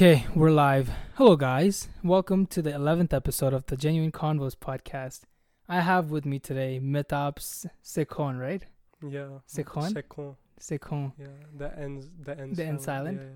[0.00, 0.90] Okay, we're live.
[1.16, 1.88] Hello, guys.
[2.02, 5.24] Welcome to the 11th episode of the Genuine Convos podcast.
[5.68, 7.36] I have with me today Mehtab
[7.84, 8.64] Sekhon, right?
[9.06, 9.40] Yeah.
[9.46, 9.92] Sekhon?
[9.92, 10.36] Sekhon.
[10.58, 11.12] Sekhon.
[11.18, 11.26] Yeah.
[11.54, 12.08] The ends.
[12.18, 12.56] The ends.
[12.56, 13.20] The end silent?
[13.20, 13.28] Yeah,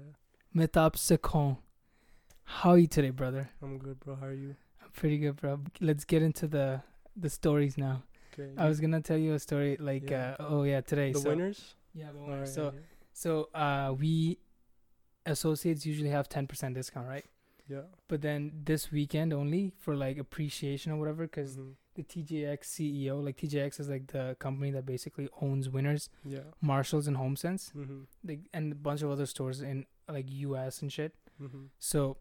[0.57, 0.67] yeah.
[0.67, 1.59] Mehtab Sekhon.
[2.45, 3.51] How are you today, brother?
[3.63, 4.17] I'm good, bro.
[4.17, 4.57] How are you?
[4.83, 5.61] I'm pretty good, bro.
[5.83, 6.81] Let's get into the
[7.15, 8.05] the stories now.
[8.33, 8.53] Okay.
[8.57, 10.37] I was gonna tell you a story like, Yeah.
[10.41, 11.13] uh, oh yeah, today.
[11.13, 11.75] the so, winners.
[11.93, 12.49] Yeah, the winners.
[12.49, 12.81] yeah, So, yeah.
[13.13, 14.39] so uh, we
[15.27, 17.25] associates usually have 10% discount, right?
[17.69, 17.83] Yeah.
[18.09, 21.77] But then this weekend only for like appreciation or whatever, because Mhm.
[21.95, 26.41] the TJX CEO, like TJX is like the company that basically owns Winners, Yeah.
[26.61, 28.07] Marshalls, and HomeSense, Mhm.
[28.23, 31.15] like, and a bunch of other stores in like US and shit.
[31.41, 31.71] Mhm.
[31.79, 32.19] So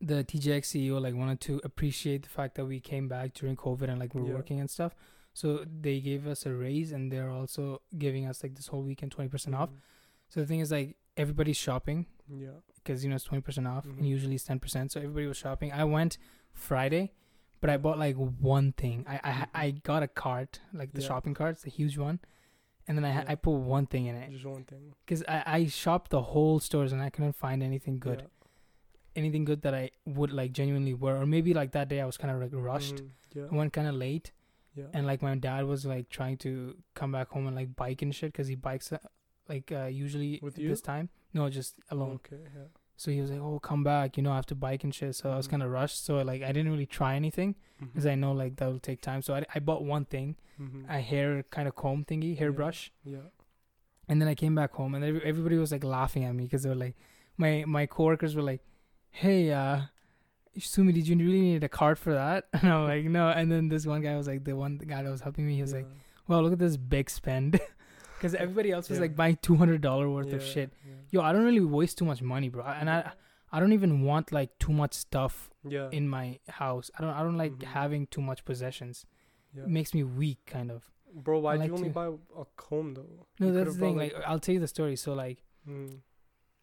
[0.00, 3.88] the TJX CEO like wanted to appreciate the fact that we came back during COVID
[3.88, 4.34] and like we're Yeah.
[4.34, 4.94] working and stuff.
[5.32, 9.12] So they gave us a raise and they're also giving us like this whole weekend
[9.12, 9.70] 20% off.
[9.70, 9.76] Mhm.
[10.28, 12.48] So the thing is like everybody's shopping Yeah.
[12.74, 13.98] because you know it's 20% off Mhm.
[13.98, 14.90] and usually it's 10%.
[14.92, 15.72] So everybody was shopping.
[15.72, 16.18] I went
[16.52, 17.12] Friday,
[17.60, 19.04] but I bought like one thing.
[19.08, 19.48] I I, Mhm.
[19.54, 21.08] I got a cart, like the Yeah.
[21.08, 22.20] shopping cart, the huge one.
[22.88, 23.24] And then I Yeah.
[23.28, 24.94] I put one thing in it Just one thing.
[25.04, 28.26] because I, I shopped the whole stores and I couldn't find anything good, Yeah.
[29.16, 31.16] anything good that I would like genuinely wear.
[31.16, 32.96] Or maybe like that day I was kind of like rushed.
[32.96, 33.10] Mhm.
[33.34, 33.46] Yeah.
[33.50, 34.30] I went kind of late,
[34.74, 34.84] Yeah.
[34.92, 38.14] and like my dad was like trying to come back home and like bike and
[38.14, 38.98] shit because he bikes uh,
[39.48, 40.68] like uh, usually With you?
[40.68, 41.08] this time.
[41.32, 42.14] No, just alone.
[42.26, 42.42] Okay.
[42.44, 42.62] Yeah.
[42.98, 44.16] So he was like, "Oh, come back!
[44.16, 45.50] You know, I have to bike and shit." So I was Mhm.
[45.50, 46.04] kind of rushed.
[46.04, 48.12] So like, I didn't really try anything because Mhm.
[48.12, 49.20] I know like that will take time.
[49.22, 50.88] So I, I bought one thing, Mhm.
[50.88, 53.28] a hair kind of comb thingy, hairbrush, Yeah.
[54.08, 56.62] and then I came back home and every, everybody was like laughing at me because
[56.62, 56.96] they were like,
[57.36, 58.62] my my coworkers were like,
[59.10, 59.82] "Hey, uh,
[60.58, 63.68] Sumi, did you really need a card for that?" And I'm like, "No." And then
[63.68, 65.86] this one guy was like, the one guy that was helping me, he was like,
[66.28, 67.60] "Well, look at this big spend,"
[68.16, 69.02] because everybody else was Yeah.
[69.02, 70.72] like buying two hundred dollar worth of shit.
[70.86, 70.92] Yeah.
[71.10, 73.12] Yo, I don't really waste too much money, bro, and I
[73.52, 75.88] I don't even want like too much stuff Yeah.
[75.92, 76.90] in my house.
[76.98, 77.62] I don't I don't like Mhm.
[77.64, 79.06] having too much possessions.
[79.54, 79.62] yeah.
[79.62, 80.90] It makes me weak kind of.
[81.14, 83.26] Bro, why'd like you only to- buy a comb though?
[83.40, 83.94] No, You that's the thing.
[83.94, 84.96] bought, Like I'll tell you the story.
[84.96, 86.00] So like Mm.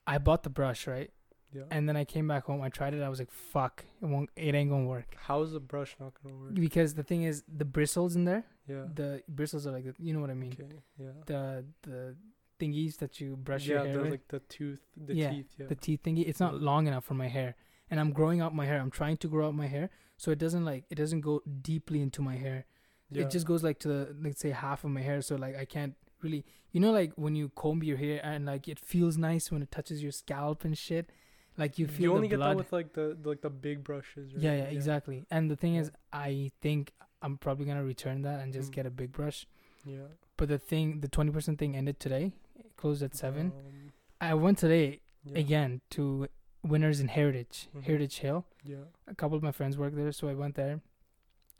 [0.05, 1.11] I bought the brush, right?
[1.53, 1.63] Yeah.
[1.71, 4.29] And then I came back home, I tried it, I was like, fuck, it won't
[4.35, 5.15] it ain't gonna work.
[5.27, 6.53] How's the brush not gonna work?
[6.55, 8.85] Because the thing is the bristles in there, Yeah.
[8.93, 10.53] the bristles are like the, you know what I mean?
[10.53, 10.71] Okay.
[10.97, 11.07] Yeah.
[11.25, 12.15] The the
[12.59, 14.11] thingies that you brush yeah, your hair the, with.
[14.11, 15.47] like the tooth, the Yeah, teeth.
[15.57, 15.65] Yeah.
[15.67, 17.55] the teeth thingy it's not long enough for my hair
[17.89, 20.37] and i'm growing out my hair i'm trying to grow out my hair so it
[20.39, 22.65] doesn't like it doesn't go deeply into my hair
[23.09, 23.23] yeah.
[23.23, 25.65] it just goes like to the let's say half of my hair so like i
[25.65, 29.51] can't really you know like when you comb your hair and like it feels nice
[29.51, 31.09] when it touches your scalp and shit
[31.57, 33.49] like you feel you only the get blood that with like the, the like the
[33.49, 34.31] big brushes.
[34.33, 34.41] Right?
[34.43, 35.81] yeah yeah exactly and the thing Yeah.
[35.81, 38.75] is i think i'm probably gonna return that and just Mm.
[38.75, 39.47] get a big brush
[39.85, 40.07] Yeah.
[40.37, 44.57] but the thing the 20% thing ended today it closed at 7 Um, i went
[44.59, 45.39] today yeah.
[45.39, 46.27] again to
[46.63, 47.83] winners in heritage Mhm.
[47.83, 48.85] heritage hill Yeah.
[49.07, 50.79] a couple of my friends work there, so I went there.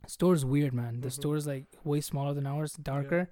[0.07, 1.01] Store's weird, man.
[1.01, 1.11] The Mhm.
[1.19, 3.29] store's like way smaller than ours, darker.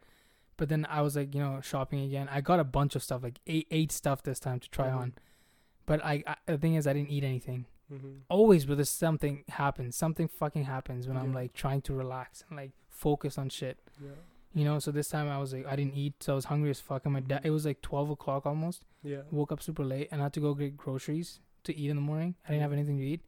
[0.57, 2.27] But then I was like, you know, shopping again.
[2.29, 4.97] I got a bunch of stuff, like eight eight stuff this time to try Mhm.
[4.97, 5.13] on.
[5.85, 7.65] But I, I the thing is, I didn't eat anything.
[7.91, 8.07] Mm-hmm.
[8.29, 9.95] Always, but there's something happens.
[9.95, 13.77] Something fucking happens when I'm like trying to relax and like focus on shit.
[14.01, 14.11] Yeah.
[14.53, 14.79] You know.
[14.79, 17.05] So this time I was like, I didn't eat, so I was hungry as fuck.
[17.05, 17.45] And my dad, Mhm.
[17.47, 18.85] it was like twelve o'clock almost.
[19.03, 19.23] Yeah.
[19.31, 22.01] Woke up super late and I had to go get groceries to eat in the
[22.01, 22.35] morning.
[22.45, 23.21] I didn't have anything to eat.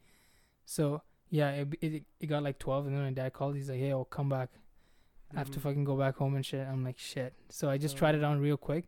[0.66, 3.56] So yeah, it, it it got like twelve, and then my dad called.
[3.56, 4.50] He's like, "Hey, I'll come back.
[5.36, 5.64] I have to Mhm.
[5.64, 8.00] fucking go back home and shit." I'm like, "Shit." So I just Oh.
[8.00, 8.86] tried it on real quick,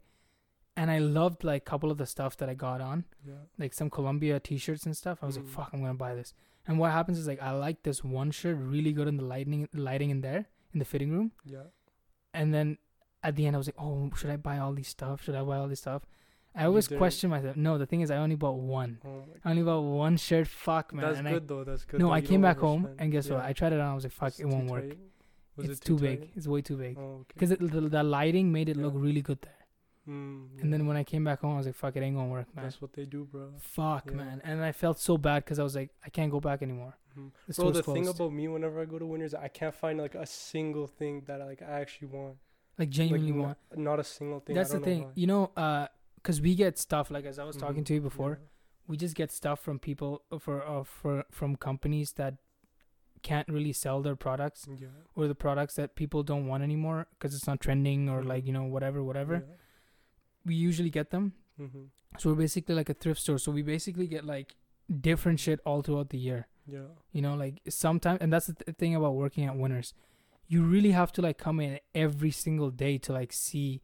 [0.77, 3.33] and I loved like a couple of the stuff that I got on, Yeah.
[3.57, 5.19] like some Columbia T-shirts and stuff.
[5.21, 5.43] I was Mhm.
[5.43, 6.33] like, "Fuck, I'm gonna buy this."
[6.67, 9.67] And what happens is like I like this one shirt really good in the lighting
[9.73, 11.63] lighting in there in the fitting room, Yeah.
[12.33, 12.77] and then
[13.23, 15.23] at the end I was like, "Oh, should I buy all these stuff?
[15.23, 16.05] Should I buy all this stuff?"
[16.57, 17.57] I always question myself.
[17.57, 18.99] No, the thing is, I only bought one.
[19.05, 20.47] Oh I only bought one shirt.
[20.47, 21.03] Fuck, man.
[21.05, 21.63] That's and I, good though.
[21.65, 21.99] That's good.
[21.99, 22.11] no.
[22.11, 23.41] I came back home and guess what?
[23.41, 23.89] I tried it on.
[23.91, 24.95] I was like, "Fuck, it won't work.
[25.57, 26.31] It's it too, too big.
[26.35, 27.33] It's way too big." Oh, okay.
[27.33, 29.64] Because the, the lighting made it look really good there.
[30.07, 32.29] Mm, And then when I came back home, I was like, "Fuck, it ain't gonna
[32.29, 33.53] work, man." that's what they do, bro.
[33.59, 34.17] Fuck, Yeah.
[34.17, 34.41] man.
[34.43, 36.95] And I felt so bad because I was like, I can't go back anymore.
[37.17, 37.31] Mhm.
[37.47, 38.19] The Bro, the thing closed.
[38.19, 41.39] about me, whenever I go to Winners, I can't find like a single thing that
[41.39, 42.37] like I actually want.
[42.77, 43.57] Like genuinely like, want.
[43.71, 44.55] Not, not a single thing.
[44.55, 45.11] That's the thing, why.
[45.15, 45.51] you know.
[45.57, 45.87] Uh,
[46.17, 47.87] because we get stuff like as I was talking Mhm.
[47.87, 48.47] to you before, Yeah.
[48.87, 52.35] we just get stuff from people uh, for uh, for from companies that
[53.21, 54.89] can't really sell their products Yeah.
[55.15, 58.27] or the products that people don't want anymore because it's not trending or Mhm.
[58.27, 59.45] like you know whatever whatever.
[60.45, 61.67] We usually get them Yeah.
[61.67, 61.85] hmm
[62.17, 63.37] So we're basically like a thrift store.
[63.39, 64.55] So we basically get like
[65.01, 66.47] different shit all throughout the year.
[66.67, 66.89] Yeah.
[67.11, 69.93] You know, like sometimes, and that's the th- thing about working at Winners.
[70.47, 73.81] You really have to like come in every single day to like see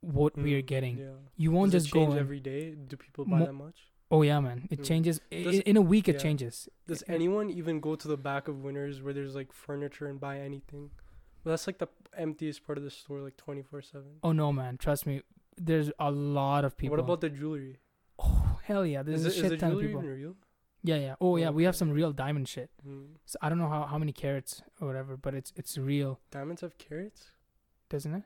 [0.00, 0.98] what we are Mm, getting.
[0.98, 1.06] Yeah.
[1.36, 2.12] You won't Does just it change go.
[2.16, 2.74] in- every day.
[2.74, 3.78] Do people buy Mo- that much?
[4.10, 4.68] Oh yeah, man.
[4.70, 4.84] It Mm.
[4.84, 6.08] changes Does- in a week.
[6.08, 6.68] It changes.
[6.86, 7.14] Does Yeah.
[7.14, 10.90] anyone even go to the back of Winners where there's like furniture and buy anything?
[11.42, 14.18] Well, that's like the emptiest part of the store, like twenty four seven.
[14.22, 14.76] Oh no, man.
[14.78, 15.22] Trust me.
[15.56, 16.96] There's a lot of people.
[16.96, 17.78] What about the jewelry?
[18.18, 19.02] Oh hell yeah.
[19.02, 20.00] There's is, a it, is shit the ton of people.
[20.02, 20.36] real?
[20.82, 21.14] Yeah, yeah.
[21.20, 21.50] Oh yeah.
[21.50, 22.70] We have some real diamond shit.
[22.86, 23.06] Mm.
[23.24, 26.60] So I don't know how, how many carats or whatever, but it's it's real, Diamonds
[26.62, 27.30] have carats.
[27.88, 28.22] doesn't it?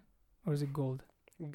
[0.46, 1.04] Or is it gold?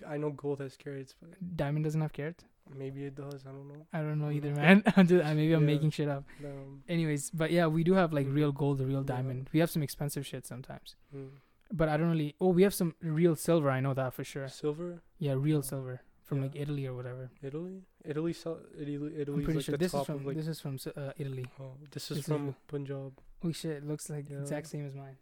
[0.07, 2.45] I know gold has carats, but Diamond doesn't have carats.
[2.77, 3.43] maybe it does.
[3.45, 3.85] I don't know.
[3.91, 4.55] I don't know either, Mhm.
[4.55, 4.83] man.
[4.95, 5.73] I'm just, maybe I'm Yeah.
[5.75, 6.23] making shit up.
[6.45, 9.15] Um, Anyways, but yeah, we do have like real gold, real Yeah.
[9.15, 9.49] diamond.
[9.51, 11.27] We have some expensive shit sometimes, mm.
[11.73, 12.35] But I don't really.
[12.39, 13.69] Oh, we have some real silver.
[13.69, 14.47] I know that for sure.
[14.47, 16.55] Silver, Yeah, real Oh, silver from like.
[16.55, 17.29] Italy or whatever.
[17.41, 20.37] Italy, Italy, sell, Italy, I'm pretty like sure the this is from like.
[20.37, 21.45] this is from uh, Italy.
[21.59, 22.55] oh, this this is is from real.
[22.67, 23.11] Punjab.
[23.43, 25.17] Oh shit, it looks like the exact same as mine.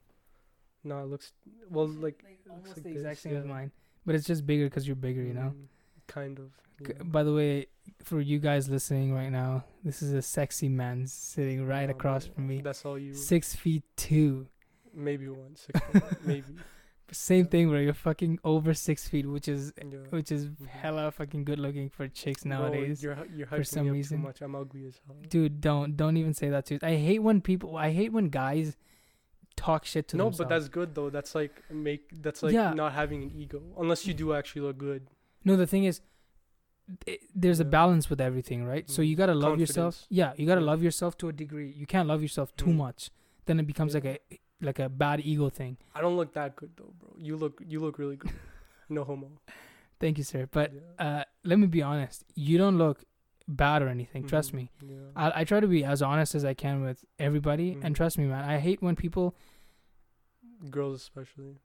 [0.83, 1.33] No, it looks
[1.69, 3.71] well like Almost like the exact this, same as mine,
[4.05, 5.53] but it's just bigger because you're bigger, you know.
[5.55, 5.65] mm,
[6.07, 6.51] kind of.
[6.85, 7.03] C- yeah.
[7.03, 7.67] By the way,
[8.03, 12.25] for you guys listening right now, this is a sexy man sitting right Oh, across
[12.25, 12.61] man, from me.
[12.61, 13.13] That's all you.
[13.13, 14.47] Six feet two.
[14.93, 15.79] Maybe one, six,
[16.25, 16.55] maybe.
[17.13, 17.79] Same thing, bro.
[17.79, 19.97] You're fucking over six feet, which is Yeah.
[20.11, 20.67] which is Mhm.
[20.67, 23.03] hella fucking good looking for chicks Bro, nowadays.
[23.03, 24.17] you're you're for some reason.
[24.19, 24.41] too much.
[24.41, 25.17] I'm ugly as hell.
[25.27, 26.79] Dude, don't don't even say that to.
[26.81, 27.75] I hate when people.
[27.75, 28.77] I hate when guys
[29.57, 30.37] talk shit to no, themselves.
[30.39, 31.09] but that's good though.
[31.09, 32.09] That's like make.
[32.21, 32.73] That's like Yeah.
[32.73, 35.07] not having an ego, unless you do actually look good.
[35.43, 35.55] no.
[35.57, 35.99] The thing is,
[37.07, 38.89] i there's a balance with everything, right?
[38.89, 39.07] So Mhm.
[39.09, 40.05] you gotta love yourself.
[40.09, 40.67] Yeah, you gotta Yeah.
[40.67, 41.71] love yourself to a degree.
[41.71, 42.75] You can't love yourself too Mhm.
[42.77, 43.11] much.
[43.45, 44.17] Then it becomes like a
[44.61, 45.77] like a bad ego thing.
[45.95, 47.15] I don't look that good though, bro.
[47.17, 48.31] You look you look really good.
[48.89, 49.29] No homo.
[50.01, 50.49] Thank you, sir.
[50.51, 51.05] But yeah.
[51.19, 52.25] uh, let me be honest.
[52.35, 53.05] You don't look
[53.47, 54.27] bad or anything.
[54.27, 54.55] Trust Mhm.
[54.55, 54.71] me.
[54.85, 54.95] Yeah.
[55.15, 57.95] I, I try to be as honest as I can with everybody, and Mhm.
[57.95, 58.43] trust me, man.
[58.43, 59.35] I hate when people.
[60.69, 61.55] Girls especially.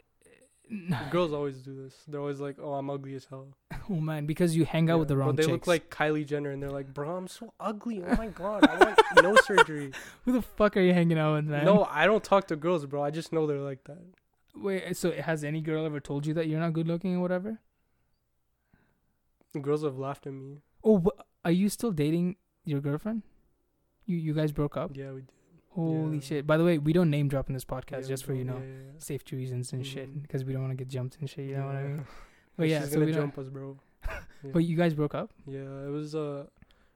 [1.11, 1.95] Girls always do this.
[2.09, 3.49] They're always like, "Oh, I'm ugly as hell."
[3.91, 5.53] Oh man, because you hang out with the wrong But they chicks.
[5.53, 8.03] look like Kylie Jenner, and they're like, "Bro, I'm so ugly.
[8.07, 9.93] Oh my god, I want no surgery."
[10.25, 11.65] Who the fuck are you hanging out with, man?
[11.65, 13.03] No, I don't talk to girls, bro.
[13.03, 13.99] I just know they're like that.
[14.55, 17.59] Wait, so has any girl ever told you that you're not good looking or whatever?
[19.61, 20.59] Girls have laughed at me.
[20.85, 23.23] Oh, wh- are you still dating your girlfriend?
[24.05, 24.91] You you guys broke up?
[24.95, 25.31] Yeah, we did.
[25.71, 26.21] Holy Yeah.
[26.23, 26.47] shit!
[26.47, 28.57] By the way, we don't name drop in this podcast, Yeah, just for you know,
[28.59, 28.99] yeah, yeah, yeah.
[28.99, 30.23] safety reasons and shit, Mhm.
[30.23, 31.47] because we don't want to get jumped and shit.
[31.49, 32.07] You know what I mean?
[32.57, 33.79] But yeah, she's so gonna jump us, bro.
[34.45, 34.51] Yeah.
[34.53, 35.31] But you guys broke up?
[35.47, 36.45] Yeah, it was uh,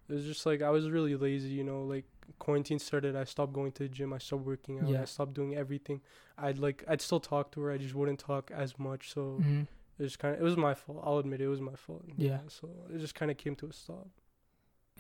[0.09, 1.83] it was just like I was really lazy, you know.
[1.83, 2.05] Like
[2.39, 4.13] quarantine started, I stopped going to the gym.
[4.13, 4.91] I stopped working out.
[4.91, 5.03] Yeah.
[5.03, 6.01] I stopped doing everything.
[6.39, 7.73] I'd like I'd still talk to her.
[7.73, 9.13] I just wouldn't talk as much.
[9.13, 9.63] So hmm
[9.99, 11.03] it was kind of it was my fault.
[11.05, 12.05] I'll admit it, was my fault.
[12.17, 12.39] Yeah.
[12.49, 14.09] So it just kind of came to a stop,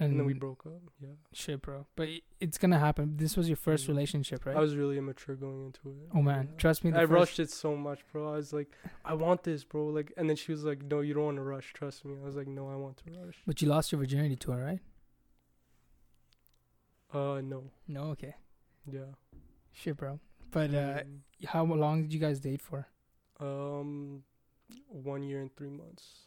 [0.00, 0.80] And, and, then we broke up.
[0.98, 1.10] Yeah.
[1.32, 1.86] shit, bro.
[1.94, 2.08] But
[2.40, 3.18] it's gonna happen.
[3.18, 3.88] This was your 1st Mhm.
[3.88, 4.56] relationship, right?
[4.56, 6.08] I was really immature going into it.
[6.14, 6.56] oh man, Yeah.
[6.56, 6.90] trust me.
[6.92, 8.32] I first, rushed it so much, bro.
[8.32, 8.70] I was like,
[9.04, 9.86] I want this, bro.
[9.88, 11.72] Like, and then she was like, No, you don't want to rush.
[11.74, 12.16] Trust me.
[12.20, 13.42] I was like, No, I want to rush.
[13.46, 14.80] But you lost your virginity to her, right?
[17.12, 17.70] Uh, no.
[17.88, 18.36] No, okay.
[18.90, 19.12] Yeah.
[19.72, 20.18] Shit, bro.
[20.50, 22.86] But uh, Mm, how long did you guys date for?
[23.40, 24.22] um,
[24.88, 26.26] one year and three months.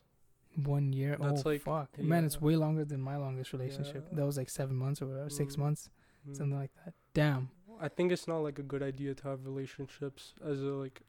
[0.55, 1.17] One year.
[1.19, 4.07] That's oh like- fuck, man, it's way longer than my longest relationship.
[4.09, 4.17] Yeah.
[4.17, 5.89] That was like seven months or whatever, six Mm, months,
[6.29, 6.35] mm.
[6.37, 6.93] something like that.
[7.13, 7.49] Damn.
[7.81, 11.01] I think it's not like a good idea to have relationships as a like,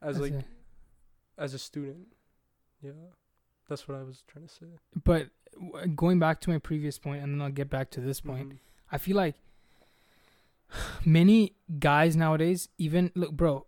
[0.00, 0.46] as That's like it.
[1.36, 2.08] as a student.
[2.80, 2.92] Yeah,
[3.68, 4.66] that's what I was trying to say.
[5.04, 8.20] But w- going back to my previous point, and then I'll get back to this
[8.20, 8.48] point.
[8.50, 8.58] Mhm.
[8.92, 9.34] I feel like
[11.04, 13.66] many guys nowadays, even look, bro,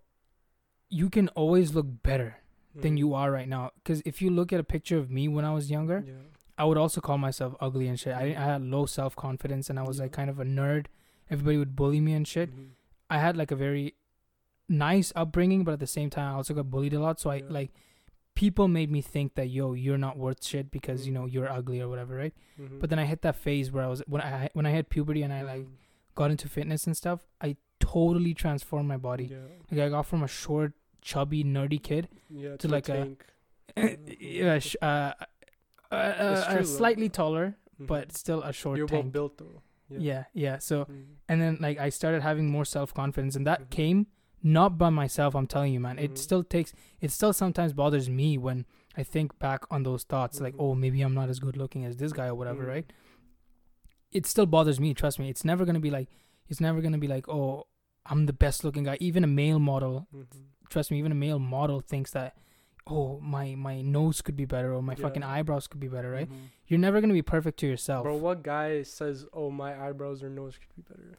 [0.89, 2.37] you can always look better
[2.75, 2.99] than Mhm.
[2.99, 3.71] you are right now.
[3.77, 6.15] Because if you look at a picture of me when I was younger, Yeah.
[6.59, 8.15] I would also call myself ugly and shit.
[8.15, 10.87] I I had low self confidence and I was like kind of a nerd.
[11.31, 12.51] Everybody would bully me and shit.
[12.55, 12.71] Mhm.
[13.11, 13.95] I had like a very
[14.69, 17.21] nice upbringing, but at the same time, I also got bullied a lot.
[17.21, 17.47] So I Yeah.
[17.51, 17.73] like
[18.35, 21.15] people made me think that yo, you're not worth shit because you Mhm.
[21.17, 22.35] know you're ugly or whatever, right?
[22.59, 22.81] Mhm.
[22.81, 25.23] But then I hit that phase where I was when I when I hit puberty
[25.23, 25.73] and I like Mhm.
[26.15, 27.27] got into fitness and stuff.
[27.41, 29.25] I totally transformed my body.
[29.25, 29.39] Yeah.
[29.71, 32.57] Like I got from a short, chubby, nerdy kid Yeah.
[32.57, 33.27] to like a- tank.
[34.21, 35.13] yeah, sh- uh,
[35.91, 36.63] uh, true, though.
[36.63, 37.87] slightly taller, Mhm.
[37.87, 39.63] but still a short you're well built though.
[39.91, 40.59] Yeah, yeah.
[40.59, 41.05] So Mhm.
[41.29, 43.71] and then like I started having more self confidence, and that Mhm.
[43.71, 44.07] came
[44.43, 45.35] not by myself.
[45.37, 45.99] I'm telling you, man.
[45.99, 46.73] It still takes.
[47.01, 48.65] It still sometimes bothers me when
[48.97, 51.97] I think back on those thoughts, like, oh, maybe I'm not as good looking as
[51.99, 52.91] this guy or whatever, right?
[54.11, 54.95] It still bothers me.
[54.95, 55.29] Trust me.
[55.31, 56.09] It's never gonna be like.
[56.49, 57.67] It's never gonna be like, oh,
[58.05, 58.99] I'm the best looking guy.
[59.01, 60.27] Even a male model, Mhm.
[60.73, 60.99] Trust me.
[60.99, 62.35] Even a male model thinks that.
[62.89, 65.03] Oh my my nose could be better or my Yeah.
[65.05, 66.29] fucking eyebrows could be better, right?
[66.29, 66.49] Mhm.
[66.67, 70.29] You're never gonna be perfect to yourself, Bro, what guy says, "Oh, my eyebrows or
[70.29, 71.13] nose could be better"?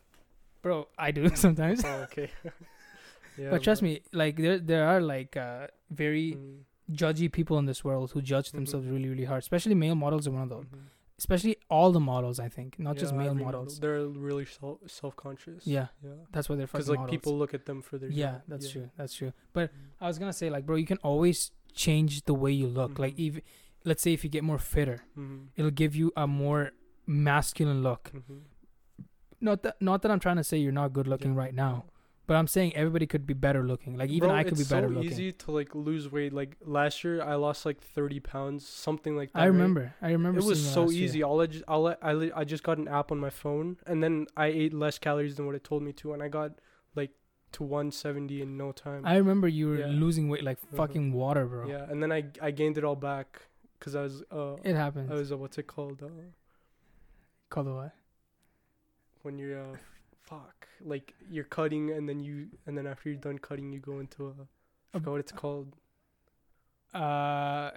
[0.62, 1.86] Bro, I do sometimes.
[1.86, 2.30] oh, okay.
[3.38, 3.90] yeah, but trust bro.
[3.92, 6.60] me, like there there are like uh, very Mhm.
[6.92, 8.56] judgy people in this world who judge Mhm.
[8.60, 9.40] themselves really really hard.
[9.42, 10.66] Especially male models are one of those.
[10.66, 10.80] Mhm.
[11.24, 12.38] Especially all the models.
[12.48, 13.80] I think not just Yeah, male every models.
[13.80, 13.82] model.
[13.82, 15.65] They're really self self conscious.
[15.65, 16.12] Yeah, Yeah.
[16.34, 17.15] that's why they're Because like models.
[17.15, 18.10] people look at them for their.
[18.12, 18.42] yeah, job.
[18.51, 18.74] that's Yeah.
[18.74, 18.88] true.
[18.98, 19.32] That's true.
[19.58, 20.03] But Mhm.
[20.03, 21.38] I was gonna say like, bro, you can always
[21.86, 23.00] change the way you look.
[23.00, 23.20] Like Mhm.
[23.27, 23.42] even
[23.86, 25.48] let's say if you get more fitter, Mhm.
[25.58, 26.72] it'll give you a more
[27.06, 28.12] masculine look.
[28.13, 28.42] Mhm.
[29.42, 31.86] Not that not that I'm trying to say you're not good looking right now,
[32.25, 33.98] but I'm saying everybody could be better looking.
[33.98, 35.12] Like even Bro, I could be it's better so looking.
[35.12, 36.34] easy to like lose weight.
[36.34, 39.39] Like last year, I lost like thirty pounds, something like that.
[39.39, 39.48] I right?
[39.48, 39.94] remember.
[40.01, 40.39] I remember.
[40.39, 41.03] It was so last year.
[41.06, 41.24] easy.
[41.24, 44.01] All I just, all I, I, I just got an app on my phone, and
[44.03, 46.51] then I ate less calories than what it told me to, and I got
[46.96, 47.12] like
[47.53, 49.06] to 170 in no time.
[49.06, 49.88] I remember you were Yeah.
[49.88, 50.75] losing weight like Mhm.
[50.77, 51.68] fucking water, bro.
[51.68, 53.42] Yeah, and then I, I gained it all back
[53.77, 55.12] because I was, uh, It happens.
[55.12, 56.01] I was, uh, what's it called?
[56.01, 56.08] Uh,
[57.50, 57.92] Called the what?
[59.22, 59.75] when you're, uh,
[60.22, 64.00] fuck, like you're cutting, and then you, and then after you're done cutting, you go
[64.00, 64.34] into a,
[64.94, 65.75] I forgot what it's called.
[66.94, 67.72] Uh,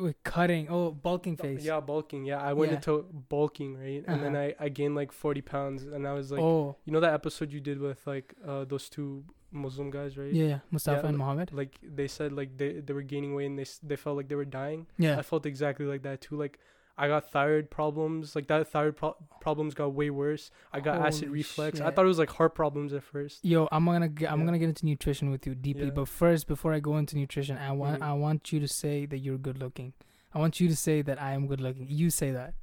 [0.00, 0.66] with cutting.
[0.68, 1.64] Oh, bulking phase.
[1.64, 2.24] Yeah, bulking.
[2.24, 2.76] Yeah, I went Yeah.
[2.76, 4.02] into bulking, right?
[4.06, 4.52] And then Uh-huh.
[4.60, 7.52] I, I gained like 40 pounds, and I was like, oh, you know that episode
[7.52, 10.32] you did with like uh those two Muslim guys, right?
[10.32, 10.58] yeah, yeah.
[10.70, 11.52] Mustafa Yeah, and li- Mohammed.
[11.52, 14.34] Like they said, like they they were gaining weight and they they felt like they
[14.34, 14.86] were dying.
[14.98, 15.18] Yeah.
[15.18, 16.36] I felt exactly like that too.
[16.36, 16.58] Like
[16.96, 18.36] I got thyroid problems.
[18.36, 20.50] Like that thyroid pro- problems got way worse.
[20.72, 21.80] I got acid Holy reflux.
[21.80, 23.44] I thought it was like heart problems at first.
[23.44, 24.44] Yo, I'm gonna get, I'm Yeah.
[24.46, 25.90] gonna get into nutrition with you deeply, Yeah.
[25.90, 28.06] but first, before I go into nutrition, I want Mhm.
[28.06, 29.92] I want you to say that you're good looking.
[30.32, 31.86] I want you to say that I am good looking.
[31.88, 32.54] You say that.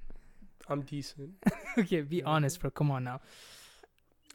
[0.69, 1.31] I'm decent.
[1.77, 2.25] okay, be Yeah.
[2.25, 2.69] honest, bro.
[2.71, 3.19] Come on now,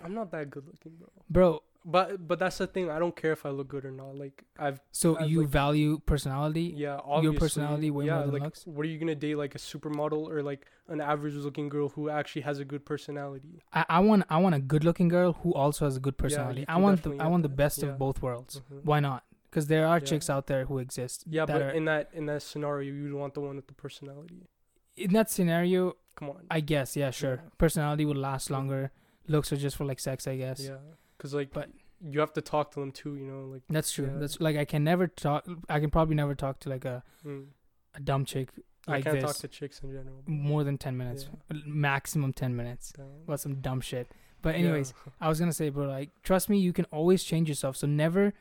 [0.05, 1.09] I'm not that good looking, bro.
[1.31, 1.63] bro.
[1.89, 2.91] But but that's the thing.
[2.91, 4.17] I don't care if I look good or not.
[4.17, 6.75] Like I've So I've, you like- value personality.
[6.77, 7.23] yeah, obviously.
[7.23, 8.67] Your personality way yeah, more than like, looks?
[8.67, 12.11] What are you gonna date like a supermodel or like an average looking girl who
[12.11, 13.63] actually has a good personality?
[13.73, 16.61] I, I want I want a good looking girl who also has a good personality.
[16.63, 17.91] you I want the I want the best Yeah.
[17.91, 18.61] of both worlds.
[18.73, 18.85] Mhm.
[18.85, 19.23] Why not?
[19.49, 20.05] Because there are Yeah.
[20.11, 21.23] chicks out there who exist.
[21.29, 23.75] Yeah, that but are, in that in that scenario, you'd want the one with the
[23.75, 24.49] personality.
[24.97, 26.47] in that scenario, Come on.
[26.51, 27.35] I guess yeah, sure.
[27.37, 27.51] Yeah.
[27.59, 28.91] Personality would last longer.
[29.29, 30.61] Looks are just for like sex, I guess.
[30.65, 30.79] Yeah,
[31.17, 31.71] because like, But-
[32.01, 33.17] you have to talk to them too.
[33.17, 33.63] You know, like.
[33.71, 34.07] That's true.
[34.07, 34.19] Yeah.
[34.19, 35.47] That's like I can never talk.
[35.69, 37.47] I can probably never talk to like a, Mm.
[37.95, 38.51] a dumb chick
[38.87, 40.23] I like can't this talk to chicks in general.
[40.27, 41.29] more than ten minutes,
[41.67, 42.93] maximum ten minutes.
[42.97, 43.07] Damn.
[43.27, 44.09] About some dumb shit.
[44.43, 44.61] But Yeah.
[44.67, 47.77] anyways, I was gonna say, bro, like trust me, you can always change yourself.
[47.77, 48.35] So never,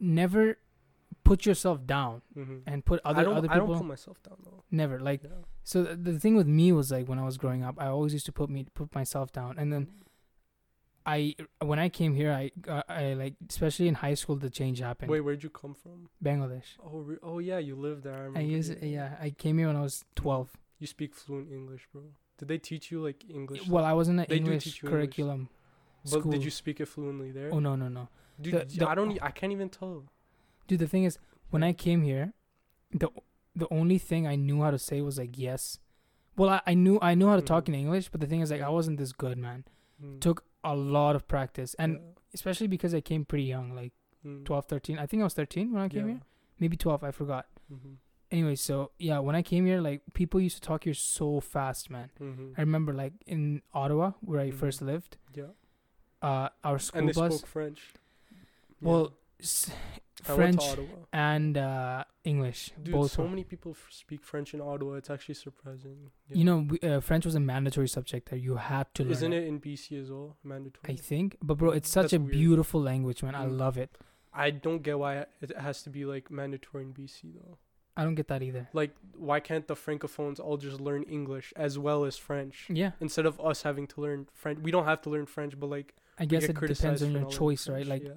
[0.00, 0.58] never
[1.24, 2.62] put yourself down Mhm.
[2.66, 3.48] and put other I don't.
[3.48, 3.76] I don't people.
[3.76, 4.64] put myself down though.
[4.70, 5.30] never like Yeah.
[5.62, 5.84] so.
[5.84, 8.26] The, the thing with me was like when I was growing up, I always used
[8.26, 9.88] to put me put myself down, and then
[11.16, 11.18] I
[11.70, 12.44] when I came here, I
[12.76, 15.10] uh, I like especially in high school, the change happened.
[15.10, 15.96] Wait, where'd you come from?
[16.28, 16.68] Bangladesh.
[16.86, 18.14] Oh, re- oh yeah, you lived there.
[18.14, 18.56] I, I remember.
[18.56, 19.16] use yeah.
[19.26, 20.48] I came here when I was twelve.
[20.80, 22.02] You speak fluent English, bro.
[22.38, 23.66] Did they teach you like English?
[23.74, 24.90] Well, I was in an They English you English.
[24.92, 25.48] curriculum.
[26.04, 26.32] but school.
[26.32, 27.50] did you speak it fluently there?
[27.54, 28.04] Oh no no no,
[28.40, 29.18] Dude, the- the- I don't.
[29.22, 30.04] I can't even tell.
[30.68, 30.78] dude.
[30.84, 31.18] The thing is,
[31.50, 32.32] when I came here,
[33.02, 33.08] the
[33.62, 35.78] the only thing I knew how to say was like yes.
[36.36, 37.68] Well, I, I knew I knew how to talk Mhm.
[37.68, 39.64] in English, but the thing is like I wasn't this good, man.
[40.04, 40.20] Mm.
[40.20, 42.00] Took a lot of practice, and Yeah.
[42.34, 43.92] especially because I came pretty young, like
[44.24, 44.44] Mm.
[44.44, 44.98] 12, 13.
[44.98, 46.12] I think I was 13 when I came Yeah.
[46.14, 46.22] here.
[46.58, 47.46] Maybe 12, I forgot.
[47.72, 47.96] Mhm.
[48.30, 51.88] Anyway, so yeah, when I came here, like people used to talk here so fast,
[51.88, 52.10] man.
[52.20, 52.54] Mhm.
[52.58, 54.54] I remember like in Ottawa where I Mhm.
[54.54, 55.52] first lived, Yeah.
[56.20, 57.94] uh, our school And they bus, spoke French.
[58.82, 59.70] well, s-
[60.28, 60.62] I French
[61.12, 63.12] and uh, English, Dude, both.
[63.12, 64.94] so were- many people f- speak French in Ottawa.
[64.94, 66.10] It's actually surprising.
[66.30, 68.38] You know, we, uh, French was a mandatory subject there.
[68.38, 69.12] You had to learn.
[69.12, 69.44] isn't it.
[69.46, 70.36] in BC as well?
[70.42, 70.92] Mandatory.
[70.92, 72.32] I think, but bro, it's such That's a weird.
[72.32, 73.34] beautiful language, man.
[73.36, 73.58] I Mm.
[73.58, 73.96] love it.
[74.32, 77.58] I don't get why it has to be like mandatory in BC though.
[77.96, 78.68] I don't get that either.
[78.72, 83.26] Like, why can't the francophones all just learn English as well as French Yeah, instead
[83.26, 84.60] of us having to learn French?
[84.60, 87.68] We don't have to learn French, but like, I guess it depends on your choice,
[87.68, 87.86] right?
[87.86, 88.12] Like yeah.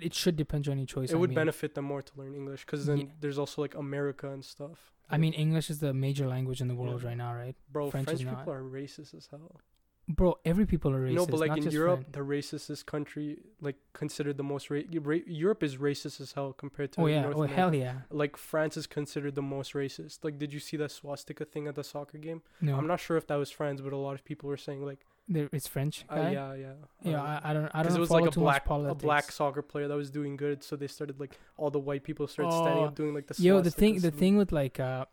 [0.00, 1.10] It should depend on your choice.
[1.10, 1.34] it I would mean.
[1.36, 3.04] benefit them more to learn English because then Yeah.
[3.20, 4.92] there's also like America and stuff.
[5.08, 7.08] I mean, English is the major language in the world Yeah.
[7.08, 7.56] right now, right?
[7.70, 8.48] bro, French French, people not.
[8.48, 9.60] are racist as hell.
[10.08, 11.14] Bro, every people are racist.
[11.14, 12.12] no, but like in Europe, French.
[12.12, 16.92] the racistest country, like considered the most ra- ra- Europe is racist as hell compared
[16.92, 17.54] to Oh yeah, North oh America.
[17.56, 18.02] hell yeah.
[18.10, 20.20] Like France is considered the most racist.
[20.22, 22.42] Like, did you see that swastika thing at the soccer game?
[22.60, 24.84] No, I'm not sure if that was France, but a lot of people were saying
[24.84, 26.04] like, there, it's French.
[26.10, 27.20] uh, yeah, yeah, yeah.
[27.22, 27.70] uh, I, I don't.
[27.74, 30.62] I don't it was like a black a black soccer player that was doing good,
[30.62, 33.34] so they started like all the white people started standing Oh, up doing like the
[33.42, 35.06] Yo, the thing, the thing with like, uh,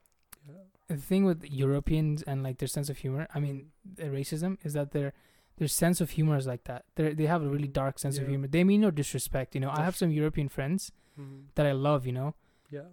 [0.47, 0.53] Yeah.
[0.87, 3.27] the thing with Europeans and like their sense of humor.
[3.33, 5.13] I mean, the racism is that their
[5.57, 6.85] their sense of humor is like that.
[6.95, 8.47] They they have a really dark sense of humor.
[8.47, 9.55] They mean no disrespect.
[9.55, 11.45] You know, I have some European friends Mhm.
[11.55, 12.05] that I love.
[12.05, 12.35] You know,
[12.71, 12.89] Yeah,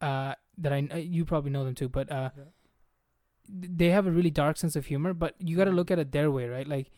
[0.00, 2.44] uh, that I uh, you probably know them too, but uh, yeah,
[3.52, 5.12] they have a really dark sense of humor.
[5.14, 6.66] But you got to look at it their way, right?
[6.68, 6.90] Like,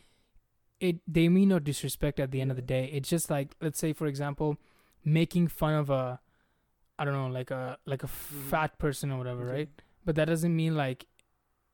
[0.79, 2.89] it they mean no disrespect at the end of the day.
[2.93, 4.57] It's just like let's say for example,
[5.05, 6.19] making fun of a,
[6.99, 8.49] I don't know, like a like a Mhm.
[8.49, 9.53] fat person or whatever, Okay.
[9.57, 9.69] right?
[10.05, 11.05] But that doesn't mean like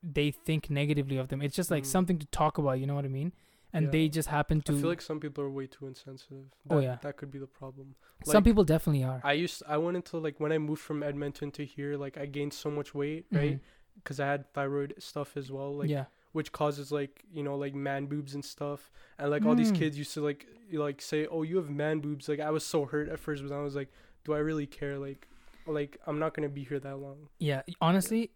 [0.04, 1.42] they think negatively of them.
[1.42, 1.88] It's just like Mm.
[1.88, 2.80] something to talk about.
[2.80, 3.34] You know what I mean?
[3.74, 3.92] And Yeah.
[3.92, 4.74] they just happen to.
[4.76, 6.46] I feel like some people are way too insensitive.
[6.66, 6.98] That, Oh, yeah.
[7.02, 7.96] that could be the problem.
[8.24, 9.22] some people definitely are.
[9.24, 12.26] I used I went into like when I moved from Edmonton to here, like I
[12.28, 13.58] gained so much weight, right?
[13.58, 13.62] Mhm.
[14.04, 16.06] Because I had thyroid stuff as well, like yeah.
[16.32, 19.80] which causes like you know like man boobs and stuff, and like all these Mm.
[19.80, 22.28] kids used to like you, like say, oh you have man boobs.
[22.30, 23.90] Like I was so hurt at first, but I was like,
[24.24, 24.98] do I really care?
[24.98, 25.28] Like
[25.68, 27.30] like I'm not gonna be here that long.
[27.40, 27.62] Yeah.
[27.82, 28.32] Honestly,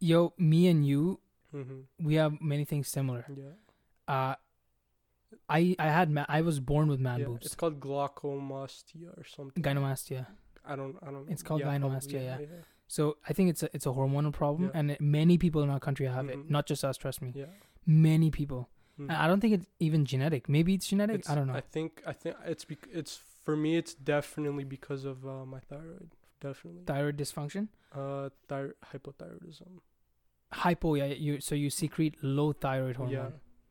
[0.00, 1.20] yo, me and you,
[1.52, 3.24] hmm we have many things similar.
[3.34, 3.54] Yeah.
[4.14, 4.34] Uh,
[5.48, 7.26] I I had ma- I was born with man yeah.
[7.26, 7.46] boobs.
[7.46, 9.62] It's called glaucomastia or something.
[9.62, 10.26] Gynecomastia.
[10.64, 11.30] I don't I don't.
[11.30, 12.38] It's called yeah, probably, gynecomastia, yeah.
[12.88, 14.78] So I think it's a it's a hormonal problem, Yeah.
[14.78, 16.30] and it, many people in our country have Mhm.
[16.44, 16.50] it.
[16.50, 16.96] Not just us.
[16.96, 17.32] Trust me.
[17.34, 17.46] Yeah.
[17.84, 18.68] Many people.
[18.98, 19.10] Mhm.
[19.10, 20.48] I don't think it's even genetic.
[20.48, 21.16] Maybe it's genetic.
[21.20, 21.54] It's- I don't know.
[21.54, 23.76] I think I think it's bec- it's for me.
[23.76, 26.10] It's definitely because of uh, my thyroid.
[26.40, 26.82] Definitely.
[26.86, 27.68] Thyroid dysfunction.
[27.92, 29.80] Uh, thyroid hypothyroidism.
[30.52, 30.94] Hypo.
[30.94, 31.06] Yeah.
[31.06, 33.14] You so you secrete low thyroid hormone.
[33.14, 33.30] Yeah.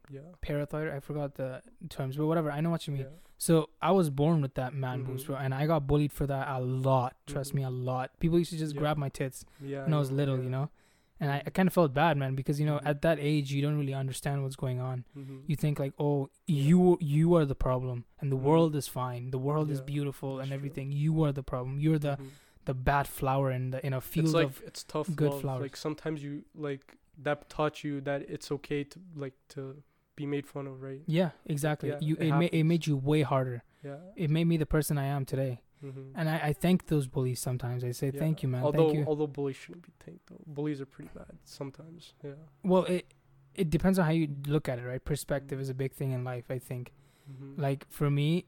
[0.10, 0.22] Yeah.
[0.42, 0.94] Parathyroid.
[0.94, 2.52] I forgot the terms, but whatever.
[2.52, 3.04] I know what you mean.
[3.04, 3.10] Yeah.
[3.38, 5.28] So I was born with that man boobs, Mhm.
[5.28, 7.16] bro, and I got bullied for that a lot.
[7.28, 7.56] Trust Mhm.
[7.56, 8.18] me, a lot.
[8.20, 8.80] People used to just Yeah.
[8.80, 9.84] grab my tits Yeah.
[9.86, 10.70] when I was little, you know,
[11.20, 12.86] and I, I kind of felt bad, man, because you know Mhm.
[12.92, 15.06] at that age you don't really understand what's going on.
[15.14, 18.42] hmm You think like, oh, you you are the problem, and the Mhm.
[18.50, 19.32] world is fine.
[19.32, 20.56] The world is Yeah, beautiful and that's true.
[20.56, 20.92] everything.
[20.92, 21.80] You are the problem.
[21.80, 22.18] You're the
[22.66, 24.36] the bad flower in the in a field Mm-hmm.
[24.38, 25.42] it's like of it's tough good love.
[25.42, 25.62] flowers.
[25.62, 29.84] Like sometimes you like that taught you that it's okay to like to
[30.16, 31.02] be made fun of, right?
[31.08, 31.90] yeah, exactly.
[31.90, 33.64] Yeah, you it it, ma- it made you way harder.
[33.84, 33.98] Yeah.
[34.16, 37.40] It made me the person I am today, hmm and I, I thank those bullies
[37.40, 37.84] sometimes.
[37.84, 38.64] I say thank you, man.
[38.64, 39.06] Although thank you.
[39.08, 40.42] although bullies shouldn't be thanked though.
[40.48, 42.14] Bullies are pretty bad sometimes.
[42.24, 42.32] Yeah.
[42.64, 43.06] Well, it
[43.54, 45.04] it depends on how you look at it, right?
[45.04, 46.46] Perspective is a big thing in life.
[46.50, 46.94] I think.
[47.28, 48.46] hmm Like for me,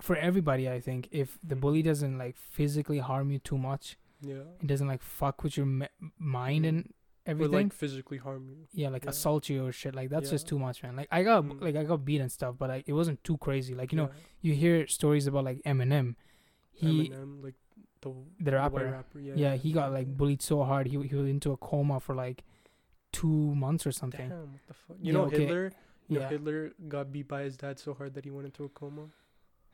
[0.00, 1.60] for everybody, I think if the Mhm.
[1.60, 4.44] bully doesn't like physically harm you too much, yeah.
[4.62, 6.90] it doesn't like fuck with your me- mind Mhm.
[7.26, 7.52] Or everything.
[7.52, 8.56] like physically harm you.
[8.72, 9.10] yeah, like yeah.
[9.10, 9.94] assault you or shit.
[9.94, 10.96] Like that's just too much, man.
[10.96, 11.60] Like I got Mm.
[11.60, 13.74] like I got beat and stuff, but like it wasn't too crazy.
[13.74, 14.10] Like you know,
[14.40, 16.14] you hear stories about like Eminem.
[16.72, 17.54] He Eminem, like
[18.00, 18.90] the the rapper.
[18.90, 19.20] rapper.
[19.20, 19.34] Yeah.
[19.36, 20.86] yeah, he got like bullied so hard.
[20.86, 22.42] He he was into a coma for like
[23.12, 24.28] two months or something.
[24.28, 24.96] Damn, what the fuck?
[25.00, 25.38] You Yeah, know okay.
[25.40, 25.72] Hitler.
[26.08, 28.64] You know Yeah, Hitler got beat by his dad so hard that he went into
[28.64, 29.08] a coma.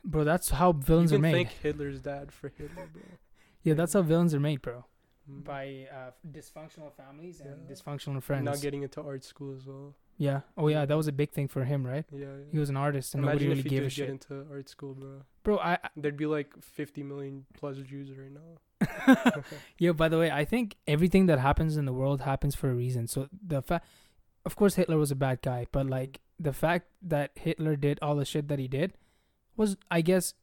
[0.04, 1.32] bro, that's how villains you are made.
[1.32, 3.02] thank Hitler's dad for Hitler, bro.
[3.62, 4.84] Yeah, that's how villains are made, bro.
[5.30, 5.44] Mm.
[5.44, 7.74] By uh, dysfunctional families and Yeah.
[7.74, 8.44] dysfunctional friends.
[8.44, 9.94] Not getting into art school as well.
[10.18, 10.40] yeah.
[10.56, 12.04] Oh yeah, that was a big thing for him, right?
[12.12, 12.26] Yeah.
[12.52, 14.08] He was an artist and Imagine nobody really if he gave did a get shit.
[14.10, 15.22] into art school, bro.
[15.42, 19.42] Bro, I, I There'd be like 50 million plus Jews right now.
[19.78, 22.74] Yo, by the way, I think everything that happens in the world happens for a
[22.74, 23.06] reason.
[23.08, 23.84] So the fact,
[24.44, 28.14] of course, Hitler was a bad guy, but like the fact that Hitler did all
[28.16, 28.92] the shit that he did
[29.56, 30.34] was, I guess,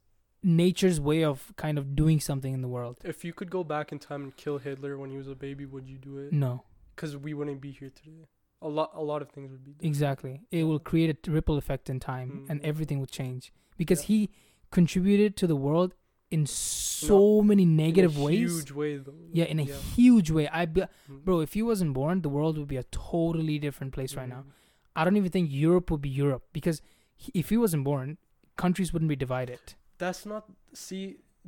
[0.44, 2.98] nature's way of kind of doing something in the world.
[3.02, 5.64] If you could go back in time and kill Hitler when he was a baby,
[5.64, 6.32] would you do it?
[6.32, 6.62] No,
[6.94, 8.26] Because we wouldn't be here today.
[8.62, 9.72] A lot, a lot of things would be.
[9.72, 9.88] different.
[9.88, 10.40] exactly.
[10.50, 12.64] It will create a ripple effect in time, and Mhm.
[12.64, 14.06] everything will change because Yeah.
[14.06, 14.30] he
[14.70, 15.94] contributed to the world
[16.30, 18.38] in so many negative in a ways.
[18.56, 19.14] Huge way though.
[19.32, 19.76] Yeah, in a Yeah.
[19.96, 20.48] huge way.
[20.48, 21.24] I, be, Mm.
[21.24, 24.42] bro, if he wasn't born, the world would be a totally different place right now.
[24.42, 24.52] Mhm.
[24.96, 26.80] I don't even think Europe would be Europe because
[27.16, 28.18] he, if he wasn't born,
[28.56, 29.60] countries wouldn't be divided.
[30.04, 30.44] That's not.
[30.74, 31.02] See,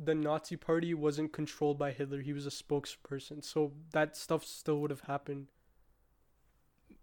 [0.09, 2.21] the Nazi Party wasn't controlled by Hitler.
[2.21, 3.59] He was a spokesperson, so
[3.91, 5.47] that stuff still would have happened.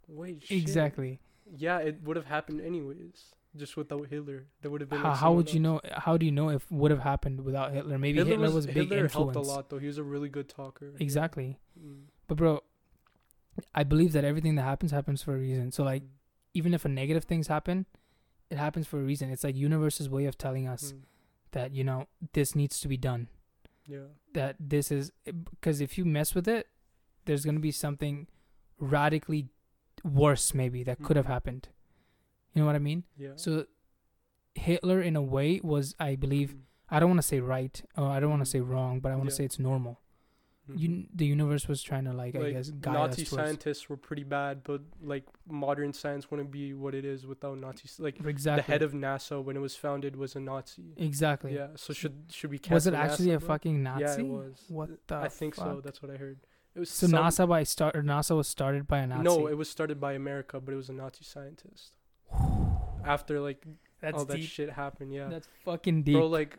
[0.08, 0.42] Wait.
[0.42, 0.58] shit.
[0.60, 1.20] Exactly.
[1.56, 3.34] Yeah, it would have happened anyways.
[3.56, 4.98] Just without Hitler, there would have been.
[4.98, 5.80] How, like, how would you know?
[5.92, 7.98] How do you know if would have happened without Hitler?
[7.98, 9.36] Maybe Hitler, was, a big Hitler influence.
[9.36, 9.78] helped a lot though.
[9.78, 10.92] He was a really good talker.
[10.98, 11.58] Exactly.
[11.80, 12.06] Mm.
[12.26, 12.64] But bro,
[13.74, 15.70] I believe that everything that happens happens for a reason.
[15.70, 16.08] So like, Mm.
[16.54, 17.86] even if a negative things happen,
[18.50, 19.30] it happens for a reason.
[19.30, 21.02] It's like universe's way of telling us Mm.
[21.54, 23.28] That you know this needs to be done.
[23.86, 24.10] Yeah.
[24.34, 26.68] That this is because if you mess with it,
[27.24, 28.26] there's gonna be something
[28.78, 29.48] radically
[30.04, 31.04] worse maybe that hmm.
[31.04, 31.68] could have happened.
[32.52, 33.04] You know what I mean?
[33.16, 33.32] Yeah.
[33.36, 33.66] So
[34.54, 36.60] Hitler, in a way, was I believe Mm.
[36.90, 38.70] I don't want to say right or I don't want to say hmm.
[38.70, 39.38] wrong, but I want to Yeah.
[39.38, 40.00] say it's normal.
[40.70, 40.78] Mm-hmm.
[40.78, 44.62] You, the universe was trying to like, I guess guide Nazi scientists were pretty bad,
[44.64, 47.96] but like modern science wouldn't be what it is without Nazis.
[48.00, 50.94] Like exactly the head of NASA when it was founded was a Nazi.
[50.96, 51.54] exactly.
[51.54, 51.68] Yeah.
[51.76, 52.72] So should should we cast?
[52.72, 53.48] was it actually NASA, a bro?
[53.48, 54.02] fucking Nazi?
[54.04, 54.64] Yeah, it was.
[54.68, 55.16] What the?
[55.16, 55.82] I think so.
[55.84, 56.38] That's what I heard.
[56.74, 59.22] It was So some- NASA by start or NASA was started by a Nazi.
[59.22, 61.92] No, it was started by America, but it was a Nazi scientist.
[63.04, 63.64] After like
[64.00, 65.28] that's all that shit happened, yeah.
[65.28, 66.14] That's fucking deep.
[66.14, 66.58] Bro, like,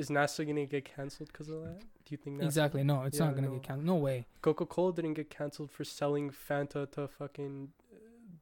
[0.00, 1.80] is NASA gonna get canceled because of that?
[2.04, 2.44] Do you think NASA?
[2.50, 2.82] exactly.
[2.84, 3.54] No, it's Yeah, not gonna no.
[3.54, 3.86] get canceled.
[3.86, 4.26] No way.
[4.42, 7.54] Coca Cola didn't get canceled for selling Fanta to fucking.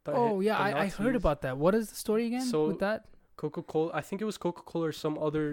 [0.07, 1.55] uh, oh yeah, I, I heard about that.
[1.59, 3.01] What is the story again So- with that?
[3.37, 3.91] Coca Cola.
[3.95, 5.47] I think it was Coca Cola or some other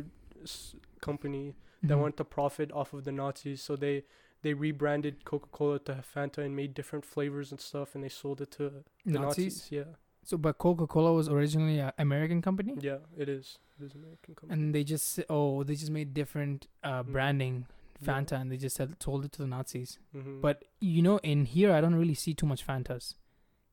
[0.43, 2.01] s- company that Mhm.
[2.01, 4.03] wanted to profit off of the Nazis, so they
[4.43, 8.41] they rebranded Coca Cola to Fanta and made different flavors and stuff, and they sold
[8.41, 8.83] it to the
[9.19, 9.21] Nazis.
[9.55, 9.71] Nazis.
[9.71, 9.83] Yeah,
[10.27, 13.59] So, but Coca Cola was originally an American company, yeah, it is.
[13.79, 14.53] It is an American company.
[14.61, 17.11] and they just oh they just made different uh, Mm.
[17.11, 17.55] branding
[18.01, 18.07] Yeah.
[18.07, 19.99] Fanta, and they just said sold it to the Nazis.
[20.15, 20.41] Mhm.
[20.41, 23.15] But you know, in here I don't really see too much Fantas.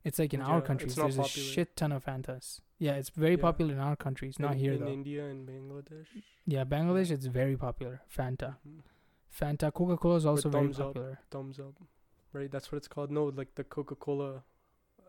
[0.05, 2.61] It's like in Yeah, our countries, there's a shit ton of Fantas.
[2.79, 3.47] Yeah, it's very Yeah.
[3.49, 4.89] popular in our countries, not in, here in though.
[4.99, 6.09] India and Bangladesh.
[6.45, 8.03] yeah, Bangladesh it's very popular.
[8.17, 8.83] Fanta, Mhm.
[9.41, 10.87] Fanta, Coca Cola is also very Thums Up.
[10.89, 11.19] popular.
[11.31, 11.75] Thums Up,
[12.33, 12.51] right?
[12.51, 13.11] That's what it's called.
[13.11, 14.43] No, like the Coca Cola.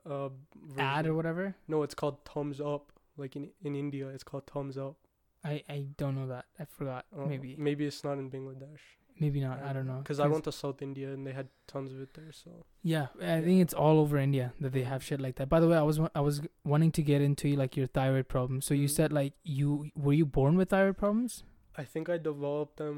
[0.06, 0.30] Uh,
[0.78, 1.56] Ad or whatever.
[1.68, 2.92] No, it's called Thums Up.
[3.18, 4.96] Like in in India, it's called Thums Up.
[5.44, 6.46] I I don't know that.
[6.60, 7.06] I forgot.
[7.16, 8.80] Uh, maybe maybe it's not in Bangladesh.
[9.20, 9.62] maybe not.
[9.62, 10.00] I don't know.
[10.00, 12.32] Because I went to South India and they had tons of it there.
[12.32, 15.50] So Yeah, I think it's all over India that they have shit like that.
[15.50, 18.62] By the way, I was I was wanting to get into like your thyroid problem.
[18.62, 18.96] So you Mhm.
[18.98, 21.44] said like you were you born with thyroid problems?
[21.76, 22.98] I think I developed them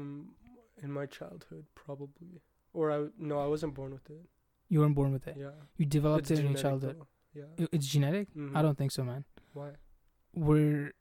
[0.82, 2.40] in my childhood, probably.
[2.72, 4.24] Or I no, I wasn't born with it.
[4.68, 5.36] You weren't born with it.
[5.38, 6.96] Yeah, You developed It's it in your childhood.
[6.98, 7.08] though.
[7.58, 7.66] Yeah.
[7.72, 8.28] It's genetic.
[8.34, 8.62] I Mhm.
[8.62, 9.24] don't think so, man.
[9.52, 9.72] Why?
[10.34, 10.92] Were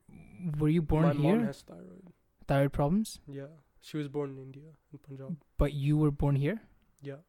[0.60, 1.36] were you born my here?
[1.38, 2.13] mom has thyroid.
[2.47, 3.47] thyroid problems, Yeah,
[3.82, 5.38] she was born in India, in Punjab.
[5.58, 6.62] but you were born here.
[7.01, 7.21] Yeah.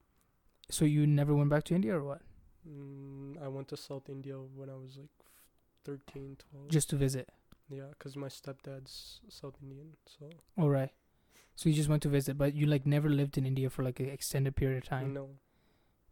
[0.70, 2.22] So you never went back to India or what?
[2.68, 5.10] Mm, I went to South India when I was like
[5.84, 6.68] 13, 12.
[6.68, 7.30] Just to visit.
[7.68, 9.96] yeah, because my stepdad's South Indian.
[10.06, 10.90] So All right.
[11.54, 13.98] So you just went to visit, but you like never lived in India for like
[14.00, 15.14] an extended period of time.
[15.14, 15.38] no.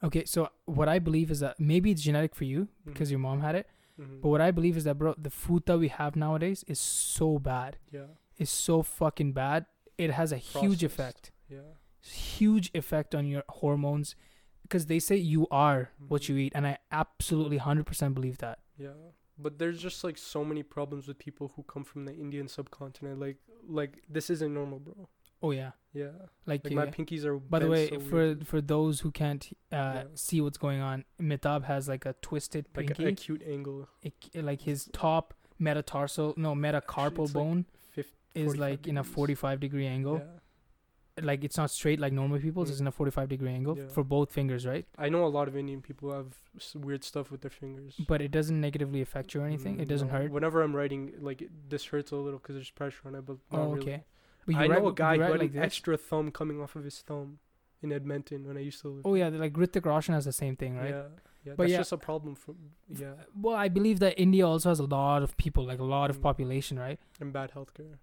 [0.05, 3.13] Okay, so what I believe is that maybe it's genetic for you because Mhm.
[3.13, 3.67] your mom had it,
[3.99, 4.21] Mhm.
[4.21, 7.39] but what I believe is that bro, the food that we have nowadays is so
[7.39, 7.79] bad.
[7.91, 9.67] yeah, It's so fucking bad.
[9.97, 11.31] It has a huge effect.
[11.49, 11.63] yeah,
[12.03, 14.15] Huge effect on your hormones
[14.63, 16.29] because they say you are what Mhm.
[16.29, 18.59] you eat and I absolutely 100% believe that.
[18.77, 18.93] yeah.
[19.39, 23.19] But there's just like so many problems with people who come from the Indian subcontinent.
[23.19, 25.09] Like, like this isn't normal, bro.
[25.45, 25.73] Oh yeah.
[25.93, 26.09] Yeah,
[26.45, 27.37] Like, like my pinkies are.
[27.39, 28.45] By the way, so for weirdly.
[28.45, 30.03] for those who can't uh, Yeah.
[30.15, 33.05] see what's going on, Mehtab has like a twisted like pinky.
[33.05, 34.15] a acute angle, It-
[34.51, 39.61] like his top metatarsal, no metacarpal like bone fif- is 45 like in a 45
[39.61, 40.19] degree angle.
[40.19, 41.25] Yeah.
[41.31, 42.67] Like it's not straight like normal people's.
[42.69, 42.73] Mm.
[42.73, 44.85] It's in a 45 degree angle for both fingers, right?
[44.99, 47.95] I know a lot of Indian people have s- weird stuff with their fingers.
[48.09, 49.79] But it doesn't negatively affect you or anything.
[49.79, 50.15] It Mm, doesn't no.
[50.15, 50.33] hurt.
[50.33, 53.37] Whenever I'm writing, like it, this hurts a little because there's pressure on it, but
[53.53, 54.03] not Oh, really.
[54.47, 55.65] But you I write, know a guy who had like an this.
[55.65, 57.39] extra thumb coming off of his thumb
[57.83, 59.03] in Edmonton when I used to live.
[59.05, 60.91] Oh yeah, like Hrithik Roshan has the same thing, right?
[60.91, 61.03] Yeah,
[61.45, 61.53] yeah.
[61.57, 61.79] But that's yeah.
[61.79, 62.55] just a problem for
[62.89, 66.11] yeah, Well, I believe that India also has a lot of people, like a lot
[66.11, 66.23] of Mm.
[66.23, 66.99] population, right?
[67.21, 67.99] and bad healthcare.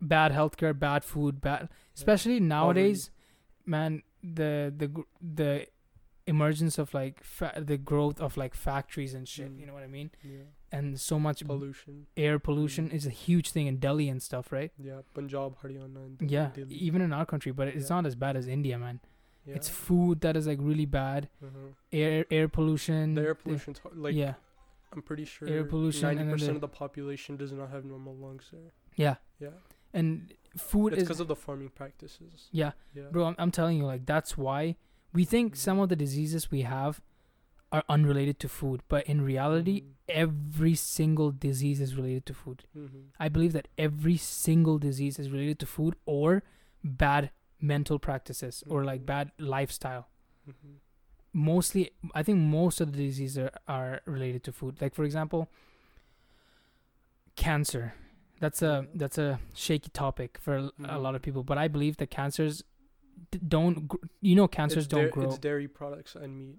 [0.00, 1.68] Bad healthcare, bad food, bad.
[1.96, 3.10] Especially nowadays,
[3.64, 4.02] man.
[4.22, 5.66] The the the
[6.26, 9.50] emergence of like fa- the growth of like factories and shit.
[9.52, 9.60] Mm.
[9.60, 10.10] You know what I mean?
[10.22, 10.38] Yeah,
[10.72, 12.06] And so much pollution.
[12.16, 12.94] air pollution Mm.
[12.94, 14.72] is a huge thing in Delhi and stuff, right?
[14.78, 16.74] Yeah, Punjab, Haryana, and Delhi- Yeah, Delhi.
[16.74, 17.96] even in our country, but it's Yeah.
[17.96, 19.00] not as bad as India, man.
[19.46, 19.54] yeah.
[19.54, 21.28] It's food that is like really bad.
[21.40, 21.68] uh-huh.
[21.92, 23.14] Air air pollution.
[23.14, 24.34] the air pollution's like yeah,
[24.92, 28.48] I'm pretty sure Air pollution ninety percent of the population does not have normal lungs
[28.52, 28.72] there.
[28.96, 29.50] yeah, Yeah,
[29.94, 32.48] and food it's is because of the farming practices.
[32.50, 33.26] yeah, Yeah, bro.
[33.26, 34.74] I'm, I'm telling you, like that's why
[35.12, 37.00] we think some of the diseases we have
[37.72, 39.92] are unrelated to food, but in reality, Mhm.
[40.08, 42.64] every single disease is related to food.
[42.76, 43.06] Mhm.
[43.18, 46.42] I believe that every single disease is related to food or
[46.84, 49.06] bad mental practices or like Mhm.
[49.06, 50.08] bad lifestyle.
[50.48, 50.76] Mhm.
[51.32, 54.80] Mostly, I think most of the diseases are, are related to food.
[54.80, 55.48] Like for example,
[57.36, 57.94] cancer.
[58.40, 61.96] That's a that's a shaky topic for a, a lot of people, but I believe
[61.98, 62.62] that cancers
[63.30, 63.88] d- don't.
[63.88, 65.24] Gr- you know, cancers it's don't dai- grow.
[65.24, 66.58] It's dairy products and meat.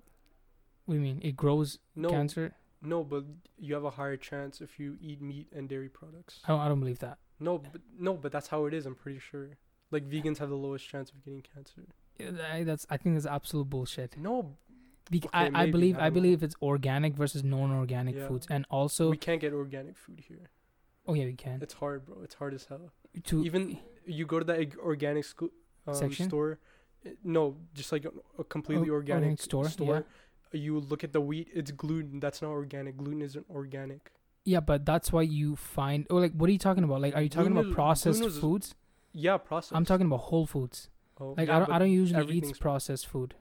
[0.86, 1.20] what do you mean?
[1.24, 2.54] It grows No, cancer?
[2.82, 3.26] no, but
[3.58, 6.40] you have a higher chance if you eat meat and dairy products.
[6.46, 6.60] I don't.
[6.62, 7.18] I don't believe that.
[7.40, 8.86] No, but no, but that's how it is.
[8.86, 9.50] I'm pretty sure.
[9.92, 11.84] Like vegans have the lowest chance of getting cancer.
[12.20, 12.86] Yeah, that's.
[12.90, 14.18] I think that's absolute bullshit.
[14.18, 14.58] No,
[15.10, 16.22] Bec- Okay, I, I believe I I, don't know.
[16.22, 18.28] believe it's organic versus non-organic Yeah.
[18.28, 20.50] foods, and also we can't get organic food here.
[21.08, 21.60] oh yeah, we can.
[21.62, 22.18] It's hard, bro.
[22.24, 22.92] It's hard as hell.
[23.24, 25.50] to Even you go to the eg- organic school
[25.88, 26.28] um, Section?
[26.30, 26.60] store.
[27.06, 30.06] eh, No, just like a, completely Oh, organic, organic store, store.
[30.52, 32.20] You look at the wheat; it's gluten.
[32.20, 32.98] That's not organic.
[32.98, 34.12] Gluten isn't organic.
[34.46, 36.08] Yeah, but that's why you find.
[36.10, 37.02] Oh, like, what are you talking about?
[37.02, 38.76] Like, are you talking Gluten about processed is- foods?
[39.14, 39.76] Yeah, processed.
[39.76, 40.90] I'm talking about whole foods.
[41.20, 41.72] Oh, Like, yeah, I don't.
[41.72, 43.36] I don't usually eat processed food.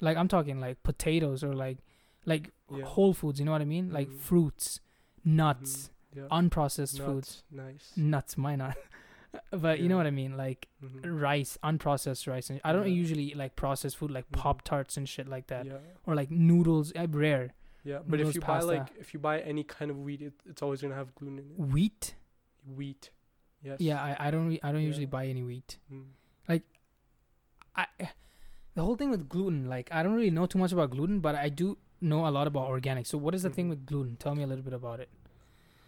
[0.00, 1.78] Like, I'm talking like potatoes or like,
[2.24, 2.84] like Yeah.
[2.84, 3.38] whole foods.
[3.38, 3.90] You know what I mean?
[3.92, 4.18] Like Mhm.
[4.18, 4.80] fruits,
[5.24, 6.28] nuts, Mhm, Yeah.
[6.38, 7.42] unprocessed foods.
[7.50, 7.92] Nuts, Nice.
[7.96, 8.76] Nuts, why not?
[9.50, 10.36] but you know what I mean?
[10.36, 11.20] Like Mhm.
[11.20, 12.50] rice, unprocessed rice.
[12.50, 12.94] And I don't Yeah.
[13.02, 14.38] usually eat like processed food, like Mhm.
[14.38, 15.78] pop tarts and shit like that, Yeah.
[16.06, 16.92] or like noodles.
[16.96, 17.54] I'm rare.
[17.84, 20.34] Yeah, but if Noodles, you buy like if you buy any kind of wheat, it,
[20.44, 21.58] it's always gonna have gluten in it.
[21.58, 22.14] Wheat.
[22.66, 23.10] Wheat.
[23.62, 23.80] Yes.
[23.80, 24.48] Yeah, I, I don't.
[24.48, 25.78] re- I don't usually buy any wheat.
[25.92, 26.06] Mm.
[26.48, 27.86] I
[28.74, 31.34] the whole thing with gluten, like I don't really know too much about gluten, but
[31.34, 33.06] I do know a lot about organic.
[33.06, 33.70] So what is the thing Mhm.
[33.70, 34.16] with gluten?
[34.16, 35.08] Tell me a little bit about it.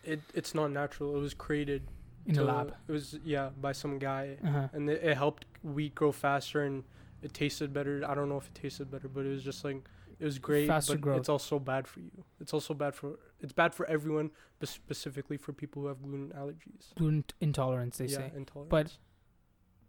[0.04, 1.16] It it's not natural.
[1.16, 1.88] It was created
[2.28, 2.74] In the to- lab.
[2.88, 4.68] It was yeah by some guy, Uh-huh.
[4.72, 6.84] and it, it helped wheat grow faster and
[7.22, 7.94] it tasted better.
[8.06, 9.80] I don't know if it tasted better, but it was just like
[10.20, 10.66] it was great.
[10.68, 11.18] Faster but growth.
[11.20, 12.24] it's also bad for you.
[12.40, 16.32] It's also bad for it's bad for everyone, but specifically for people who have gluten
[16.36, 16.94] allergies.
[16.96, 18.32] Gluten intolerance, they yeah, say.
[18.36, 18.98] intolerance.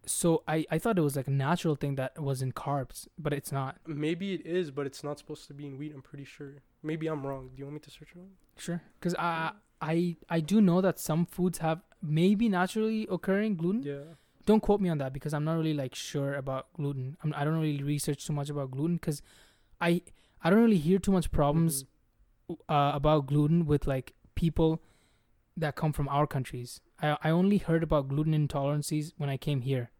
[0.05, 3.33] So I I thought it was like a natural thing that was in carbs, but
[3.33, 3.77] it's not.
[3.85, 5.91] maybe it is, but it's not supposed to be in wheat.
[5.93, 6.53] I'm pretty sure.
[6.81, 7.49] Maybe I'm wrong.
[7.53, 8.19] Do you want me to search it?
[8.19, 8.27] up?
[8.57, 8.81] Sure.
[8.99, 13.83] Because I I I do know that some foods have maybe naturally occurring gluten.
[13.83, 14.15] Yeah.
[14.45, 17.17] Don't quote me on that because I'm not really like sure about gluten.
[17.23, 19.21] I'm, I don't really research too much about gluten because
[19.79, 20.01] I
[20.43, 21.83] I don't really hear too much problems
[22.49, 22.57] Mhm.
[22.69, 24.81] uh, about gluten with like people
[25.57, 26.81] that come from our countries.
[27.01, 29.91] I I only heard about gluten intolerances when I came here.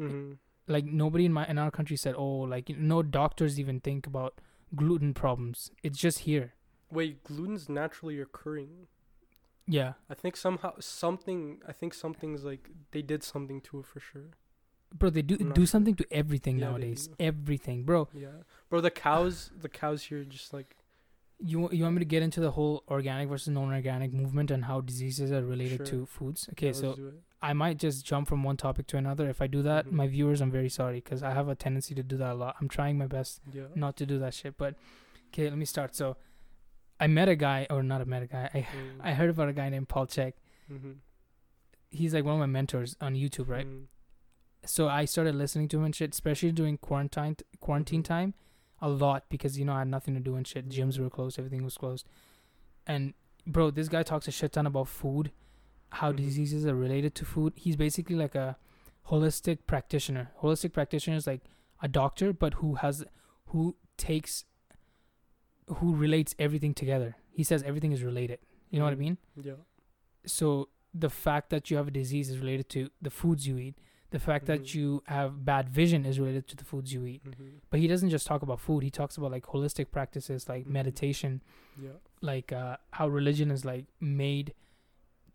[0.00, 0.38] Mhm.
[0.66, 4.40] Like nobody in my in our country said, "Oh, like no doctors even think about
[4.74, 6.54] gluten problems." It's just here.
[6.90, 8.88] Wait, gluten's naturally occurring.
[9.66, 9.94] Yeah.
[10.08, 11.60] I think somehow something.
[11.66, 14.30] I think something's like they did something to it for sure.
[14.94, 15.66] Bro, they do do sure.
[15.66, 17.08] something to everything Yeah, nowadays.
[17.18, 18.08] Everything, bro.
[18.14, 18.28] Yeah,
[18.70, 18.80] bro.
[18.80, 20.76] The cows, the cows here, just like
[21.38, 24.80] You you want me to get into the whole organic versus non-organic movement and how
[24.80, 25.86] diseases are related Sure.
[25.86, 26.48] to foods?
[26.52, 27.14] Okay, yeah, so let's do it.
[27.42, 29.28] I might just jump from one topic to another.
[29.28, 29.92] If I do that, Mhm.
[29.92, 32.56] my viewers, I'm very sorry because I have a tendency to do that a lot.
[32.60, 33.66] I'm trying my best yeah.
[33.74, 34.56] not to do that shit.
[34.56, 34.76] But
[35.28, 35.94] okay, let me start.
[35.94, 36.16] So
[36.98, 38.50] I met a guy, or not a met a guy.
[38.54, 39.00] I Mm.
[39.00, 40.32] I heard about a guy named Paul Chek.
[40.70, 40.96] Mhm.
[41.90, 43.66] He's like one of my mentors on YouTube, right?
[43.66, 43.86] Mm.
[44.64, 48.06] So I started listening to him and shit, especially during quarantine quarantine Mhm.
[48.06, 48.34] time,
[48.80, 50.68] a lot because you know I had nothing to do and shit.
[50.68, 52.08] Gyms were closed, everything was closed.
[52.86, 53.14] And
[53.46, 55.32] bro, this guy talks a shit ton about food,
[55.92, 56.16] how Mhm.
[56.16, 57.52] diseases are related to food.
[57.56, 58.58] He's basically like a
[59.06, 60.32] holistic practitioner.
[60.40, 61.42] Holistic practitioner is like
[61.80, 63.04] a doctor, but who has
[63.50, 64.44] who takes
[65.68, 67.16] who relates everything together.
[67.30, 68.38] He says everything is related.
[68.70, 68.98] You know what I Mhm.
[68.98, 69.18] mean?
[69.42, 69.52] Yeah.
[70.24, 73.76] so the fact that you have a disease is related to the foods you eat
[74.10, 74.74] the fact that Mhm.
[74.74, 77.60] you have bad vision is related to the foods you eat Mhm.
[77.70, 80.70] but he doesn't just talk about food he talks about like holistic practices like Mhm.
[80.70, 81.42] meditation
[81.80, 81.90] Yeah.
[82.22, 84.52] like uh, how religion is like made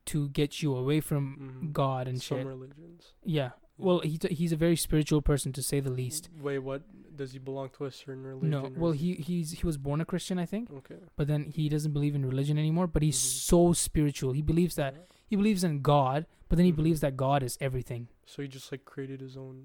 [0.06, 1.74] to get you away from Mhm.
[1.74, 2.28] god and shit.
[2.30, 3.14] Some shit religions.
[3.24, 6.82] yeah well he t- he's a very spiritual person to say the least Wait, what
[7.22, 8.52] does he belong to a certain religion?
[8.56, 11.00] no well he he's he was born a christian i think Okay.
[11.22, 13.40] but then he doesn't believe in religion anymore but he's Mhm.
[13.54, 15.18] so spiritual he believes that Yeah.
[15.34, 16.80] he believes in god but then he Mhm.
[16.82, 19.58] believes that god is everything So he just like created his own.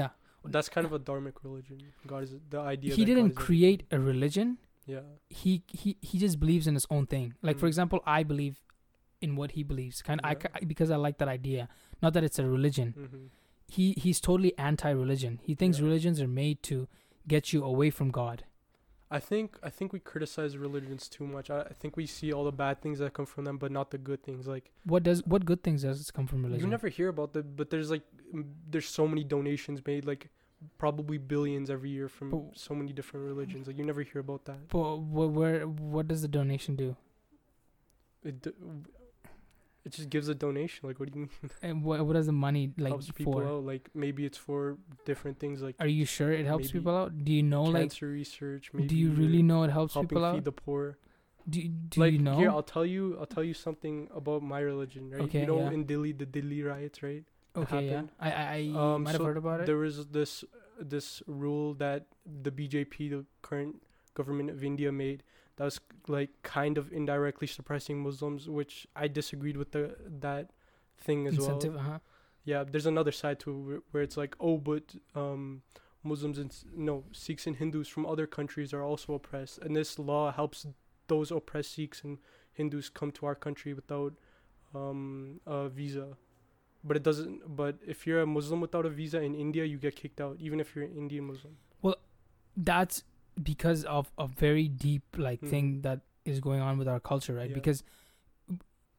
[0.00, 0.10] yeah
[0.54, 1.78] That's kind of a dharmic religion.
[2.10, 2.94] God is the idea.
[2.98, 4.52] he didn't create a religion
[4.92, 5.02] Yeah.
[5.40, 7.72] he he he just believes in his own thing like for Mm.
[7.74, 8.56] example i believe
[9.26, 10.52] in what he believes kind I Yeah.
[10.60, 11.68] I because i like that idea
[12.06, 13.26] not that it's a religion Mm-hmm.
[13.68, 15.84] He he's totally anti-religion he thinks Yeah.
[15.84, 16.88] religions are made to
[17.26, 18.44] get you away from god
[19.10, 21.48] I think I think we criticize religions too much.
[21.48, 23.90] I, I think we see all the bad things that come from them, but not
[23.90, 24.46] the good things.
[24.46, 27.42] Like what does what good things does come from religion you never hear about the,
[27.42, 28.02] but there's like
[28.70, 30.28] there's so many donations made, like
[30.76, 33.66] probably billions every year from But- so many different religions.
[33.66, 34.68] Like you never hear about that.
[34.68, 36.94] but wh- where what does the donation do
[38.22, 38.46] It
[39.88, 40.86] it just gives a donation.
[40.88, 41.50] Like what do you mean?
[41.66, 43.64] and what, what does the money like helps people for out.
[43.64, 44.76] Like maybe it's for
[45.10, 48.08] different things, like are you sure it helps people out do you know like cancer
[48.08, 48.70] research.
[48.72, 50.98] Maybe do you really know it helps people out feed the poor?
[51.48, 53.16] do, you- do like you know here, I'll tell you.
[53.18, 55.10] I'll tell you something about my religion.
[55.10, 55.22] Right?
[55.22, 55.70] Okay, you know, yeah.
[55.76, 57.24] in Delhi, the Delhi riots, right?
[57.56, 58.10] okay yeah happened.
[58.20, 60.44] i i, I Um, might have so heard about it There was this
[60.94, 62.06] this rule that
[62.44, 63.82] the BJP, the current
[64.14, 65.24] government of India, made
[65.58, 70.50] that was like kind of indirectly suppressing Muslims, which I disagreed with the that
[70.96, 71.82] thing as incentive well.
[71.82, 71.98] uh-huh
[72.44, 75.62] Yeah, there's another side to it where, where it's like, oh, but um,
[76.02, 80.32] Muslims and no Sikhs and Hindus from other countries are also oppressed, and this law
[80.32, 80.66] helps
[81.08, 82.18] those oppressed Sikhs and
[82.52, 84.14] Hindus come to our country without
[84.74, 86.16] um, a visa.
[86.84, 87.56] But it doesn't.
[87.56, 90.60] But if you're a Muslim without a visa in India, you get kicked out, even
[90.60, 91.56] if you're an Indian Muslim.
[91.82, 91.96] Well,
[92.56, 93.02] that's
[93.42, 95.48] because of a very deep like Mhm.
[95.50, 97.54] thing that is going on with our culture right Yeah.
[97.54, 97.82] because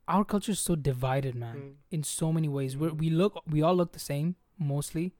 [0.07, 1.73] our culture is so divided man Mm.
[1.91, 2.97] in so many ways we Mhm.
[2.99, 5.13] we look we all look the same mostly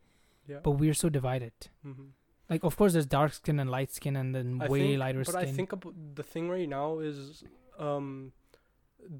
[0.48, 0.60] Yeah.
[0.64, 1.54] but we're so divided
[1.84, 2.08] hmm
[2.50, 5.20] like of course there's dark skin and light skin and then I way think- lighter
[5.20, 5.70] but skin I think
[6.16, 7.44] the thing right now is
[7.78, 8.34] um,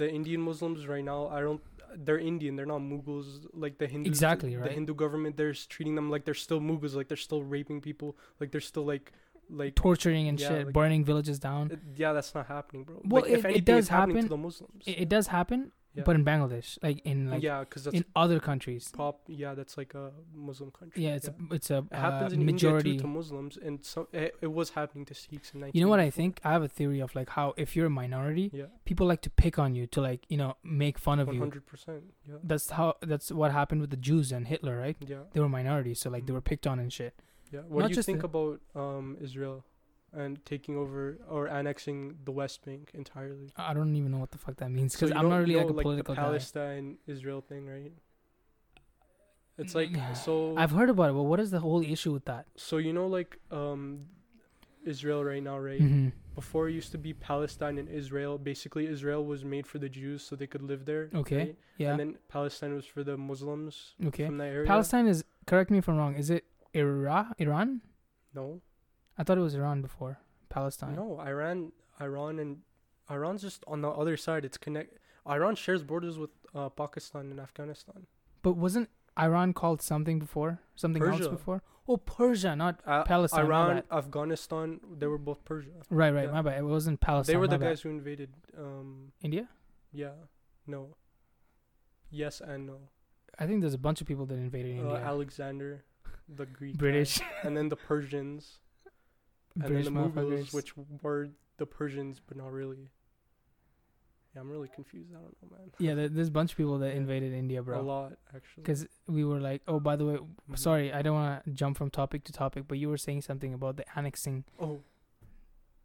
[0.02, 1.28] the Indian Muslims right now.
[1.30, 1.62] I don't.
[1.96, 2.58] They're Indian.
[2.58, 4.68] They're not Mughals like the Hindu Exactly, right.
[4.68, 4.74] The.
[4.74, 5.38] Hindu government.
[5.38, 6.94] They're treating them like they're still Mughals.
[6.94, 8.18] Like they're still raping people.
[8.42, 9.14] Like they're still like
[9.50, 11.72] like torturing and Yeah, shit, like- burning villages down.
[11.72, 13.02] it- yeah, that's not happening, bro.
[13.04, 14.22] Well, like, it- if it does happen.
[14.24, 14.84] to the Muslims.
[14.86, 16.04] It, it does happen, Yeah.
[16.06, 18.92] but in Bangladesh, like in like yeah, that's in other countries.
[18.96, 19.22] pop.
[19.28, 21.04] Yeah, that's like a Muslim country.
[21.04, 22.92] Yeah, it's a it's a it happens uh, in majority.
[22.92, 25.66] India too to Muslims, and so it, it was happening to Sikhs in.
[25.74, 26.40] You know what I think?
[26.44, 29.32] I have a theory of like how if you're a minority, Yeah, people like to
[29.32, 31.42] pick on you to like you know make fun of one you.
[31.42, 32.04] hundred percent.
[32.28, 34.96] Yeah, That's how that's what happened with the Jews and Hitler, right?
[35.00, 36.36] yeah, They were minorities, so like they Mhm.
[36.36, 37.16] were picked on and shit.
[37.52, 37.62] Yeah.
[37.68, 39.64] What Not do you think the- about um Israel
[40.12, 43.52] and taking over or annexing the West Bank entirely?
[43.56, 45.60] I don't even know what the fuck that means because you I'm not really know,
[45.66, 46.22] like a the political guy.
[46.22, 47.94] Palestine Israel thing, right?
[49.58, 50.56] It's like so.
[50.56, 52.46] I've heard about it, but what is the whole issue with that?
[52.56, 54.06] so you know, like um,
[54.86, 55.82] Israel right now, right?
[55.82, 58.38] hmm Before it used to be Palestine and Israel.
[58.38, 61.10] Basically, Israel was made for the Jews so they could live there.
[61.14, 61.38] Okay.
[61.38, 61.56] right?
[61.78, 61.90] Yeah.
[61.92, 64.26] And then Palestine was for the Muslims Okay.
[64.28, 64.66] from that area.
[64.66, 66.16] Palestine is correct me if I'm wrong.
[66.16, 67.28] Is it Iraq?
[67.40, 67.82] Iran?
[68.34, 68.62] No,
[69.18, 70.96] I thought it was Iran before Palestine.
[70.96, 71.20] no.
[71.20, 72.58] Iran, Iran, and
[73.10, 74.46] Iran's just on the other side.
[74.46, 74.98] It's connect.
[75.28, 78.08] Iran shares borders with uh, Pakistan and Afghanistan.
[78.42, 80.60] But wasn't Iran called something before?
[80.76, 81.62] Something else before?
[81.88, 83.84] Oh, Persia, not Uh, Palestine, Iran.
[83.92, 85.72] Afghanistan, they were both Persia.
[85.90, 86.26] right, right.
[86.26, 86.32] Yeah.
[86.32, 86.60] My bad.
[86.60, 87.34] It wasn't Palestine.
[87.34, 87.70] they were the bad.
[87.70, 88.30] guys who invaded.
[88.58, 89.50] Um, India.
[89.92, 90.12] yeah,
[90.68, 90.96] no,
[92.12, 92.78] yes and no.
[93.40, 94.98] I think there's a bunch of people that invaded Uh, India.
[95.04, 95.84] Alexander,
[96.36, 98.60] the Greek, British, and then the Persians,
[99.56, 102.90] British and then the Mughals, which were the Persians, but not really.
[104.36, 105.10] Yeah, I'm really confused.
[105.12, 105.72] I don't know, man.
[105.80, 106.98] yeah, there, there's a bunch of people that Yeah.
[107.02, 107.80] invaded India, bro.
[107.80, 108.62] A lot, actually.
[108.62, 110.58] Because we were like, oh, by the way, Mhm.
[110.58, 113.56] sorry, I don't want to jump from topic to topic, but you were saying something
[113.56, 114.44] about the annexing.
[114.60, 114.84] Oh.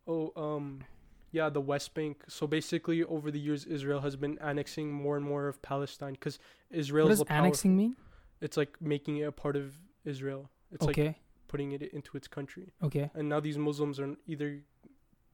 [0.07, 0.85] Oh, um,
[1.33, 2.22] yeah, the West Bank.
[2.28, 6.38] So basically, over the years, Israel has been annexing more and more of Palestine because
[6.70, 7.96] Israel what is does the annexing mean?
[8.42, 10.50] It's like making it a part of Israel.
[10.72, 11.16] It's like
[11.48, 12.72] putting it into its country.
[12.82, 13.10] okay.
[13.14, 14.62] And now these Muslims are either,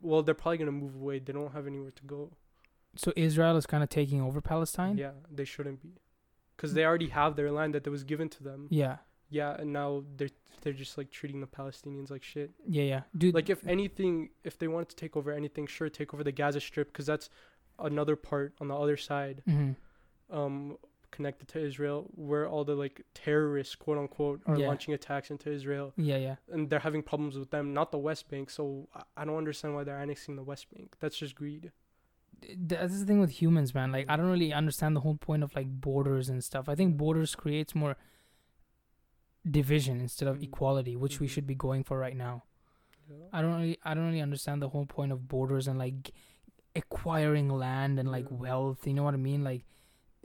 [0.00, 1.18] well, they're probably gonna move away.
[1.18, 2.32] They don't have anywhere to go.
[2.96, 4.98] So Israel is kind of taking over Palestine.
[4.98, 5.92] Yeah, they shouldn't be,
[6.56, 8.66] because they already have their land that was given to them.
[8.70, 8.96] Yeah,
[9.30, 10.28] Yeah, and now they're
[10.62, 12.50] they're just like treating the Palestinians like shit.
[12.66, 13.02] yeah, yeah.
[13.16, 16.32] Dude, Like if anything, if they wanted to take over anything, sure, take over the
[16.32, 17.30] Gaza Strip because that's
[17.78, 19.76] another part on the other side, mhm.
[20.30, 20.76] um,
[21.10, 24.68] connected to Israel, where all the like terrorists, quote unquote, are Yeah.
[24.68, 26.36] launching attacks into Israel, yeah, yeah.
[26.52, 28.50] and they're having problems with them, not the West Bank.
[28.50, 30.96] So I- don't understand why they're annexing the West Bank.
[31.00, 31.72] That's just greed.
[32.56, 33.92] That's the thing with humans, man.
[33.92, 36.68] Like, I don't really understand the whole point of like borders and stuff.
[36.68, 37.96] I think borders creates more
[39.48, 40.44] division instead of Mhm.
[40.44, 41.30] equality, which we Mhm.
[41.30, 42.44] should be going for right now.
[43.10, 43.16] Yeah.
[43.32, 46.12] I don't really, I don't really understand the whole point of borders and like
[46.76, 48.36] acquiring land and like Yeah.
[48.36, 48.86] wealth.
[48.86, 49.42] You know what I mean?
[49.44, 49.64] Like,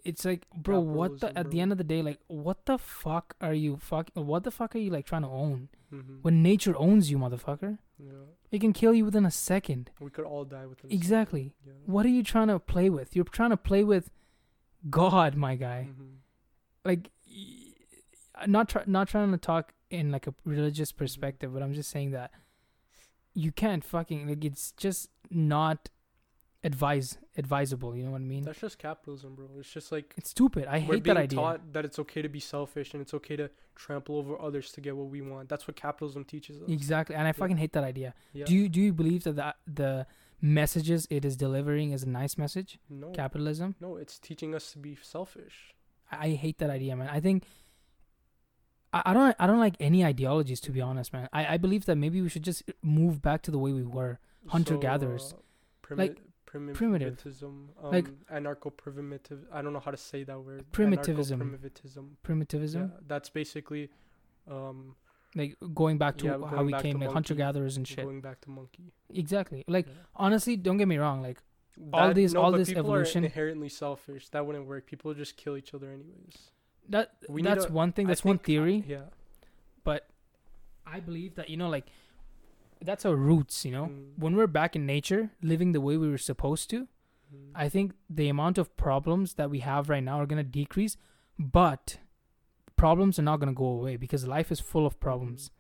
[0.06, 1.28] it's like, bro, what the?
[1.28, 4.10] Capitalism, At the end of the day, like, what the fuck are you fuck?
[4.14, 5.70] What the fuck are you like trying to own?
[5.92, 6.20] Mhm.
[6.22, 8.12] When nature owns you, motherfucker, yeah,
[8.52, 9.90] it can kill you within a second.
[10.00, 10.92] we could all die within.
[10.92, 11.54] Exactly.
[11.66, 11.74] Yeah.
[11.86, 13.16] What are you trying to play with?
[13.16, 14.12] You're trying to play with
[14.90, 15.90] God, my guy.
[15.92, 16.18] Mhm.
[16.84, 17.10] Like,
[18.48, 22.12] not try- not trying to talk in like a religious perspective, but I'm just saying
[22.12, 22.32] that
[23.34, 25.90] you can't fucking like it's just not
[26.66, 27.96] advise advisable.
[27.96, 28.44] You know what I mean?
[28.44, 29.48] That's just capitalism, bro.
[29.60, 30.66] It's just like It's stupid.
[30.68, 31.38] I hate that idea.
[31.40, 34.82] taught that it's okay to be selfish and it's okay to trample over others to
[34.82, 35.48] get what we want.
[35.50, 36.68] That's what capitalism teaches us.
[36.70, 38.14] Exactly, and I fucking hate that idea.
[38.34, 38.46] Yeah.
[38.46, 40.08] Do you do you believe that the, the
[40.42, 42.80] messages it is delivering is a nice message?
[42.90, 43.12] no.
[43.12, 43.76] Capitalism.
[43.80, 45.76] no, it's teaching us to be selfish.
[46.12, 47.10] I I hate that idea, man.
[47.10, 47.44] I think
[48.94, 51.28] I, I don't I don't like any ideologies to be honest, man.
[51.34, 54.20] I, I believe that maybe we should just move back to the way we were.
[54.48, 55.34] Hunter-gatherers.
[55.34, 55.42] Uh,
[55.82, 56.22] primi- Like,
[56.60, 57.18] primitive.
[57.18, 59.46] primitivism, um, Like- anarcho-primitive.
[59.52, 60.66] I don't know how to say that word.
[60.72, 61.40] Primitivism.
[61.40, 62.18] Primitivism.
[62.24, 63.90] Primitivism, Yeah, that's basically
[64.48, 64.96] um,
[65.36, 68.06] like going back to Yeah, how we came, like hunter gatherers and shit.
[68.06, 68.94] going back to monkey.
[69.10, 69.64] Exactly.
[69.68, 69.94] Like Yeah.
[70.16, 71.22] honestly, don't get me wrong.
[71.22, 71.40] Like
[71.92, 74.30] all these- no, all this evolution- inherently selfish.
[74.30, 74.86] That wouldn't work.
[74.86, 76.52] People just kill each other anyways.
[76.88, 78.06] that We that's a- one thing.
[78.06, 78.84] I That's one think- uh, theory.
[78.88, 79.06] Yeah.
[79.84, 80.08] But
[80.86, 81.88] I believe that you know, like
[82.82, 83.66] that's our roots.
[83.66, 84.18] You know, Mm.
[84.18, 86.88] when we're back in nature, living the way we were supposed to,
[87.34, 87.52] Mm.
[87.56, 90.96] I think the amount of problems that we have right now are gonna decrease,
[91.40, 92.00] but
[92.76, 95.52] problems are not gonna go away because life is full of problems.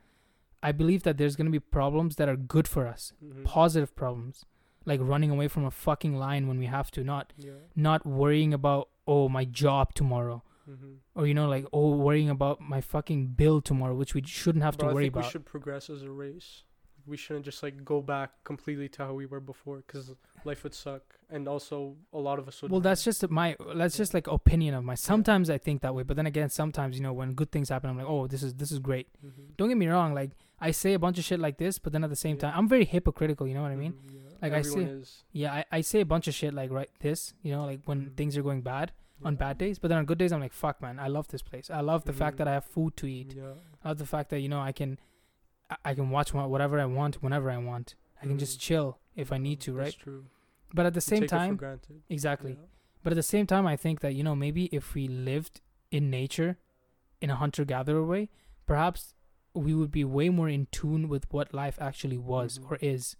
[0.61, 3.43] I believe that there's gonna be problems that are good for us, Mhm.
[3.45, 4.45] positive problems,
[4.85, 7.53] like running away from a fucking lion when we have to, not Yeah.
[7.75, 10.93] not worrying about oh my job tomorrow, Mm-hmm.
[11.15, 14.77] or you know like oh worrying about my fucking bill tomorrow, which we shouldn't have
[14.77, 15.25] Bro, to I worry think about.
[15.25, 16.63] we should progress as a race.
[17.07, 20.11] We shouldn't just like go back completely to how we were before because
[20.43, 23.97] life would suck and also a lot of us would Well, that's just my that's
[23.97, 24.95] just like opinion of my.
[24.95, 27.89] Sometimes I think that way, but then again, sometimes you know when good things happen,
[27.89, 29.07] I'm like, oh, this is this is great.
[29.25, 29.55] Mhm.
[29.57, 32.03] Don't get me wrong, like I say a bunch of shit like this, but then
[32.03, 32.41] at the same Yeah.
[32.43, 33.47] time, I'm very hypocritical.
[33.47, 33.93] You know what I mean?
[33.93, 34.19] Mhm, yeah.
[34.41, 36.89] Like, I Everyone see- is, Yeah, I, I say a bunch of shit like right
[36.99, 38.15] this, you know, like when Mhm.
[38.17, 38.91] things are going bad
[39.23, 41.41] on bad days, but then on good days, I'm like, fuck, man, I love this
[41.41, 41.69] place.
[41.69, 42.37] I love the fact Mhm.
[42.39, 43.33] that I have food to eat.
[43.35, 43.53] Yeah.
[43.83, 44.97] I love the fact that you know I can,
[45.83, 47.95] I- can watch whatever I want whenever I want.
[48.21, 48.61] I can just Mhm.
[48.61, 49.85] chill if I need to, right?
[49.85, 50.25] That's true.
[50.73, 52.03] But at the same take it for time, granted.
[52.09, 52.51] exactly.
[52.53, 52.65] Yeah.
[53.03, 55.61] But at the same time, I think that you know maybe if we lived
[55.91, 56.57] in nature,
[57.21, 58.29] in a hunter gatherer way,
[58.65, 59.13] perhaps
[59.53, 62.71] we would be way more in tune with what life actually was Mhm.
[62.71, 63.15] or is.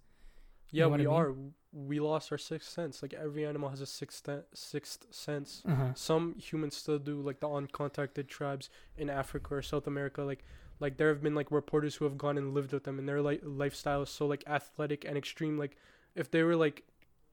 [0.70, 1.06] You Yeah, know we I mean?
[1.08, 1.34] are.
[1.72, 3.02] We lost our sixth sense.
[3.02, 5.62] Like every animal has a sixth th- sixth sense.
[5.64, 5.94] Uh-huh.
[5.94, 10.22] Some humans still do, like the uncontacted tribes in Africa or South America.
[10.22, 10.44] Like,
[10.80, 13.20] like there have been like reporters who have gone and lived with them, and their
[13.22, 15.58] like lifestyle is so like athletic and extreme.
[15.58, 15.76] Like,
[16.14, 16.84] if they were like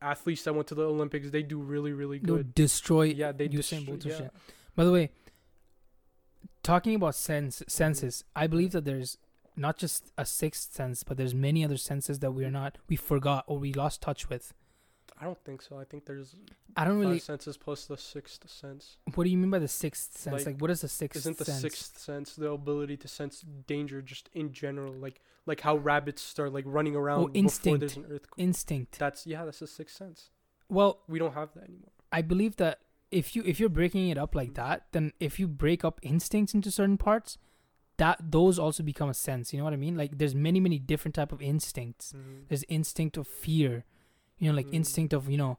[0.01, 2.55] athletes that went to the Olympics, they do really really They'll good.
[2.55, 3.03] destroy.
[3.03, 4.17] yeah, they Usain destroy- yeah.
[4.17, 4.31] shit.
[4.75, 5.09] By the way,
[6.63, 9.17] talking about sense senses, I believe that there's
[9.55, 13.43] not just a sixth sense, but there's many other senses that we're not we forgot
[13.47, 14.53] or we lost touch with.
[15.23, 15.79] I don't think so.
[15.79, 16.35] I think there's
[16.75, 17.15] I don't really.
[17.19, 18.97] five senses plus the sixth sense.
[19.15, 20.35] What do you mean by the sixth sense?
[20.39, 21.61] Like, Like, what is the sixth Isn't the sense?
[21.61, 24.93] sixth sense the ability to sense danger just in general?
[24.93, 27.79] Like like how rabbits start like running around before Oh, instinct.
[27.79, 28.43] there's an earthquake.
[28.49, 28.99] Instinct.
[28.99, 30.29] That's yeah, that's the sixth sense.
[30.67, 31.91] Well, We don't have that anymore.
[32.11, 32.79] I believe that
[33.11, 34.55] if you if you're breaking it up like Mhm.
[34.55, 37.37] that, then if you break up instincts into certain parts,
[37.97, 39.53] that those also become a sense.
[39.53, 39.95] You know what I mean?
[39.95, 42.13] Like there's many many different type of instincts.
[42.49, 43.85] There's instinct of fear,
[44.39, 44.73] you know, like Mm.
[44.75, 45.57] instinct of you know,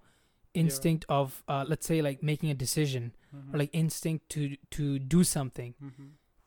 [0.54, 3.54] instinct of uh, let's say like making a decision Mm-hmm.
[3.54, 5.74] or like instinct to to do something.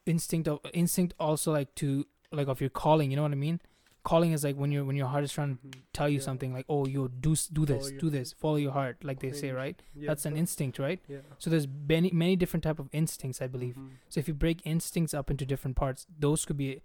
[0.05, 3.09] Instinct of instinct also like to like of your calling.
[3.11, 3.59] You know what I mean?
[4.03, 6.23] Calling is like when your when your heart is trying to tell you Yeah.
[6.23, 9.51] something like oh you do do this do this follow your heart like they say
[9.51, 11.17] right Yeah, that's an instinct right Yeah.
[11.39, 13.89] so there's many many different type of instincts i believe Mhm.
[14.07, 16.81] so if you break instincts up into different parts those could be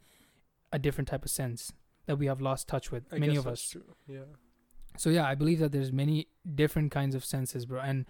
[0.72, 1.72] a different type of sense
[2.06, 3.94] that we have lost touch with I many of us True.
[4.08, 4.24] Yeah.
[4.96, 8.06] So yeah i believe that there's many different kinds of senses bro and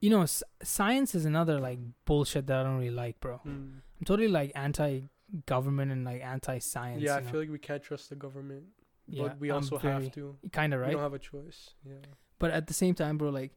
[0.00, 3.80] you know s- science is another like bullshit that i don't really like bro Mm.
[3.98, 5.02] i'm totally like anti
[5.46, 8.64] government and like anti science Yeah, I feel like we can't trust the government,
[9.06, 10.36] yeah but we also very- have to.
[10.52, 11.74] kind of We right don't have a choice.
[11.84, 11.94] Yeah.
[12.38, 13.52] but at the same time bro like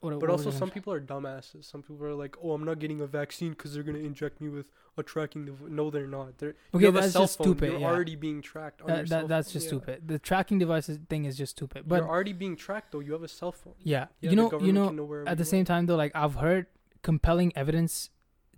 [0.00, 1.64] what, But what also, some people are dumbasses.
[1.64, 4.48] Some people are like, "Oh, I'm not getting a vaccine because they're gonna inject me
[4.48, 6.38] with a tracking device." No, they're not.
[6.38, 7.46] They're Okay, you have a that's cell just phone.
[7.46, 7.86] stupid, You're yeah.
[7.88, 8.80] already being tracked.
[8.82, 9.70] On your that, cell that that's just Yeah.
[9.70, 13.00] stupid the tracking devices thing is just stupid but You're already being tracked though.
[13.00, 13.74] You have a cell phone.
[13.82, 16.66] yeah, Yeah, you know you know know at the same time though like i've heard
[17.02, 18.10] compelling evidence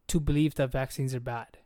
[0.08, 1.58] to believe that vaccines are bad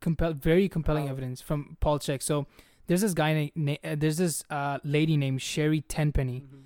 [0.00, 1.12] compel very compelling How?
[1.12, 2.46] evidence from Paul Chek so
[2.86, 6.62] there's this guy na- na- there's this uh lady named Sherri Tenpenny Mhm.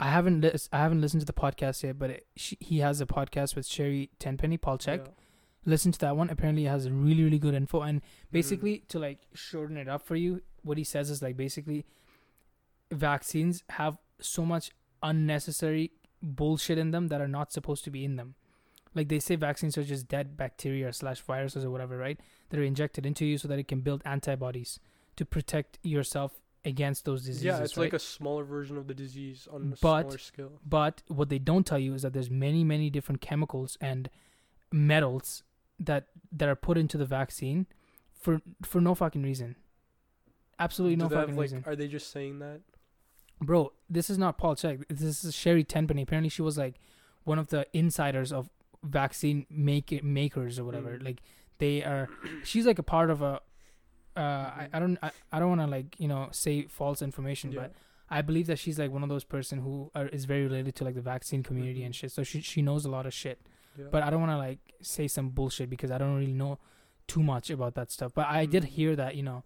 [0.00, 3.00] I haven't lis- i haven't listened to the podcast yet but it, she, he has
[3.00, 4.98] a podcast with Sherri Tenpenny Paul Chek.
[5.04, 5.12] Yeah.
[5.66, 6.30] listen to that one.
[6.30, 7.82] Apparently it has really really good info.
[7.82, 8.32] And Mm-hmm.
[8.32, 11.84] basically to like shorten it up for you what he says is like basically
[12.92, 14.70] vaccines have so much
[15.02, 15.92] unnecessary
[16.22, 18.34] bullshit in them that are not supposed to be in them.
[18.94, 22.18] Like they say vaccines are just dead bacteria slash viruses or whatever right?
[22.50, 24.80] That are injected into you so that it can build antibodies
[25.16, 26.32] to protect yourself
[26.64, 27.84] against those diseases yeah, it's right?
[27.84, 30.52] like a smaller version of the disease on a But- smaller scale.
[30.64, 34.10] But what they don't tell you is that there's many, many different chemicals and
[34.72, 35.42] metals
[35.78, 37.66] that that are put into the vaccine
[38.12, 39.56] for for no fucking reason.
[40.58, 41.64] Absolutely no they have, fucking like, reason.
[41.66, 42.60] Are they just saying that?
[43.40, 44.84] Bro, this is not Paul Chek.
[44.88, 46.02] This is Sherri Tenpenny.
[46.02, 46.74] Apparently she was like
[47.24, 48.50] one of the insiders of
[48.82, 50.98] vaccine make makers or whatever.
[50.98, 51.04] Mm.
[51.04, 51.22] Like
[51.58, 52.08] they are
[52.44, 53.40] she's like a part of a
[54.16, 57.52] uh I, I don't I, I don't want to like, you know, say false information,
[57.52, 57.60] Yeah.
[57.60, 57.72] but
[58.12, 60.84] I believe that she's like one of those person who are, is very related to
[60.84, 61.98] like the vaccine community and Mhm.
[61.98, 62.10] shit.
[62.12, 63.38] So she she knows a lot of shit.
[63.78, 63.86] yeah.
[63.90, 66.58] But I don't want to like say some bullshit because I don't really know
[67.06, 68.12] too much about that stuff.
[68.14, 68.66] But I did Mhm.
[68.76, 69.44] hear that you know,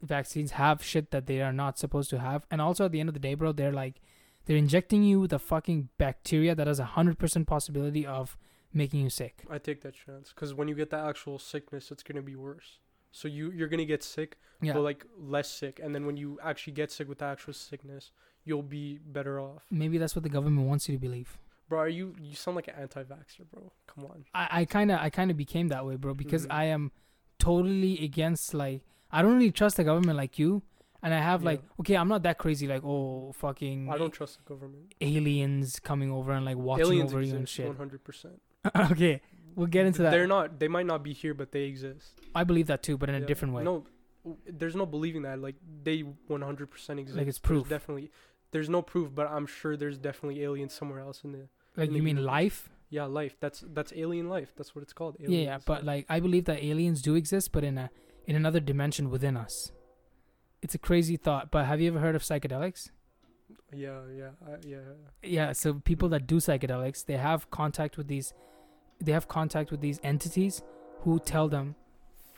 [0.00, 2.44] vaccines have shit that they are not supposed to have.
[2.50, 4.00] And also at the end of the day, bro, they're like
[4.46, 8.36] they're injecting you with a fucking bacteria that has a hundred percent possibility of
[8.74, 9.44] making you sick.
[9.48, 12.80] I take that chance because when you get the actual sickness, it's gonna be worse.
[13.12, 14.72] So you you're gonna get sick, Yeah.
[14.72, 18.10] but like less sick, and then when you actually get sick with the actual sickness,
[18.44, 19.64] you'll be better off.
[19.70, 21.38] Maybe that's what the government wants you to believe.
[21.68, 23.70] Bro, are you you sound like an anti-vaxxer, bro?
[23.86, 24.24] Come on.
[24.34, 26.52] I, I kind of I kind of became that way, bro, because Mhm.
[26.54, 26.90] I am
[27.38, 30.62] totally against like I don't really trust the government like you,
[31.02, 34.38] and I have like okay, I'm not that crazy like oh fucking I don't trust
[34.38, 34.94] the government.
[35.00, 37.66] aliens coming over and like watching Aliens over you and shit.
[37.66, 38.40] one hundred percent.
[38.92, 39.20] okay,
[39.54, 40.10] we'll get into that.
[40.10, 40.58] They're not.
[40.58, 42.20] They might not be here, but they exist.
[42.34, 43.62] I believe that too, but in a different way.
[43.62, 43.86] No,
[44.46, 45.38] there's no believing that.
[45.38, 46.90] Like they 100% exist.
[46.90, 47.68] Like, it's There's proof.
[47.68, 48.10] Definitely.
[48.50, 51.48] There's no proof, but I'm sure there's definitely aliens somewhere else in the.
[51.76, 52.26] Like in you the mean universe.
[52.26, 52.70] life?
[52.90, 53.36] Yeah, life.
[53.40, 54.52] That's that's alien life.
[54.56, 55.16] That's what it's called.
[55.18, 55.58] Yeah, yeah.
[55.64, 57.90] But like I believe that aliens do exist, but in a
[58.26, 59.72] in another dimension within us.
[60.60, 62.90] It's a crazy thought, but have you ever heard of psychedelics?
[63.74, 64.76] Yeah, yeah, I, yeah.
[65.22, 68.32] Yeah, so people that do psychedelics, they have contact with these
[69.02, 70.62] they have contact with these entities
[71.00, 71.74] who tell them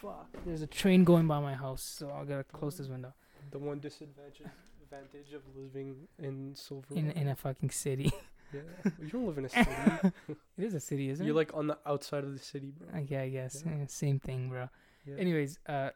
[0.05, 3.12] fuck, there's a train going by my house, so I got to close this window.
[3.51, 4.43] The one disadvantage
[4.83, 6.95] advantage of living in Silver.
[6.95, 8.12] In in a fucking city.
[8.53, 8.61] yeah,
[9.01, 9.71] you don't live in a city.
[10.29, 11.27] it is a city, isn't it?
[11.27, 13.01] You're like on the outside of the city, bro.
[13.01, 13.62] Okay, I guess.
[13.65, 13.73] Yeah.
[13.83, 14.69] Eh, same thing, bro.
[15.07, 15.17] Yeah.
[15.19, 15.91] Anyways, uh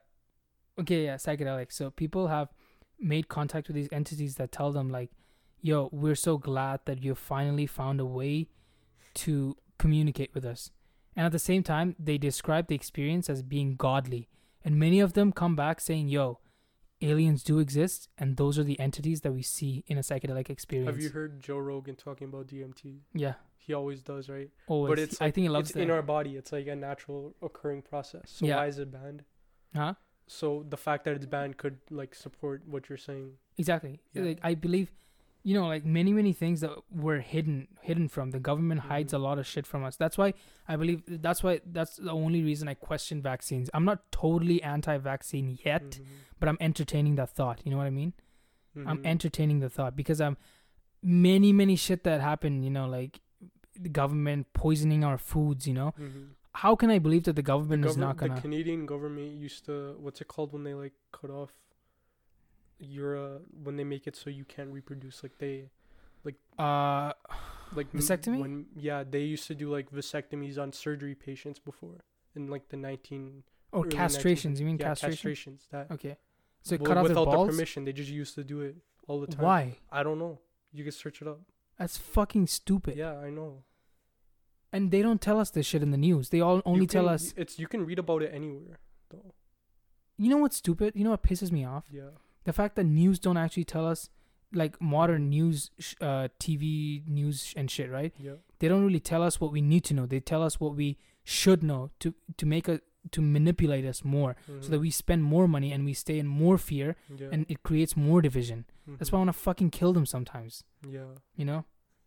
[0.81, 1.73] okay, yeah, psychedelics.
[1.73, 2.49] So people have
[3.01, 5.11] made contact with these entities that tell them like,
[5.61, 8.49] "Yo, we're so glad that you finally found a way
[9.14, 10.70] to communicate with us."
[11.16, 14.29] And at the same time, they describe the experience as being godly.
[14.64, 16.41] And many of them come back saying, "Yo,
[17.01, 20.91] aliens do exist, and those are the entities that we see in a psychedelic experience."
[20.95, 23.03] Have you heard Joe Rogan talking about DMT?
[23.14, 23.35] Yeah.
[23.57, 24.51] He always does, right?
[24.66, 24.91] Always.
[24.91, 25.83] But it's I think he loves it's that.
[25.83, 26.37] in our body.
[26.37, 28.31] It's like a natural occurring process.
[28.31, 28.57] So Yeah.
[28.57, 29.24] why is it banned?
[29.74, 29.95] huh?
[30.26, 33.39] So the fact that it's banned could like support what you're saying.
[33.59, 34.01] Exactly.
[34.12, 34.22] Yeah.
[34.22, 34.93] Like I believe,
[35.49, 36.73] you know, like many many things that
[37.05, 37.57] were hidden
[37.89, 39.19] hidden from the government hides Mhm.
[39.19, 39.95] a lot of shit from us.
[40.03, 40.29] That's why
[40.73, 43.67] I believe that's why that's the only reason I question vaccines.
[43.75, 46.05] I'm not totally anti-vaccine yet, Mhm.
[46.41, 47.59] but I'm entertaining that thought.
[47.65, 48.13] You know what I mean?
[48.91, 49.07] I'm Mhm.
[49.15, 50.37] entertaining the thought because I'm
[51.03, 53.15] many many shit that happened You know, like
[53.87, 55.63] the government poisoning our foods.
[55.71, 56.25] You know, Mhm.
[56.63, 58.35] how can I believe that the The, government is govern- not gonna?
[58.35, 59.75] The Canadian government used to
[60.05, 61.53] what's it called when they like cut off
[62.79, 65.68] your uh, when they make it so you can't reproduce like they
[66.24, 67.12] like uh,
[67.74, 68.41] like Vasectomy?
[68.41, 72.05] when yeah they used to do like vasectomies on surgery patients before
[72.37, 74.59] in like the 19 oh castrations?
[74.61, 75.31] You mean yeah, castration?
[75.33, 76.16] castrations that Okay.
[76.62, 77.47] So Well, cut their without balls.
[77.49, 78.76] the permission they just used to do it
[79.07, 79.79] all the time Why?
[79.91, 80.39] I don't know
[80.72, 81.41] you can search it up
[81.79, 82.97] That's fucking stupid.
[82.97, 83.64] yeah I know
[84.72, 86.29] And they don't tell us this shit in the news.
[86.29, 87.33] They all only You tell us.
[87.37, 88.79] it's you can read about it anywhere
[89.11, 89.35] though
[90.18, 90.93] You know what's stupid?
[90.97, 91.85] You know what pisses me off?
[91.91, 92.11] yeah
[92.45, 94.09] The fact that news don't actually tell us,
[94.53, 98.12] like modern news, sh- uh, TV news sh- and shit, right?
[98.18, 100.07] yeah They don't really tell us what we need to know.
[100.07, 102.80] They tell us what we should know to to make a
[103.11, 104.80] to manipulate us more, so that Mhm.
[104.80, 108.20] we spend more money and we stay in more fear, yeah and it creates more
[108.22, 108.64] division.
[108.86, 109.12] That's mhm.
[109.12, 110.64] why I want to fucking kill them sometimes.
[110.99, 111.64] yeah You know.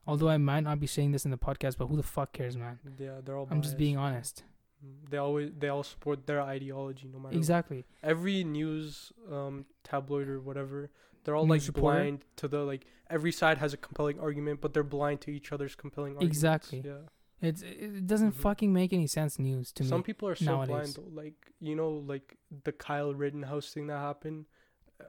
[0.07, 2.55] Although I might not be saying this in the podcast, but who the fuck cares,
[2.57, 2.79] man?
[2.97, 4.43] yeah they're all I'm just being honest.
[4.85, 7.35] Mm, They always they all support their ideology no matter what.
[7.35, 7.85] Exactly.
[8.03, 10.89] every news um tabloid or whatever
[11.23, 11.99] they're all News like reporter?
[11.99, 15.51] blind to the like every side has a compelling argument but they're blind to each
[15.51, 16.81] other's compelling arguments Exactly.
[16.83, 17.03] yeah
[17.49, 18.43] It's it doesn't Mhm.
[18.47, 19.89] fucking make any sense news to some me.
[19.97, 20.69] Some people are so nowadays.
[20.69, 24.45] blind though like you know like the kyle rittenhouse thing that happened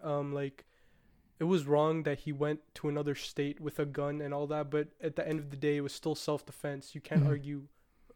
[0.02, 0.64] um like
[1.40, 4.70] it was wrong that he went to another state with a gun and all that
[4.70, 7.28] but at the end of the day it was still self-defense you can't Mhm.
[7.34, 7.60] argue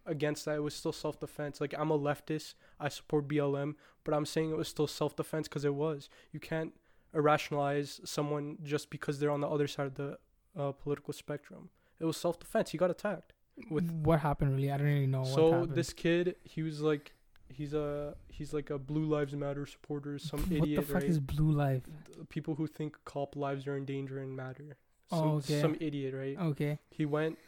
[0.06, 4.24] against that it was still self-defense like i'm a leftist i support blm but i'm
[4.26, 6.72] saying it was still self-defense because it was you can't
[7.14, 10.18] irrationalize someone just because they're on the other side of the
[10.58, 13.32] uh, political spectrum it was self-defense he got attacked
[13.70, 14.70] with what happened really?
[14.70, 17.12] I don't really know so this kid he was like
[17.48, 21.10] he's a he's like a blue lives matter supporter some what idiot the fuck right
[21.10, 21.82] is blue life?
[22.28, 24.76] People who think cop lives are in danger and matter
[25.12, 25.60] Oh, okay.
[25.60, 26.78] some idiot right Okay.
[26.90, 27.38] he went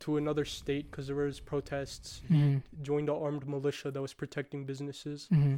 [0.00, 2.22] to another state because there was protests.
[2.28, 5.26] Hmm joined the armed militia that was protecting businesses.
[5.30, 5.56] Hmm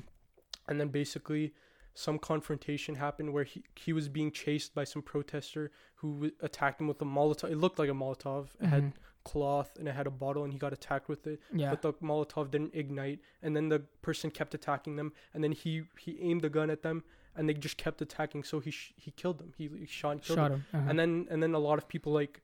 [0.68, 1.53] and then basically
[1.95, 6.80] some confrontation happened where he, he was being chased by some protester who w- attacked
[6.80, 8.47] him with a molotov it looked like a molotov.
[8.61, 8.93] It had
[9.24, 11.40] cloth and it had a bottle and he got attacked with it.
[11.40, 11.59] Mm-hmm.
[11.61, 11.70] Yeah.
[11.70, 15.82] but the molotov didn't ignite and then the person kept attacking them and then he
[15.99, 17.05] he aimed the gun at them
[17.36, 18.43] and they just kept attacking.
[18.45, 19.53] So he sh- he killed them.
[19.57, 20.64] He, he shot and killed Shot them.
[20.72, 20.80] him.
[20.80, 20.90] uh-huh.
[20.90, 22.40] and then and then a lot of people like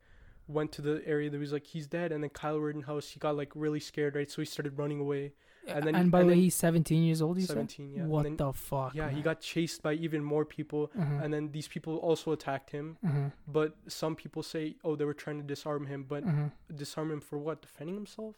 [0.57, 3.35] went to the area that was like he's dead and then Kyle Rittenhouse he got
[3.41, 5.31] like really scared right so he started running away
[5.67, 7.37] and then- and by the way, he's 17 years old.
[7.37, 7.97] You 17 said.
[7.97, 8.95] yeah What then, the fuck?
[8.95, 11.19] yeah he got chased by even more people Uh-huh.
[11.23, 13.29] and then these people also attacked him uh-huh.
[13.47, 16.49] but some people say oh they were trying to disarm him but Uh-huh.
[16.83, 18.35] disarm him for what defending himself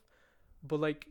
[0.69, 1.07] but like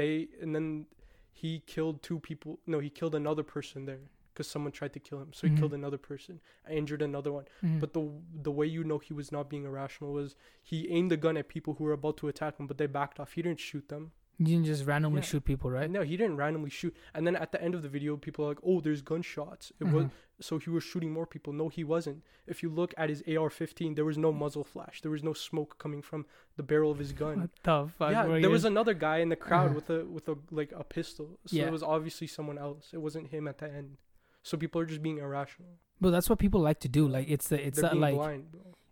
[0.00, 0.86] they and then
[1.32, 5.20] he killed two people no he killed another person there because someone tried to kill
[5.22, 5.58] him so he Mhm.
[5.58, 7.78] killed another person injured another one Mhm.
[7.80, 8.02] but the
[8.42, 11.48] the way you know he was not being irrational was he aimed the gun at
[11.48, 14.12] people who were about to attack him but they backed off he didn't shoot them
[14.36, 15.26] You didn't just randomly Yeah.
[15.30, 15.88] shoot people, right?
[15.88, 16.92] No, he didn't randomly shoot.
[17.14, 19.84] And then at the end of the video, people are like, "Oh, there's gunshots." It
[19.84, 20.10] was Mhm.
[20.40, 21.52] so he was shooting more people.
[21.52, 22.24] No, he wasn't.
[22.44, 25.02] If you look at his AR-15, there was no muzzle flash.
[25.02, 26.26] There was no smoke coming from
[26.56, 27.42] the barrel of his gun.
[27.42, 28.10] What the fuck?
[28.10, 30.82] yeah, there you- was another guy in the crowd with a with a like a
[30.82, 31.38] pistol.
[31.46, 31.66] So Yeah.
[31.68, 32.92] it was obviously someone else.
[32.92, 33.98] It wasn't him at the end.
[34.44, 35.70] So people are just being irrational.
[36.00, 37.08] But that's what people like to do.
[37.08, 38.44] Like it's the it's They're that like blind,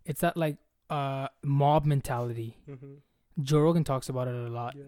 [0.05, 0.57] it's that like
[0.89, 2.57] uh mob mentality.
[2.69, 2.95] Mm-hmm.
[3.41, 4.75] Joe Rogan talks about it a lot.
[4.75, 4.83] Yeah.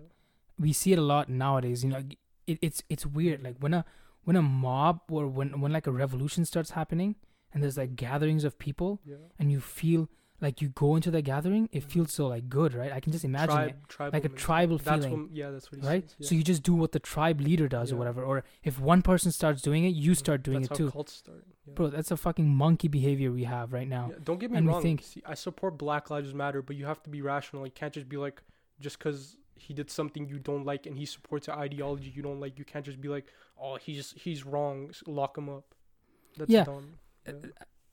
[0.60, 1.84] We see it a lot nowadays.
[1.84, 2.04] You know,
[2.48, 3.44] it, it's it's weird.
[3.44, 3.86] Like when a
[4.24, 7.16] when a mob or when when like a revolution starts happening
[7.54, 9.16] and there's like gatherings of people Yeah.
[9.40, 10.10] and you feel
[10.42, 11.92] like you go into the gathering, it Mhm.
[11.92, 12.92] feels so like good, right?
[12.92, 13.62] I can just imagine it.
[13.70, 16.10] Tribe, tribal like a tribal That's feeling, What, yeah, that's what he right?
[16.10, 16.16] says.
[16.20, 16.28] Yeah.
[16.28, 18.22] So you just do what the tribe leader does or whatever.
[18.24, 20.92] Or if one person starts doing it, you start doing that's it how too.
[20.92, 21.46] Cults start.
[21.66, 21.74] Yeah.
[21.74, 24.10] Bro, that's a fucking monkey behavior we have right now.
[24.12, 24.82] Yeah, don't get me And wrong.
[24.82, 27.66] think- See, I support Black Lives Matter, but you have to be rational.
[27.66, 28.44] You can't just be like,
[28.80, 32.42] just because he did something you don't like and he supports an ideology you don't
[32.42, 33.26] like, you can't just be like,
[33.58, 35.74] oh, he's he's wrong, lock him up.
[36.38, 36.66] That's Yeah.
[36.66, 37.00] dumb.
[37.26, 37.34] Yeah.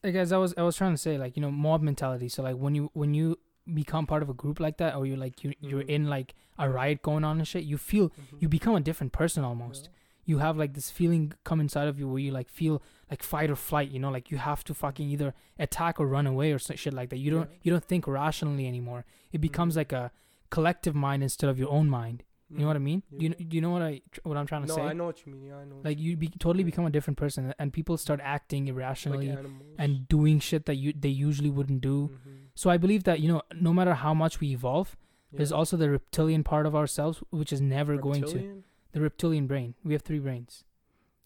[0.05, 2.28] Like as I was I was trying to say, like, you know, mob mentality.
[2.28, 3.38] So like when you when you
[3.72, 5.88] become part of a group like that or you're like you you're Mhm.
[5.88, 8.40] in like a riot going on and shit, you feel Mhm.
[8.40, 9.84] you become a different person almost.
[9.84, 9.90] Yeah.
[10.24, 13.50] You have like this feeling come inside of you where you like feel like fight
[13.50, 16.59] or flight, you know, like you have to fucking either attack or run away or
[16.59, 17.18] some shit like that.
[17.18, 17.57] You don't Yeah.
[17.62, 19.05] you don't think rationally anymore.
[19.32, 19.76] It becomes Mhm.
[19.78, 20.11] like a
[20.50, 22.24] collective mind instead of your own mind.
[22.53, 23.03] You know what I mean?
[23.11, 23.34] You Yeah.
[23.34, 24.82] kn- you know what I what I'm trying to No, say?
[24.82, 25.44] No, I know what you mean.
[25.46, 25.80] Yeah, I know.
[25.82, 29.46] Like you be, totally become a different person and people start acting irrationally like
[29.78, 32.11] and doing shit that you they usually wouldn't do.
[32.12, 32.36] Mhm.
[32.55, 34.96] So I believe that you know, no matter how much we evolve,
[35.32, 39.74] there's also the reptilian part of ourselves which is never going to the reptilian brain.
[39.82, 40.64] We have three brains: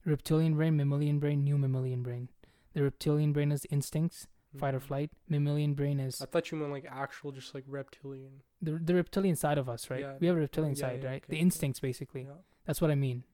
[0.05, 2.29] reptilian brain, mammalian brain, new mammalian brain.
[2.75, 4.29] The reptilian brain is instincts,
[4.59, 5.11] fight or flight.
[5.29, 8.43] Mammalian brain is I thought you meant like actual, just like reptilian.
[8.63, 10.01] the the reptilian side of us, right?
[10.01, 10.15] Yeah.
[10.21, 11.23] We have a reptilian Yeah, side, yeah, right?
[11.25, 12.23] okay, the instincts, basically.
[12.23, 12.41] Yeah.
[12.67, 13.25] That's what I mean.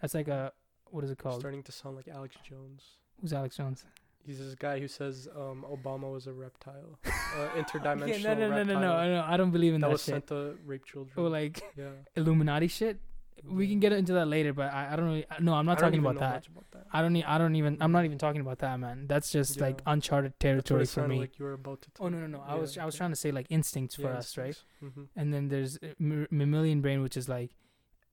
[0.00, 0.52] That's like a
[0.90, 1.40] what is it called?
[1.40, 2.82] Starting to sound like Alex Jones.
[3.20, 3.84] Who's Alex Jones?
[4.24, 8.48] He's this guy who says um, Obama was a reptile, uh, interdimensional Okay, no, no,
[8.50, 9.24] no, reptile no, no, no.
[9.26, 10.12] I don't believe in that that, was shit.
[10.14, 11.14] sent to rape children.
[11.16, 13.00] Or like yeah, Illuminati shit.
[13.44, 15.26] We can get into that later, but I, I don't really.
[15.40, 16.46] No, I'm not talking about that.
[16.46, 16.86] about that.
[16.92, 17.12] I don't.
[17.12, 17.76] Need, I don't even.
[17.80, 19.06] I'm not even talking about that, man.
[19.06, 21.18] That's just like uncharted territory for me.
[21.20, 21.88] like you were about to.
[22.00, 22.44] oh no, no, no.
[22.46, 22.76] I was.
[22.78, 24.60] I was trying to say like instincts for us, right?
[24.82, 25.02] Mm-hmm.
[25.16, 27.50] And then there's uh, m- mammalian brain, which is like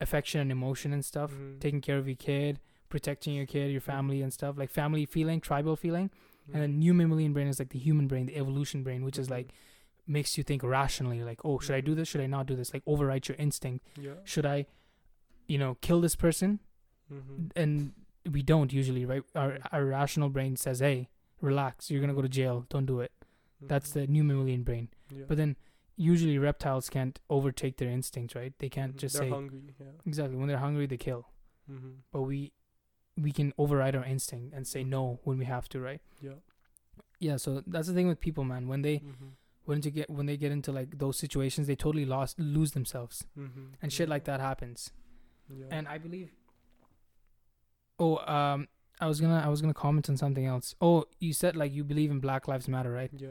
[0.01, 1.59] affection and emotion and stuff, Mhm.
[1.59, 2.59] taking care of your kid,
[2.89, 6.09] protecting your kid, your family and stuff, like family feeling, tribal feeling.
[6.53, 9.27] And then new mammalian brain is like the human brain, the evolution brain, which is
[9.27, 9.31] Mhm.
[9.31, 9.53] like
[10.05, 12.07] makes you think rationally, like, oh, should I do this?
[12.07, 12.71] Should I not do this?
[12.73, 13.87] Like override your instinct.
[13.99, 14.11] yeah.
[14.23, 14.67] Should I,
[15.47, 16.59] you know, kill this person?
[17.13, 17.47] Mm-hmm.
[17.55, 17.93] and
[18.31, 21.07] we don't usually right our our rational brain says hey
[21.39, 23.11] relax you're gonna go to jail don't do it
[23.61, 25.19] that's the new mammalian brain Mm-hmm.
[25.19, 25.25] Yeah.
[25.27, 25.55] but then
[25.95, 28.99] usually reptiles can't overtake their instincts right they can't Mhm.
[29.03, 29.61] just They're say hungry.
[29.79, 29.85] Yeah.
[30.03, 31.27] exactly when they're hungry they kill
[31.71, 31.91] Mm-hmm.
[32.11, 32.51] but we
[33.21, 36.39] we can override our instinct and say no when we have to right Yeah.
[37.19, 39.29] yeah so that's the thing with people man when they Mm-hmm.
[39.65, 43.25] when to get when they get into like those situations they totally lost lose themselves
[43.37, 43.65] Mm-hmm.
[43.83, 44.89] and shit like that happens
[45.49, 45.65] Yeah.
[45.71, 46.31] and I believe.
[47.99, 48.67] Oh, um,
[48.99, 50.75] I was gonna I was gonna comment on something else.
[50.81, 53.09] Oh, you said like you believe in Black Lives Matter, right?
[53.15, 53.29] yeah.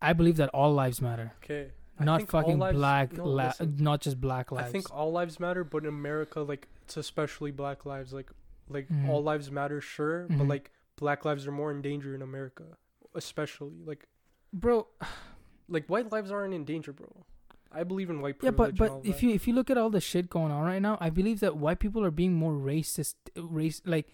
[0.00, 1.70] I believe that all lives matter, Okay.
[1.98, 4.68] Not fucking lives- black, no, la- not just black lives.
[4.68, 8.12] I think all lives matter, but in America, like it's especially Black lives.
[8.12, 8.30] Like,
[8.68, 9.08] like Mhm.
[9.08, 10.38] all lives matter, sure, Mhm.
[10.38, 12.76] but like Black lives are more in danger in America,
[13.14, 14.06] especially like
[14.52, 14.86] bro.
[15.68, 17.24] like white lives aren't in danger, bro.
[17.72, 18.76] I believe in white Yeah, privilege.
[18.78, 19.22] but and all but if that.
[19.26, 21.56] you if you look at all the shit going on right now, I believe that
[21.56, 23.14] white people are being more racist.
[23.36, 24.06] Race like.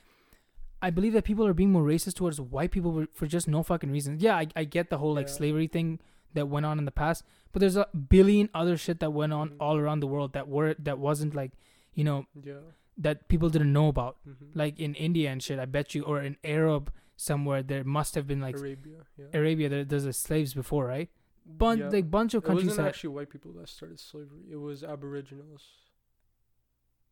[0.85, 3.93] I believe that people are being more racist towards white people for- just no fucking
[3.93, 4.19] reason.
[4.19, 5.33] Yeah, I, I get the whole like Yeah.
[5.35, 6.01] slavery thing
[6.35, 7.23] that went on in the past,
[7.53, 9.57] but there's a billion other shit that went on Mhm.
[9.61, 11.53] all around the world that were that wasn't like,
[11.95, 12.55] you know, yeah,
[12.99, 14.17] that people didn't know about.
[14.29, 14.47] mm-hmm.
[14.59, 18.27] Like in India and shit, I bet you, or in Arab somewhere, there must have
[18.27, 19.69] been like Arabia, yeah, Arabia.
[19.69, 21.09] There, there's a slaves before, right?
[21.45, 21.89] Bunch yeah.
[21.89, 22.67] like bunch of countries.
[22.67, 24.43] It wasn't that actually white people that started slavery.
[24.51, 25.63] It was Aboriginals.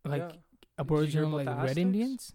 [0.05, 0.37] like yeah.
[0.79, 2.35] Aboriginal, like Red Indians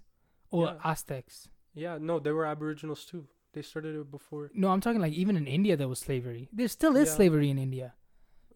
[0.51, 0.77] or Yeah.
[0.83, 1.49] Aztecs.
[1.73, 3.27] Yeah, no, they were Aboriginals too.
[3.53, 4.51] They started it before.
[4.53, 6.49] No, I'm talking like even in India there was slavery.
[6.51, 7.93] There still is slavery in India.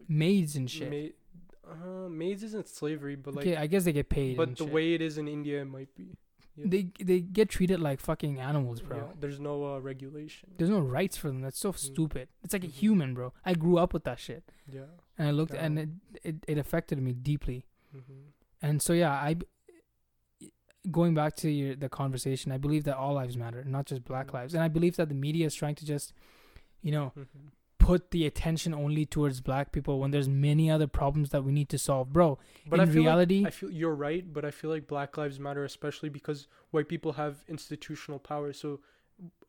[0.08, 0.90] Maids and shit.
[0.90, 4.36] Ma- uh, maids isn't slavery, but like, okay, I guess they get paid.
[4.36, 4.72] but the shit.
[4.72, 6.16] way it is in India, it might be.
[6.56, 6.64] Yeah.
[6.68, 8.96] they they get treated like fucking animals, bro.
[8.96, 10.50] Yeah, there's no uh, regulation.
[10.58, 11.40] There's no rights for them.
[11.40, 11.78] That's so Mm.
[11.78, 12.28] stupid.
[12.42, 12.72] It's like a Mhm.
[12.82, 13.32] human, bro.
[13.44, 14.86] I grew up with that shit, Yeah.
[15.18, 15.88] and I looked, and it,
[16.22, 17.66] it it affected me deeply.
[17.96, 18.20] Mm-hmm.
[18.62, 19.36] And so yeah, I
[20.90, 24.28] going back to your the conversation, I believe that all lives matter, not just black
[24.28, 24.34] Mhm.
[24.34, 24.54] lives.
[24.54, 26.12] And I believe that the media is trying to just,
[26.82, 27.48] you know, Mm-hmm.
[27.90, 31.68] Put the attention only towards black people when there's many other problems that we need
[31.68, 32.38] to solve, bro.
[32.66, 35.16] But in I feel reality, like, I feel you're right, but I feel like Black
[35.16, 38.52] Lives Matter, especially because white people have institutional power.
[38.52, 38.80] So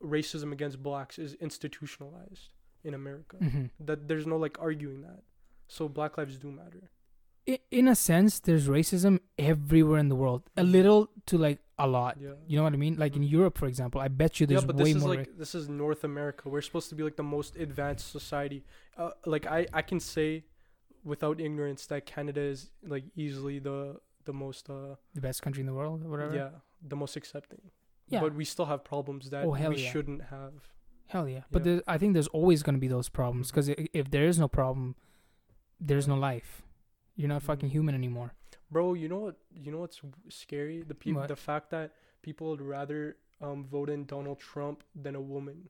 [0.04, 2.50] racism against blacks is institutionalized
[2.84, 3.38] in America.
[3.38, 3.70] mhm.
[3.80, 5.22] That there's no like arguing that.
[5.68, 6.90] So Black lives do matter.
[7.48, 10.72] In a sense, there's racism everywhere in the world, a Mhm.
[10.72, 12.18] little to like a lot.
[12.22, 12.34] Yeah.
[12.48, 12.96] You know what I mean?
[12.98, 13.32] Like in Mhm.
[13.32, 15.10] Europe, for example, I bet you there's yeah, but way this is more.
[15.16, 16.50] like ra- this is North America.
[16.50, 18.64] We're supposed to be like the most advanced society.
[18.96, 20.44] Uh, like I I can say
[21.04, 25.66] without ignorance that Canada is like easily the the most uh the best country in
[25.66, 26.36] the world, or whatever.
[26.36, 26.52] yeah
[26.88, 27.72] the most accepting.
[28.08, 28.22] Yeah.
[28.22, 29.92] But we still have problems that Oh, we yeah.
[29.92, 30.54] shouldn't have.
[31.08, 31.44] Hell yeah.
[31.52, 31.76] But Yeah.
[31.76, 34.48] there, I think there's always going to be those problems because if there is no
[34.48, 34.96] problem,
[35.80, 36.62] there's no life.
[37.22, 38.34] You're not fucking human anymore.
[38.72, 39.36] Bro, you know what?
[39.54, 40.82] You know what's scary?
[40.82, 41.92] The people, the fact that
[42.24, 45.70] people would rather um vote in Donald Trump than a woman.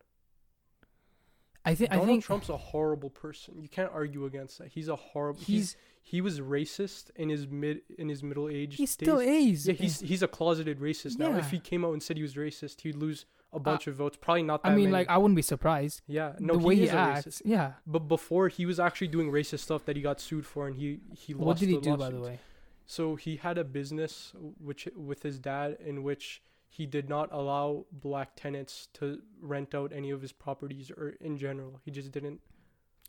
[1.66, 1.92] I think.
[1.92, 3.62] I Donald think Trump's a horrible person.
[3.62, 4.70] You can't argue against that.
[4.70, 5.40] He's a horrible.
[5.40, 8.76] He's, he's he was racist in his mid in his middle age.
[8.78, 9.68] he still is.
[9.68, 11.38] Yeah, he's he's a closeted racist now.
[11.38, 13.98] If he came out and said he was racist, he'd lose a bunch uh, of
[13.98, 14.18] votes.
[14.20, 14.94] Probably not that I mean, many.
[14.94, 16.02] like I wouldn't be surprised.
[16.08, 17.26] yeah, no, the he way he a acts.
[17.28, 17.42] racist.
[17.46, 17.74] Yeah.
[17.86, 21.00] But before he was actually doing racist stuff that he got sued for, and he
[21.16, 21.46] he lost.
[21.46, 22.40] What did he do, by the way?
[22.86, 27.86] So he had a business which with his dad in which he did not allow
[27.92, 31.80] black tenants to rent out any of his properties or in general.
[31.84, 32.40] He just didn't.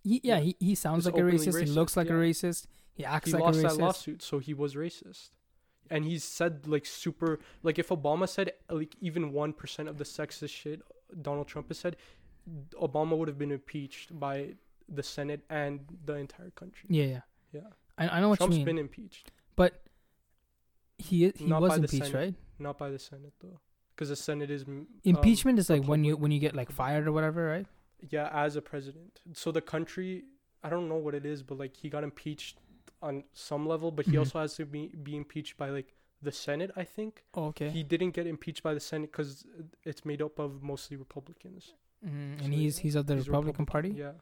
[0.05, 0.41] He, yeah, Yeah.
[0.41, 1.61] he, he sounds like a openly racist.
[1.61, 2.67] He looks racist, like a racist.
[2.95, 3.79] He acts He like lost a that racist.
[3.79, 5.31] lawsuit, so he was racist.
[5.91, 10.05] And he's said like super like if Obama said like even one percent of the
[10.05, 10.81] sexist shit
[11.21, 11.97] Donald Trump has said,
[12.81, 14.55] Obama would have been impeached by
[14.89, 16.89] the Senate and the entire country.
[16.89, 17.21] Yeah, yeah.
[17.53, 17.61] Yeah.
[17.99, 18.77] I, I know what Trump's you mean.
[18.77, 19.83] been impeached, but
[20.99, 22.15] he he Not was impeached, Senate.
[22.15, 22.35] right?
[22.59, 23.61] not by the Senate though,
[23.95, 27.07] because the Senate is um, Impeachment is like when you when you get like fired
[27.07, 27.67] or whatever, right?
[28.11, 29.21] yeah as a president.
[29.35, 30.25] So the country,
[30.65, 32.59] I don't know what it is, but like he got impeached
[33.03, 34.19] on some level, but he Mhm.
[34.21, 37.25] also has to be be impeached by like the Senate, I think.
[37.35, 37.69] Oh, okay.
[37.71, 39.45] He didn't get impeached by the Senate because
[39.85, 41.75] it's made up of mostly Republicans.
[42.05, 43.91] mm, so and he's he's of the He's Republican Party.
[43.91, 44.13] Yeah.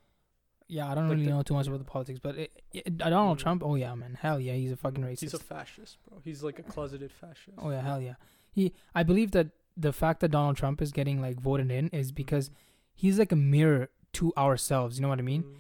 [0.68, 2.96] Yeah, I don't Like really the- know too much about the politics, but it, it,
[2.98, 3.42] Donald Mhm.
[3.42, 3.62] Trump.
[3.64, 4.14] Oh yeah, man.
[4.14, 5.20] Hell yeah, he's a fucking racist.
[5.20, 6.20] He's a fascist, bro.
[6.22, 7.56] He's like a closeted fascist.
[7.58, 8.14] oh yeah, hell yeah.
[8.52, 8.72] He.
[8.94, 12.50] I believe that the fact that Donald Trump is getting like voted in is because
[12.94, 14.98] he's like a mirror to ourselves.
[14.98, 15.42] You know what I mean?
[15.44, 15.56] Mm,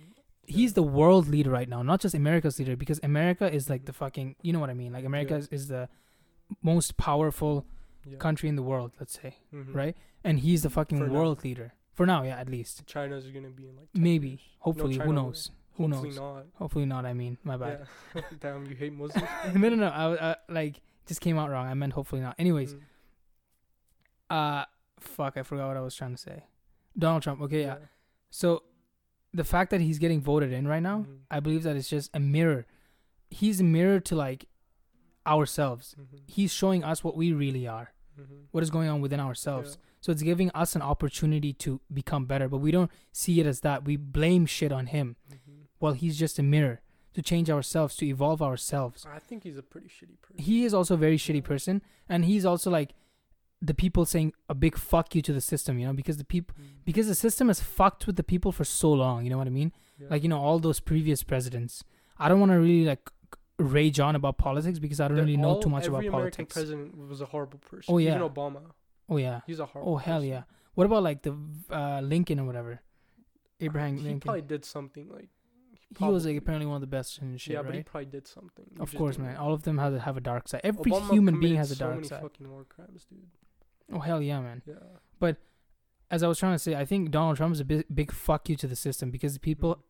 [0.50, 0.74] He's yeah.
[0.80, 4.36] the world leader right now, not just America's leader, because America is like the fucking.
[4.42, 4.92] You know what I mean?
[4.92, 5.38] Like America Yeah.
[5.40, 5.88] is, is the
[6.62, 7.64] most powerful
[8.06, 8.18] yeah.
[8.18, 8.90] country in the world.
[9.00, 9.74] Let's say, Mhm.
[9.74, 9.96] right?
[10.24, 11.12] And he's the fucking For now.
[11.14, 12.22] world leader for now.
[12.24, 12.86] Yeah, at least.
[12.86, 14.28] China's gonna be in like Maybe.
[14.30, 14.40] years.
[14.60, 15.50] Hopefully, China who knows?
[15.76, 16.18] Who Hopefully knows?
[16.18, 16.44] not.
[16.56, 17.06] Hopefully not.
[17.06, 17.86] I mean, my bad.
[18.14, 18.22] Yeah.
[18.40, 19.28] Damn, you hate Muslims.
[19.54, 19.88] no, no, no.
[19.88, 21.66] I, uh, like just came out wrong.
[21.66, 22.34] I meant hopefully not.
[22.38, 22.80] Anyways, Mm,
[24.30, 24.64] uh,
[24.98, 26.44] fuck, I forgot what I was trying to say.
[26.98, 27.40] Donald Trump.
[27.42, 27.76] Okay, yeah.
[28.30, 28.62] So,
[29.32, 31.18] the fact that he's getting voted in right now, Mhm.
[31.30, 32.66] I believe that it's just a mirror.
[33.30, 34.46] He's a mirror to like
[35.26, 35.94] ourselves.
[35.98, 36.20] Mhm.
[36.26, 38.46] He's showing us what we really are, Mhm.
[38.50, 39.76] what is going on within ourselves.
[39.78, 39.86] Yeah.
[40.00, 43.60] So it's giving us an opportunity to become better, but we don't see it as
[43.60, 43.84] that.
[43.84, 45.16] We blame shit on him.
[45.30, 45.66] Mhm.
[45.78, 46.80] Well, he's just a mirror
[47.12, 49.04] to change ourselves, to evolve ourselves.
[49.06, 50.38] I think he's a pretty shitty person.
[50.44, 52.94] he is also a very shitty person and he's also like
[53.62, 56.54] the people saying a big fuck you to the system you know because the people
[56.58, 59.46] Mm, because the system has fucked with the people for so long you know what
[59.46, 60.06] i mean yeah.
[60.10, 61.84] like you know all those previous presidents
[62.18, 63.10] i don't want to really like
[63.58, 66.06] rage on about politics because i don't That really know too much about politics.
[66.06, 67.94] every American president was a horrible person.
[67.94, 68.14] Oh, yeah.
[68.16, 68.62] Even Obama.
[69.10, 70.30] oh yeah He's a horrible oh hell person.
[70.30, 70.42] yeah
[70.74, 71.34] what about like the
[71.70, 72.80] uh lincoln or whatever
[73.60, 75.28] abraham He lincoln probably did something like.
[75.98, 78.26] he was like apparently one of the best and shit yeah, but he probably did
[78.26, 78.64] something.
[78.74, 81.36] We of course man all of them have have a dark side every Obama human
[81.44, 83.28] being has a so dark many side fucking war crimes, dude.
[83.92, 84.74] Oh hell yeah man Yeah.
[85.18, 85.36] But
[86.10, 88.48] as I was trying to say, I think Donald Trump is a big, big fuck
[88.48, 89.84] you to the system because people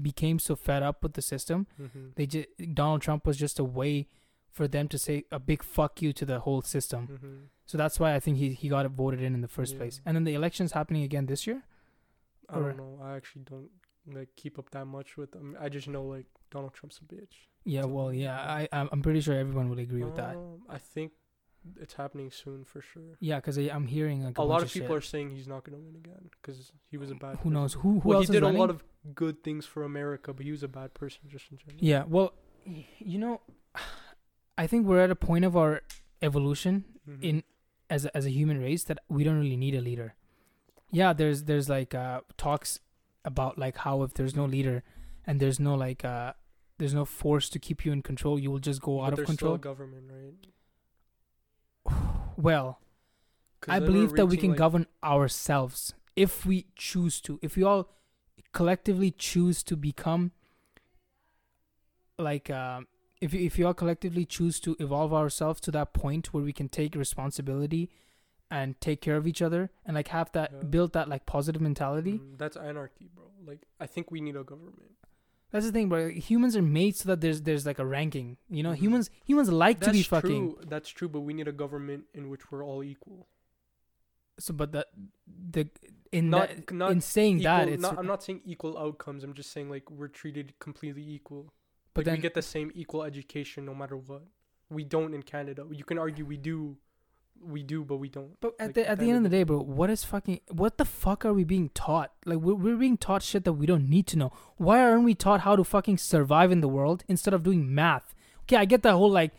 [0.00, 1.66] became so fed up with the system.
[1.80, 2.06] Mm-hmm.
[2.16, 4.06] They just Donald Trump was just a way
[4.52, 7.08] for them to say a big fuck you to the whole system.
[7.08, 7.36] Mm-hmm.
[7.64, 9.78] So that's why I think he he got it voted in in the first Yeah.
[9.80, 10.00] place.
[10.06, 11.62] And then the election's happening again this year.
[12.48, 13.00] I Or- don't know.
[13.02, 13.70] I actually don't
[14.18, 15.56] like keep up that much with them.
[15.58, 17.48] I just know like Donald Trump's a bitch.
[17.64, 20.36] Yeah, well, yeah, I I'm pretty sure everyone would agree with that.
[20.36, 21.10] Um, I think
[21.80, 23.16] it's happening soon for sure.
[23.20, 24.96] Yeah, because I'm hearing like a, A, lot of people shit.
[24.96, 27.36] are saying he's not gonna win again because he was a bad.
[27.42, 28.82] Who knows who who well, else he did a lot of
[29.14, 31.78] good things for America, but he was a bad person just in general.
[31.80, 32.32] yeah, well,
[32.98, 33.40] you know,
[34.58, 35.82] I think we're at a point of our
[36.22, 37.22] evolution Mhm.
[37.22, 37.42] in
[37.88, 40.14] as a, as a human race that we don't really need a leader.
[40.90, 42.80] Yeah, there's there's like uh talks
[43.24, 44.82] about like how if there's no leader
[45.26, 46.32] and there's no like uh
[46.78, 49.16] there's no force to keep you in control, you will just go But out of
[49.16, 49.56] there's control.
[49.58, 50.34] Government, right?
[52.36, 52.80] Well,
[53.68, 57.38] I believe that we can like- govern ourselves if we choose to.
[57.42, 57.88] If we all
[58.52, 60.32] collectively choose to become
[62.18, 62.80] like uh,
[63.20, 66.68] if if you all collectively choose to evolve ourselves to that point where we can
[66.68, 67.90] take responsibility
[68.50, 70.62] and take care of each other and like have that Yeah.
[70.62, 73.24] build that like positive mentality Mm, that's anarchy, bro.
[73.44, 74.92] Like I think we need a government.
[75.50, 78.62] That's the thing bro humans are made so that there's there's like a ranking you
[78.62, 78.76] know Mhm.
[78.78, 80.08] humans humans like to That's be true.
[80.20, 83.28] fucking That's true, but we need a government in which we're all equal.
[84.38, 84.86] so but that
[85.52, 85.68] the
[86.12, 89.24] in Not that not in saying equal, that it's not, I'm not saying equal outcomes.
[89.24, 91.52] I'm just saying like we're treated completely equal.
[91.94, 94.22] but Like then we get the same equal education no matter what.
[94.68, 95.64] We don't in Canada.
[95.70, 96.76] You can argue we do,
[97.42, 98.38] we do, but we don't.
[98.40, 100.78] But at Like, the at the end of the day, bro, what is fucking what
[100.78, 102.12] the fuck are we being taught?
[102.24, 104.32] Like we're we're being taught shit that we don't need to know.
[104.56, 108.14] Why aren't we taught how to fucking survive in the world instead of doing math?
[108.42, 109.32] Okay, I get that whole like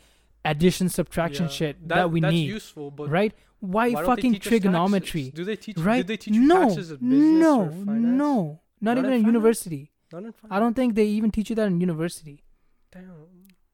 [0.46, 1.52] addition subtraction Yeah.
[1.52, 2.48] shit that, we need.
[2.48, 3.34] useful, but right?
[3.60, 5.34] Why, why fucking trigonometry, taxes?
[5.34, 5.78] Do they teach?
[5.80, 6.06] right?
[6.06, 9.92] They teach no, no, no, not, Not even in in university.
[10.14, 10.52] Not in finance.
[10.56, 12.44] I don't think they even teach you that in university.
[12.92, 13.12] Damn.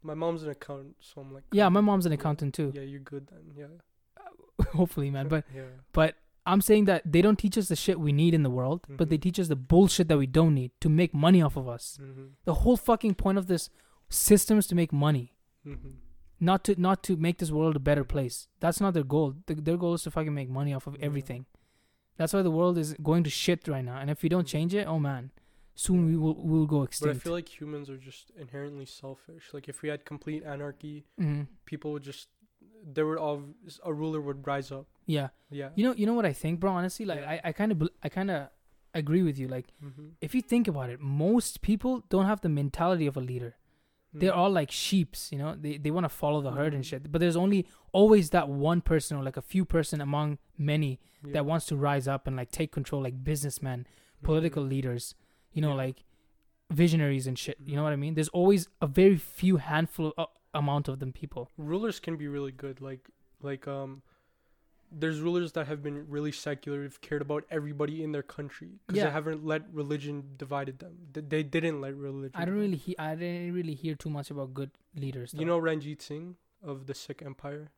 [0.01, 1.43] My mom's an accountant, so I'm like.
[1.51, 2.71] Yeah, my mom's an accountant too.
[2.75, 3.53] Yeah, you're good then.
[3.55, 3.65] Yeah.
[4.73, 5.27] Hopefully, man.
[5.27, 5.63] But yeah.
[5.93, 8.85] But I'm saying that they don't teach us the shit we need in the world,
[8.89, 9.21] but they Mhm.
[9.21, 11.97] teach us the bullshit that we don't need to make money off of us.
[12.01, 12.25] Mm-hmm.
[12.45, 13.69] The whole fucking point of this
[14.09, 15.33] system is to make money,
[15.65, 15.91] Mm-hmm.
[16.39, 18.47] not to not to make this world a better place.
[18.59, 19.35] That's not their goal.
[19.45, 21.05] The, their goal is to fucking make money off of Yeah.
[21.05, 21.45] everything.
[22.17, 23.97] That's why the world is going to shit right now.
[23.97, 24.55] And if we don't Mhm.
[24.55, 25.31] change it, oh man,
[25.75, 27.13] soon we will we will go extinct.
[27.13, 29.53] But I feel like humans are just inherently selfish.
[29.53, 32.27] Like if we had complete anarchy, hmm people would just
[32.85, 33.41] there would all
[33.83, 34.85] a ruler would rise up.
[35.05, 35.69] Yeah, Yeah.
[35.75, 36.71] you know you know what I think, bro.
[36.71, 37.31] Honestly, like Yeah.
[37.43, 38.49] I I kind of I kind of
[38.93, 39.47] agree with you.
[39.47, 40.09] Like mm-hmm.
[40.21, 43.55] if you think about it, most people don't have the mentality of a leader.
[44.21, 46.89] they're all like sheeps you know they, they want to follow the herd and Mhm.
[46.89, 47.61] shit but there's only
[47.99, 50.37] always that one person or like a few person among
[50.71, 50.91] many
[51.35, 53.79] that wants to rise up and like take control like businessmen
[54.29, 55.03] political leaders
[55.55, 55.79] you know Mm-hmm.
[55.79, 55.85] Yeah.
[55.87, 56.03] like
[56.83, 60.25] visionaries and shit you know what i mean there's always a very few handful uh,
[60.53, 62.81] amount of them people rulers can be really good.
[62.81, 63.09] Like
[63.41, 64.01] like um.
[64.95, 68.97] There's rulers that have been really secular, have cared about everybody in their country because
[68.99, 69.05] Yeah.
[69.05, 70.97] they haven't let religion divided them.
[71.11, 72.39] They, they didn't let religion.
[72.39, 75.57] i don't really he- i didn't really hear too much about good leaders You know
[75.57, 77.71] Ranjit Singh of the Sikh Empire?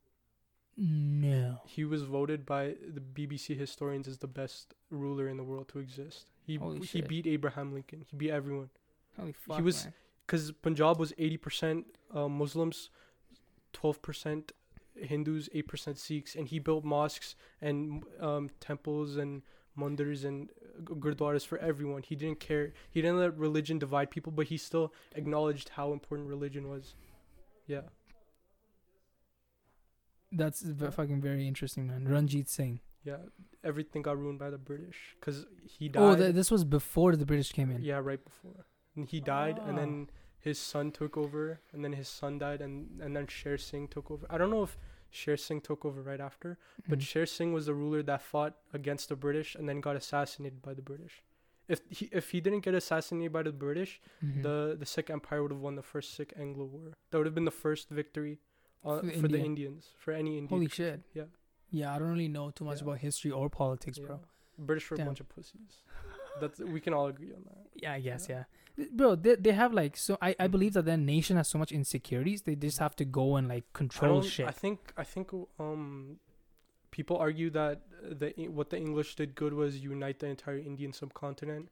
[0.78, 5.70] no He was voted by the BBC historians as the best ruler in the world
[5.70, 6.32] to exist.
[6.46, 7.08] He Holy he shit.
[7.08, 8.02] beat Abraham Lincoln.
[8.10, 8.70] He beat everyone
[9.18, 9.94] holy fuck was- man.
[10.26, 12.90] Because Punjab was 80% uh, Muslims,
[13.74, 14.52] 12%
[14.96, 19.42] Hindus, 8% Sikhs, and he built mosques and um, temples and
[19.78, 20.50] mandirs and
[20.84, 22.02] gurdwaras for everyone.
[22.02, 22.72] He didn't care.
[22.90, 26.96] He didn't let religion divide people, but he still acknowledged how important religion was.
[27.68, 27.82] Yeah.
[30.32, 33.18] that's v- fucking very interesting man ranjit singh Yeah,
[33.64, 36.02] everything got ruined by the British because he died.
[36.04, 38.66] oh th- this was before the british came in yeah, right before.
[38.96, 39.82] And he died, and Oh.
[39.82, 43.88] then his son took over, and then his son died, and and then Sher Singh
[43.88, 44.26] took over.
[44.30, 44.78] I don't know if
[45.10, 47.04] Sher Singh took over right after, but Mhm.
[47.04, 50.74] Sher Singh was the ruler that fought against the British and then got assassinated by
[50.74, 51.24] the British.
[51.68, 54.44] If he if he didn't get assassinated by the British, Mhm.
[54.44, 56.94] the the Sikh Empire would have won the first Sikh Anglo War.
[57.10, 58.40] That would have been the first victory
[58.84, 60.48] uh, For for, the Indians, for any Indian.
[60.50, 61.02] Holy shit.
[61.14, 61.26] Yeah.
[61.72, 62.84] Yeah, I don't really know too much Yeah.
[62.84, 64.20] about history or politics, bro.
[64.60, 65.08] British were Damn.
[65.08, 65.82] a bunch of pussies.
[66.40, 67.66] That's we can all agree on that.
[67.74, 68.36] Yeah, I guess, Yeah.
[68.36, 68.44] yeah.
[68.92, 70.52] Bro, they, they have like so I, I Mhm.
[70.52, 73.72] believe that their nation has so much insecurities, they just have to go and like
[73.74, 74.30] control don't.
[74.30, 74.48] shit.
[74.48, 74.94] I think.
[74.98, 75.32] I think.
[75.60, 76.20] Um,
[76.92, 81.70] people argue that the what the English did good was unite the entire Indian subcontinent,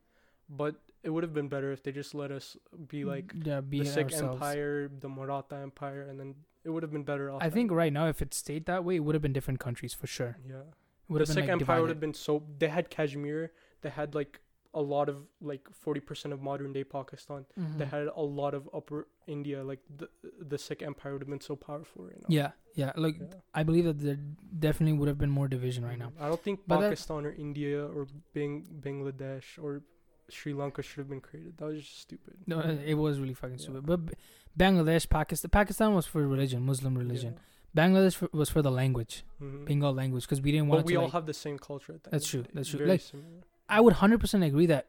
[0.50, 3.80] but it would have been better if they just let us be like yeah, be
[3.80, 4.36] the Sikh ourselves.
[4.36, 7.42] Empire, the Maratha Empire, and then it would have been better off.
[7.42, 9.94] I think right now if it stayed that way, it would have been different countries
[9.94, 10.38] for sure.
[10.48, 10.64] Yeah.
[11.10, 12.44] The Sikh like, Empire would have been so.
[12.60, 13.52] They had Kashmir.
[13.82, 14.40] They had like
[14.74, 17.46] a lot of like forty percent of modern day Pakistan.
[17.56, 17.90] They Mhm.
[17.96, 19.64] had a lot of Upper India.
[19.64, 20.08] Like the
[20.54, 22.28] the Sikh Empire would have been so powerful right now.
[22.40, 22.92] Yeah, yeah.
[23.06, 23.40] Like Yeah.
[23.54, 24.20] I believe that there
[24.68, 26.10] definitely would have been more division right now.
[26.12, 26.22] Mhm.
[26.22, 29.84] I don't think But that- Pakistan or India or Bang- Bangladesh or
[30.30, 31.58] Sri Lanka should have been created.
[31.58, 32.36] That was just stupid.
[32.48, 32.60] No,
[32.94, 33.64] it was really fucking Yeah.
[33.66, 33.86] stupid.
[33.86, 34.14] But B-
[34.58, 37.36] Bangladesh, Pakistan, Pakistan was for religion, Muslim religion.
[37.76, 39.48] Bangladesh for, was for the language, Yeah.
[39.48, 39.66] Mhm.
[39.66, 40.98] Bengal language, because we didn't want But we to.
[41.00, 41.94] all like- have the same culture.
[41.96, 42.56] At That's true, of the day.
[42.58, 42.78] that's true.
[42.80, 43.42] Very Like, similar.
[43.78, 44.88] I would hundred percent agree that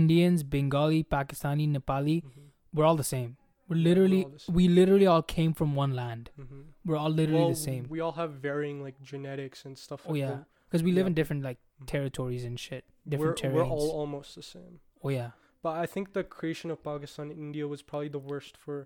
[0.00, 2.50] Indians, Bengali, Pakistani, Nepali, Mhm.
[2.72, 3.36] we're all the same.
[3.68, 4.54] We're we're literally, all same.
[4.56, 6.30] we literally all came from one land.
[6.38, 6.62] Mhm.
[6.84, 7.86] We're all literally well, the same.
[7.96, 10.06] We all have varying like genetics and stuff.
[10.08, 11.12] Oh yeah, because we live yeah.
[11.12, 11.86] in different like Mhm.
[11.94, 13.54] territories and shit, different we're, terrains.
[13.54, 14.80] we're all almost the same.
[15.04, 15.30] oh yeah,
[15.62, 18.76] But I think the creation of Pakistan and India was probably the worst for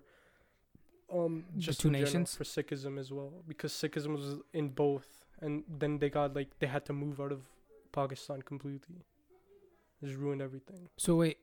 [1.19, 2.35] um The just two in general, nations?
[2.35, 4.27] for Sikhism as well because Sikhism was
[4.61, 7.41] in both and then they got like they had to move out of
[7.99, 8.99] Pakistan completely.
[10.03, 10.89] Just ruined everything.
[10.97, 11.37] So wait,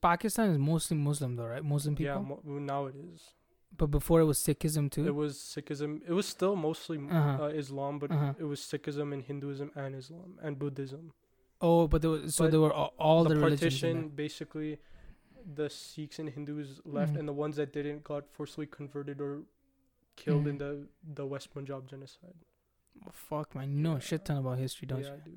[0.00, 1.64] Pakistan is mostly Muslim though, right?
[1.64, 2.14] Muslim people.
[2.14, 3.22] Yeah, mo- now it is.
[3.76, 5.06] but before it was Sikhism too.
[5.06, 6.00] It was Sikhism.
[6.08, 7.44] It was still mostly Uh-huh.
[7.44, 8.32] uh, Islam, but Uh-huh.
[8.38, 11.12] it was Sikhism and Hinduism and Islam and Buddhism.
[11.60, 13.62] oh, but there was, so but there were all, all the, the religions.
[13.62, 14.78] in partition basically,
[15.60, 17.18] the Sikhs and Hindus left, Mhm.
[17.18, 19.32] and the ones that didn't got forcibly converted or
[20.22, 20.64] killed in Mhm.
[20.64, 20.88] the
[21.20, 22.38] the West Punjab genocide.
[23.12, 25.22] Fuck man, you know a shit ton about history, don't yeah, you?
[25.22, 25.36] I do.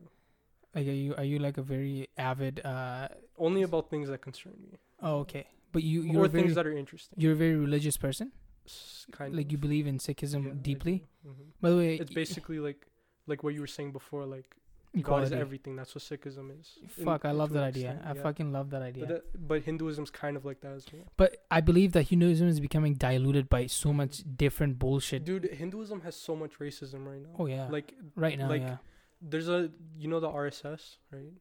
[0.76, 2.62] Like, are you are you like a very avid?
[2.66, 3.08] uh
[3.38, 5.48] Only about things that concern me, Oh, okay.
[5.72, 7.16] But you you're or very things that are interesting.
[7.22, 8.32] you're a very religious person.
[8.66, 9.52] S- Kind like of.
[9.54, 11.04] you believe in Sikhism Yeah, deeply.
[11.28, 11.34] Mhm.
[11.62, 12.88] By the way, It's basically like
[13.28, 14.56] like what you were saying before, like
[15.02, 15.78] God is everything.
[15.78, 16.78] That's what Sikhism is.
[16.82, 17.92] in- Fuck, I love that idea.
[17.92, 18.22] extent, I yeah.
[18.24, 19.06] fucking love that idea.
[19.06, 21.06] But, that, but Hinduism's kind of like that as well.
[21.16, 25.24] But I believe that Hinduism is becoming diluted by so much different bullshit.
[25.24, 27.30] Dude, Hinduism has so much racism right now.
[27.40, 28.78] Oh yeah, Like right now, like yeah.
[29.22, 31.34] There's a you know the RSS, right?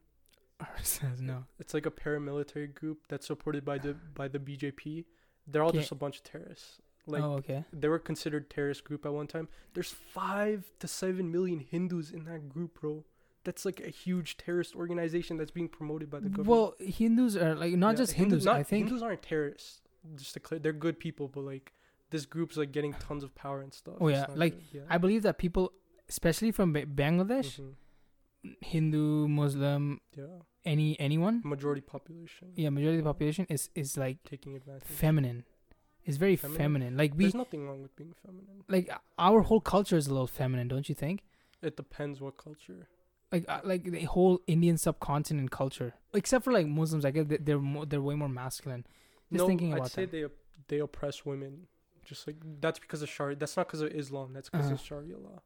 [0.61, 1.45] RSS, no.
[1.59, 5.05] It's like a paramilitary group that's supported by the by the BJP.
[5.47, 6.81] They're all just a bunch of terrorists.
[7.07, 7.65] Like oh okay.
[7.73, 9.47] they were considered terrorist group at one time.
[9.73, 13.03] There's five to seven million Hindus in that group, bro.
[13.43, 16.47] That's like a huge terrorist organization that's being promoted by the government.
[16.47, 18.45] Well, Hindus are like not Yeah, just Hindu- Hindus.
[18.45, 19.81] not- I think Hindus aren't terrorists.
[20.15, 21.73] Just to clear, they're good people, but like
[22.11, 23.95] this group's like getting tons of power and stuff.
[23.99, 24.81] Oh, yeah, like, yeah.
[24.89, 25.71] I believe that people,
[26.13, 27.73] especially from Ba- Bangladesh, Mhm.
[28.61, 29.83] Hindu, Muslim,
[30.17, 30.25] yeah,
[30.65, 34.83] any anyone, majority population yeah, majority of the population is is like taking advantage.
[35.03, 35.43] feminine.
[36.03, 36.57] It's very Feminine?
[36.63, 36.93] feminine.
[37.01, 38.63] Like we There's nothing wrong with being feminine.
[38.75, 38.87] like
[39.19, 41.23] our whole culture is a little feminine, don't you think?
[41.61, 42.81] It depends what culture.
[43.31, 47.37] Like uh, like the whole Indian subcontinent culture, except for like Muslims, I guess they-
[47.45, 48.83] they're more, they're way more masculine.
[49.31, 50.11] Just no, thinking I'd about say that.
[50.11, 51.67] they op- they oppress women.
[52.03, 53.35] Just like that's because of Sharia.
[53.41, 54.27] That's not because of Islam.
[54.33, 54.79] That's because Uh-huh.
[54.81, 55.39] of Sharia law.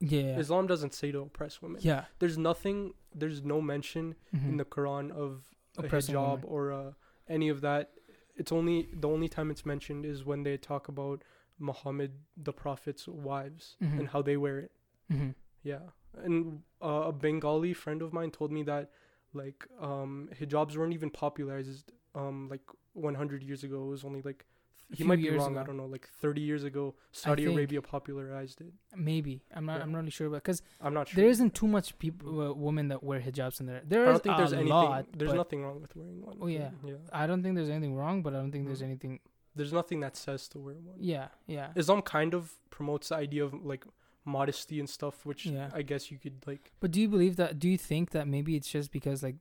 [0.00, 0.38] Yeah.
[0.38, 1.80] Islam doesn't say to oppress women.
[1.82, 2.04] Yeah.
[2.18, 2.94] There's nothing.
[3.14, 4.48] There's no mention mhm.
[4.48, 5.42] in the Quran of
[5.78, 6.44] a hijab women.
[6.44, 6.92] or uh,
[7.28, 7.90] any of that.
[8.36, 11.22] It's only the only time it's mentioned is when they talk about
[11.58, 13.98] Muhammad, the Prophet's wives, Mhm.
[13.98, 14.72] and how they wear it.
[15.12, 15.34] Mhm.
[15.62, 18.90] Yeah, and uh, a Bengali friend of mine told me that
[19.34, 22.62] like um, hijabs weren't even popularized um, like
[22.94, 23.84] 100 years ago.
[23.84, 24.46] It was only like
[24.92, 25.56] he might be wrong.
[25.56, 25.86] I don't know.
[25.86, 28.72] Like 30 years ago, Saudi Arabia popularized it.
[28.96, 29.76] Maybe I'm not.
[29.78, 29.82] Yeah.
[29.84, 31.16] I'm not really sure, but because I'm not sure.
[31.22, 33.82] there isn't too much people, uh, women that wear hijabs in there.
[33.86, 34.72] There I don't think there's a anything.
[34.72, 35.06] lot.
[35.16, 36.36] there's nothing wrong with wearing one.
[36.40, 36.70] Oh, yeah.
[36.84, 36.94] yeah.
[37.12, 38.84] I don't think there's anything wrong, but I don't think there's Mhm.
[38.86, 39.20] anything.
[39.54, 40.96] There's nothing that says to wear one.
[40.98, 41.72] Yeah, yeah.
[41.76, 43.84] Islam kind of promotes the idea of like
[44.24, 45.70] modesty and stuff, which Yeah.
[45.72, 46.72] I guess you could like.
[46.80, 47.58] But do you believe that?
[47.58, 49.36] Do you think that maybe it's just because like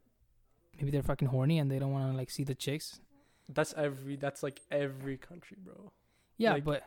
[0.78, 3.00] maybe they're fucking horny and they don't want to like see the chicks?
[3.50, 4.16] That's every.
[4.16, 5.91] That's like every country, bro.
[6.38, 6.84] Yeah, Like- but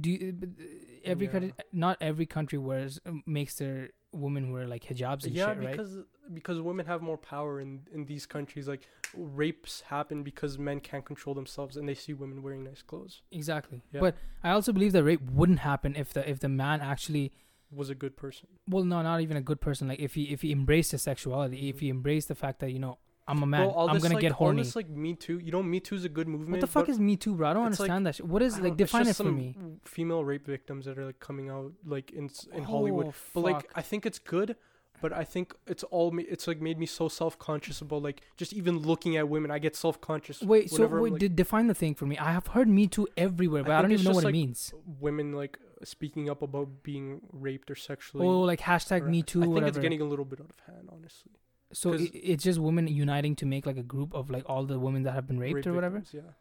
[0.00, 0.62] do you, but, uh,
[1.04, 1.32] every Yeah.
[1.32, 1.52] country?
[1.72, 5.70] Not every country wears um, makes their women wear like hijabs and yeah, shit, right?
[5.76, 5.98] because
[6.32, 8.66] because women have more power in in these countries.
[8.68, 8.86] Like
[9.16, 13.22] rapes happen because men can't control themselves and they see women wearing nice clothes.
[13.30, 13.82] Exactly.
[13.92, 14.00] Yeah.
[14.00, 17.32] But I also believe that rape wouldn't happen if the if the man actually
[17.70, 18.48] Was a good person.
[18.68, 21.68] well no not even a good person like if he if he embraced his sexuality
[21.68, 21.80] if Mhm.
[21.80, 24.22] he embraced the fact that you know I'm a man Bro, I'm this, gonna like,
[24.22, 24.62] get all horny.
[24.62, 25.38] this like Me Too.
[25.38, 26.52] You know, Me Too is a good movement.
[26.52, 27.50] What the fuck is Me Too, bro?
[27.50, 28.26] I don't it's like- understand that shit.
[28.26, 29.56] What is like define it for me?
[29.84, 33.06] Female rape victims that are like coming out like in in oh, Hollywood.
[33.06, 33.70] Oh, But like.
[33.74, 34.56] I think it's good,
[35.00, 38.20] but I think it's all ma- it's like made me so self conscious about like
[38.36, 39.50] just even looking at women.
[39.50, 40.42] I get self conscious.
[40.42, 42.18] wait, so wait, like, de- define the thing for me.
[42.18, 44.74] I have heard Me Too everywhere, but I, think don't even know what it means.
[45.00, 48.26] women like speaking up about being raped or sexually.
[48.26, 49.22] Oh, like hashtag Me.
[49.22, 49.68] Too, I think whatever.
[49.68, 51.32] it's getting a little bit out of hand, honestly.
[51.72, 54.64] So 'cause- i it's just women uniting to make like a group of like all
[54.64, 55.98] the women that have been raped Rape or whatever.
[56.00, 56.32] victims, Yeah.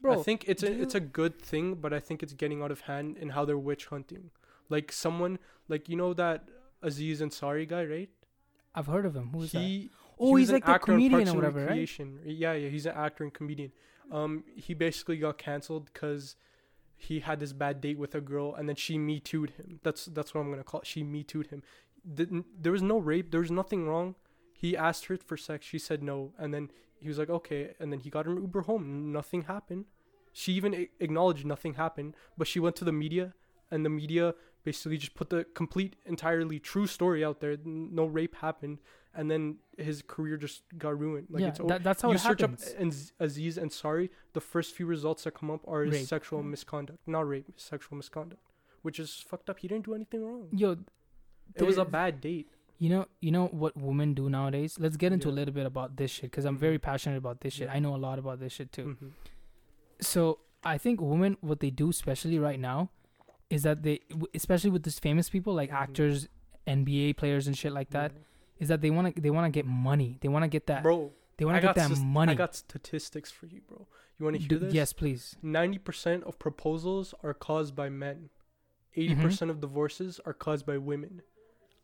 [0.00, 2.62] Bro, I think it's a do it's a good thing, but I think it's getting
[2.62, 4.30] out of hand in how they're witch hunting.
[4.68, 6.48] Like someone like you know that
[6.82, 8.10] Aziz Ansari guy, right?
[8.74, 9.30] I've heard of him.
[9.30, 9.58] Who is that?
[10.18, 11.98] Oh, he he's like the actor in comedian or and whatever, right?
[12.24, 13.72] Yeah, yeah, he's an actor and comedian.
[14.10, 16.36] Um, he basically got canceled because
[16.96, 19.80] he had this bad date with a girl, and then she me too'd him.
[19.82, 20.86] That's that's what I'm gonna call it.
[20.86, 21.62] She me too'd him.
[22.12, 23.30] Didn't, there was no rape.
[23.30, 24.14] There was nothing wrong.
[24.52, 25.66] He asked her for sex.
[25.66, 27.74] She said no, and then he was like, okay.
[27.80, 29.12] And then he got an Uber home.
[29.12, 29.86] Nothing happened.
[30.32, 33.34] She even a- acknowledged nothing happened, but she went to the media,
[33.70, 34.34] and the media
[34.64, 37.56] basically just put the complete, entirely true story out there.
[37.64, 38.78] No rape happened,
[39.14, 41.28] and then his career just got ruined.
[41.30, 41.68] Like yeah, it's over.
[41.68, 42.66] that, that's how you it search happens.
[42.80, 44.10] up Aziz Sorry.
[44.32, 46.06] the first few results that come up are Rape.
[46.06, 48.42] sexual misconduct, not rape, sexual misconduct,
[48.82, 49.58] which is fucked up.
[49.60, 50.48] He didn't do anything wrong.
[50.52, 50.78] Yo,
[51.54, 52.48] It was a bad date.
[52.78, 54.78] You know, you know what women do nowadays.
[54.80, 56.60] Let's get into a little bit about this shit because I'm Mhm.
[56.60, 57.68] very passionate about this shit.
[57.68, 57.74] Yeah.
[57.74, 58.96] I know a lot about this shit too.
[59.00, 59.10] Mhm.
[60.00, 62.90] So I think women, what they do, especially right now,
[63.50, 64.00] is that they,
[64.34, 65.74] especially with these famous people like Mhm.
[65.74, 66.28] actors,
[66.66, 68.18] NBA players, and shit like that, Yeah.
[68.58, 70.18] is that they want to they want to get money.
[70.20, 72.32] They want to get that Bro, They want to get that sus- money.
[72.32, 73.86] I got statistics for you, bro.
[74.18, 74.74] You want to hear this?
[74.74, 75.36] yes, please.
[75.42, 78.30] Ninety percent of proposals are caused by men.
[78.96, 79.22] 80 Mhm.
[79.22, 81.22] percent of divorces are caused by women.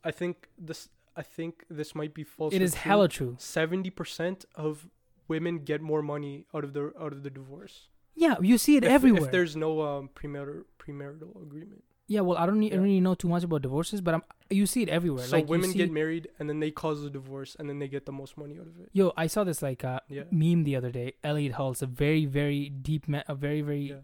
[0.05, 0.88] I think this.
[1.16, 2.55] I think this might be false.
[2.55, 3.36] It is hella true.
[3.38, 4.88] Seventy percent of
[5.28, 7.88] women get more money out of the out of the divorce.
[8.14, 9.24] Yeah, you see it if, everywhere.
[9.24, 11.82] If there's no um premarital premarital agreement.
[12.09, 14.22] yeah, well, I don't, need, I don't really know too much about divorces, but I'm,
[14.51, 15.24] you see it everywhere.
[15.26, 17.86] So like you women get married and then they cause the divorce and then they
[17.86, 18.88] get the most money out of it.
[18.92, 20.24] Yo, I saw this like uh, Yeah.
[20.32, 21.14] meme the other day.
[21.22, 23.96] Elliott Hulse a very, very deep, me- a very, very Yeah.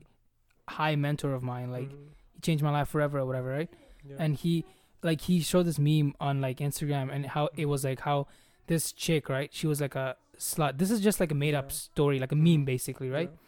[0.68, 1.70] high mentor of mine.
[1.72, 2.08] Like Mhm.
[2.34, 3.70] he changed my life forever or whatever, right?
[4.08, 4.16] yeah.
[4.20, 4.64] And he,
[5.06, 8.26] like, he showed this meme on like Instagram and how it was like how
[8.66, 9.50] this chick, right?
[9.52, 10.78] She was like a slut.
[10.78, 11.74] This is just like a made up Yeah.
[11.76, 13.30] story, like a meme basically, right?
[13.32, 13.38] Yeah.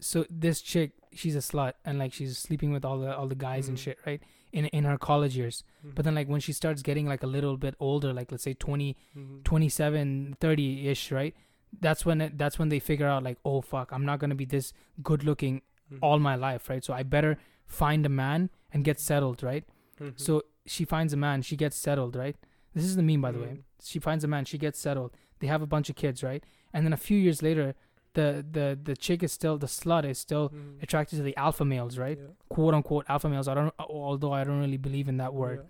[0.00, 3.34] So this chick, she's a slut and like she's sleeping with all the all the
[3.34, 3.82] guys and Mhm.
[3.82, 4.20] shit, right?
[4.52, 5.64] In in her college years.
[5.84, 5.94] Mhm.
[5.94, 8.54] But then like when she starts getting like a little bit older, like let's say
[8.54, 9.42] 20 Mhm.
[9.44, 11.34] 27 30 ish right
[11.80, 14.36] that's when it, that's when they figure out like oh fuck i'm not going to
[14.36, 14.72] be this
[15.02, 15.60] good looking
[15.92, 15.98] Mhm.
[16.02, 17.36] all my life right so i better
[17.66, 19.64] find a man and get settled right
[20.00, 20.12] Mhm.
[20.26, 22.36] so she finds a man she gets settled right
[22.74, 23.62] this is the meme by the way Mhm.
[23.82, 26.42] she finds a man she gets settled they have a bunch of kids right
[26.72, 27.74] and then a few years later
[28.14, 30.82] the the the chick is still the slut is still Mhm.
[30.82, 32.28] attracted to the alpha males right Yeah.
[32.48, 35.66] quote unquote alpha males i don't although i don't really believe in that word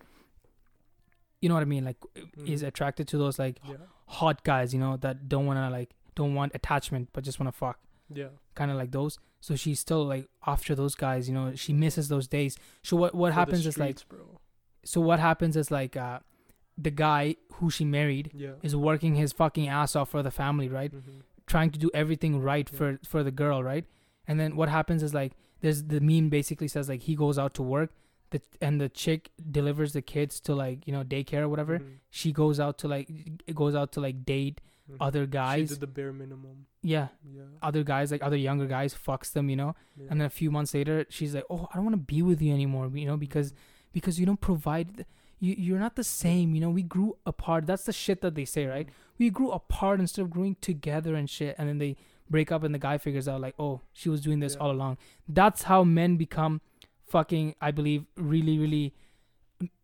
[1.40, 1.96] you know what i mean like
[2.46, 2.68] is Mhm.
[2.68, 3.72] attracted to those like Yeah.
[3.72, 3.76] Yeah.
[4.06, 7.48] hot guys, you know, that don't want to like don't want attachment but just want
[7.52, 7.78] to fuck,
[8.10, 8.28] Yeah.
[8.54, 9.18] kind of like those.
[9.40, 12.56] So she's still like after those guys, you know, she misses those days.
[12.82, 14.40] So what what For happens is like bro.
[14.84, 16.18] So what happens is like uh
[16.76, 18.52] the guy who she married Yeah.
[18.62, 20.92] is working his fucking ass off for the family, right?
[20.92, 21.22] Mhm.
[21.46, 22.78] Trying to do everything right Yeah.
[22.78, 23.84] for for the girl, right?
[24.26, 27.54] And then what happens is like there's the meme basically says like he goes out
[27.54, 27.90] to work
[28.30, 31.78] the and the chick delivers the kids to like, you know, daycare or whatever.
[31.78, 31.98] Mhm.
[32.10, 33.08] She goes out to like
[33.54, 34.60] goes out to like date
[34.90, 34.96] Mhm.
[35.00, 35.68] other guys.
[35.68, 36.66] She did the bare minimum.
[36.82, 37.42] Yeah, Yeah.
[37.62, 39.74] other guys like other younger guys fucks them you know
[40.10, 42.42] and then a few months later she's like oh i don't want to be with
[42.42, 43.56] you anymore you know because Mhm.
[43.94, 45.06] Because you don't provide
[45.40, 48.44] you you're not the same you know we grew apart that's the shit that they
[48.44, 48.88] say right
[49.18, 51.96] we grew apart instead of growing together and shit and then they
[52.28, 54.60] break up and the guy figures out like oh she was doing this Yeah.
[54.66, 56.60] all along that's how men become
[57.06, 58.94] fucking i believe really really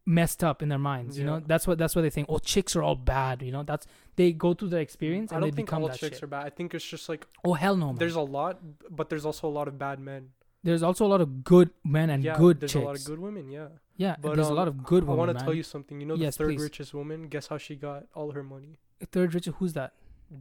[0.06, 2.74] messed up in their minds you know that's what that's what they think oh chicks
[2.74, 3.86] are all bad you know that's
[4.16, 6.22] they go through their experience and I don't they think become all chicks shit.
[6.24, 6.44] are bad.
[6.46, 7.96] I think it's just like oh hell no man.
[7.96, 8.58] there's a lot,
[8.90, 10.30] but there's also a lot of bad men.
[10.64, 12.82] there's also a lot of good men and yeah, good there's chicks.
[12.82, 13.48] a lot of good women.
[13.50, 13.68] Yeah,
[14.04, 16.00] yeah, but there's a um, lot of good I want to tell you something.
[16.00, 16.62] You know, Yes, the third please.
[16.68, 17.18] richest woman.
[17.34, 18.72] Guess how she got all her money?
[19.00, 19.92] The Third richest, who's that?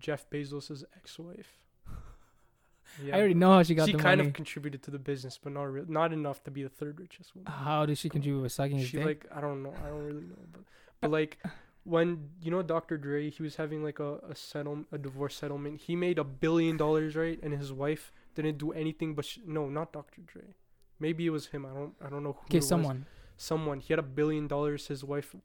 [0.06, 1.52] Jeff Bezos' ex-wife.
[3.06, 4.04] Yeah, I already know how she got she the money.
[4.04, 4.30] She kind money.
[4.30, 7.36] of contributed to the business, but not re- not enough to be the third richest
[7.36, 7.52] woman.
[7.52, 9.06] how did she contribute with sucking his she dick?
[9.06, 9.74] like I don't know.
[9.86, 10.62] I don't really know, but
[11.02, 11.38] but like
[11.84, 12.08] when
[12.42, 12.98] you know Dr.
[12.98, 15.82] Dre, he was having like a a settle a divorce settlement.
[15.82, 17.40] He made a billion dollars, right?
[17.44, 20.22] And his wife didn't do anything but sh- no, not Dr.
[20.26, 20.56] Dre.
[21.00, 21.66] Maybe it was him.
[21.66, 22.46] I don't I don't know who.
[22.50, 22.98] okay, someone.
[23.00, 23.19] was.
[23.42, 23.80] Someone.
[23.80, 24.88] He had a billion dollars.
[24.88, 25.36] His wife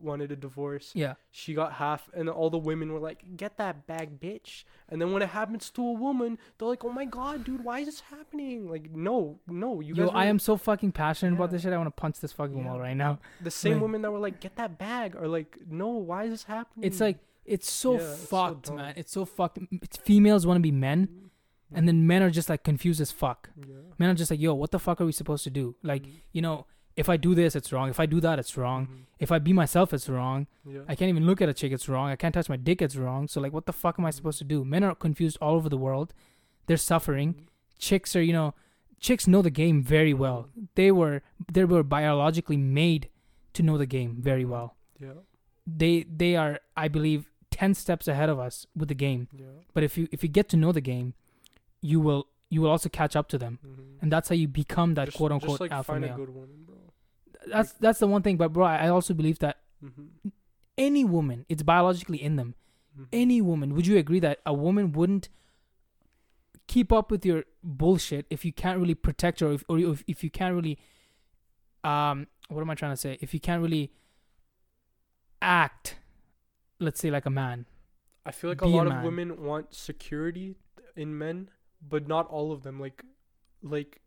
[0.00, 0.92] wanted a divorce.
[0.94, 5.00] Yeah, She got half, and all the women were like, "Get that bag, bitch!" And
[5.00, 7.86] then when it happens to a woman, they're like, "Oh my god, dude, why is
[7.86, 10.14] this happening?" Like, no, no, you yo, guys.
[10.14, 11.72] I am so fucking passionate about this shit.
[11.72, 12.66] I want to punch this fucking Yeah.
[12.70, 13.18] wall right now.
[13.40, 16.30] the same like- women that were like, "Get that bag," are like, "No, why is
[16.30, 18.94] this happening?" It's like it's so Yeah, it's so fucked, man.
[18.96, 19.58] It's so fucked.
[19.70, 21.30] It's females want to be men,
[21.72, 23.50] and then men are just like confused as fuck.
[23.56, 23.74] yeah.
[23.98, 25.74] Men are just like, yo, what the fuck are we supposed to do?
[25.82, 26.12] Like, Mhm.
[26.32, 26.66] you know,
[26.96, 27.88] if I do this, it's wrong.
[27.90, 28.86] If I do that, it's wrong.
[28.86, 29.04] Mhm.
[29.18, 30.46] If I be myself, it's wrong.
[30.64, 30.80] Yeah.
[30.88, 32.08] I can't even look at a chick, it's wrong.
[32.10, 33.28] I can't touch my dick, it's wrong.
[33.28, 34.64] So like what the fuck am I supposed to do?
[34.64, 36.14] Men are confused all over the world.
[36.66, 37.34] They're suffering.
[37.34, 37.42] Mhm.
[37.78, 38.54] Chicks are, you know,
[38.98, 40.48] chicks know the game very well.
[40.74, 41.22] They were
[41.52, 43.08] they were biologically made
[43.52, 44.76] to know the game very well.
[44.98, 45.12] Yeah.
[45.66, 49.28] They they are, I believe, ten steps ahead of us with the game.
[49.32, 49.46] Yeah.
[49.74, 51.12] But if you if you get to know the game,
[51.82, 53.58] you will you will also catch up to them.
[53.64, 53.98] Mhm.
[54.02, 56.14] And that's how you become that Just- quote unquote just like alpha find male.
[56.14, 56.76] a good woman, bro.
[57.48, 58.36] That's that's the one thing.
[58.36, 60.32] But bro, I I also believe that Mhm.
[60.78, 62.54] any woman, it's biologically in them.
[62.98, 63.08] Mhm.
[63.12, 65.28] any woman would you agree that a woman wouldn't
[66.66, 70.02] keep up with your bullshit if you can't really protect her or if, or if,
[70.06, 70.78] if you can't really
[71.84, 73.92] um what am i trying to say if you can't really
[75.42, 75.96] act
[76.78, 77.66] let's say like a man
[78.24, 80.56] I feel like be a a lot of women want security
[80.96, 81.50] in men,
[81.80, 82.78] but not all of them.
[82.80, 83.04] Like,
[83.62, 84.00] like,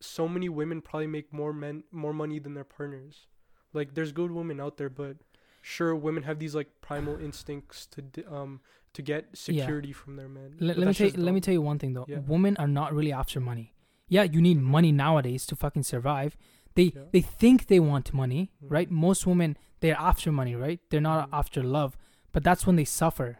[0.00, 3.26] so many women probably make more men more money than their partners.
[3.72, 5.18] Like, there's good women out there, but
[5.62, 8.60] sure, women have these like primal instincts to um
[8.94, 9.34] to get Yeah.
[9.34, 10.56] security from their men.
[10.60, 12.18] L- let me tell you, let me tell you one thing though Yeah.
[12.20, 13.72] women are not really after money
[14.08, 16.36] yeah you need money nowadays to fucking survive
[16.74, 17.02] they Yeah.
[17.12, 18.70] they think they want money Mhm.
[18.76, 21.38] right most women they're after money right they're not Mhm.
[21.40, 21.96] after love
[22.32, 23.38] but that's when they suffer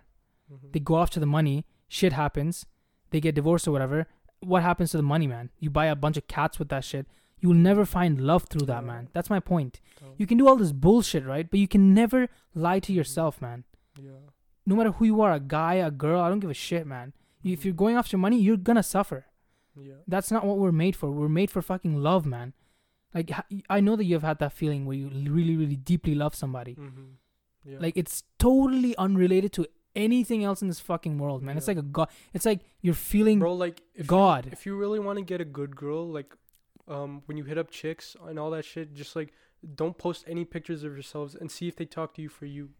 [0.53, 0.73] Mhm.
[0.73, 1.65] They go after the money.
[1.89, 2.67] Shit happens.
[3.11, 4.07] They get divorced or whatever.
[4.41, 5.51] What happens to the money, man?
[5.59, 7.07] You buy a bunch of cats with that shit.
[7.41, 9.09] You will never find love through that, man.
[9.13, 9.81] That's my point.
[10.19, 11.51] You can do all this bullshit, right?
[11.51, 13.65] But you can never lie to yourself, man.
[13.99, 14.11] yeah.
[14.67, 17.13] No matter who you are, a guy, a girl, I don't give a shit, man.
[17.43, 19.25] If you're going after money, you're gonna suffer.
[19.75, 19.95] Yeah.
[20.07, 21.11] That's not what we're made for.
[21.11, 22.53] We're made for fucking love, man.
[23.15, 23.31] Like
[23.71, 26.75] I know that you've had that feeling where you really, really deeply love somebody.
[26.77, 27.15] Mhm.
[27.65, 27.79] Yeah.
[27.81, 29.67] Like it's totally unrelated to
[29.97, 31.57] anything else in this fucking world, man.
[31.57, 32.09] It's like a god.
[32.33, 34.47] It's like you're feeling bro, like if God.
[34.47, 36.35] You, if you really want to get a good girl, like,
[36.89, 39.33] um, when you hit up chicks and all that shit, just like
[39.75, 42.71] don't post any pictures of yourselves and see if they talk to you for you.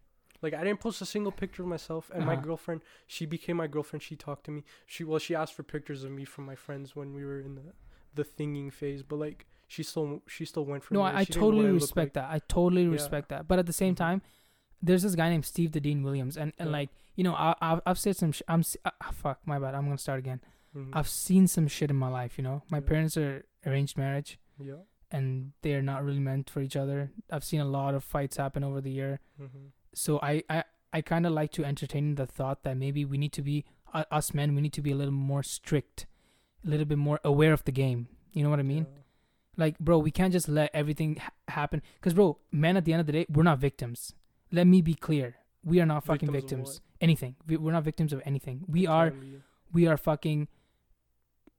[0.41, 2.41] Like I didn't post a single picture of myself, and my Uh-huh.
[2.41, 4.01] girlfriend, she became my girlfriend.
[4.01, 4.63] She talked to me.
[4.87, 7.55] She well, she asked for pictures of me from my friends when we were in
[7.55, 7.73] the
[8.13, 11.05] the thinging phase, but like she still she still went for no, me.
[11.11, 12.13] I, I She didn't know what totally respect like.
[12.13, 12.29] that.
[12.31, 12.89] I totally Yeah.
[12.91, 13.47] respect that.
[13.47, 13.97] But at the same Mhm.
[13.97, 14.21] time,
[14.81, 16.73] there's this guy named Steve the Dean Williams, and, and Yeah.
[16.79, 18.31] like you know, I, I've I've said some.
[18.31, 19.75] Sh- I'm uh, fuck my bad.
[19.75, 20.41] I'm gonna start again.
[20.75, 20.89] Mhm.
[20.93, 22.37] I've seen some shit in my life.
[22.37, 22.85] You know, my Yeah.
[22.87, 24.75] parents are arranged marriage, yeah.
[25.11, 27.11] and they are not really meant for each other.
[27.29, 29.19] I've seen a lot of fights happen over the year.
[29.39, 29.67] Mm-hmm.
[29.93, 30.63] so I I,
[30.93, 34.05] I kind of like to entertain the thought that maybe we need to be uh,
[34.09, 36.05] us men we need to be a little more strict,
[36.65, 38.07] a little bit more aware of the game.
[38.31, 38.85] You know what I mean?
[39.57, 41.81] Like, bro, we can't just let everything ha- happen.
[41.99, 44.13] Cause, bro, men at the end of the day, we're not victims.
[44.51, 46.81] Let me be clear: we are not fucking Victims victims.
[46.99, 47.35] Anything.
[47.47, 48.63] We, we're not victims of anything.
[48.67, 49.13] We are
[49.73, 50.47] we are fucking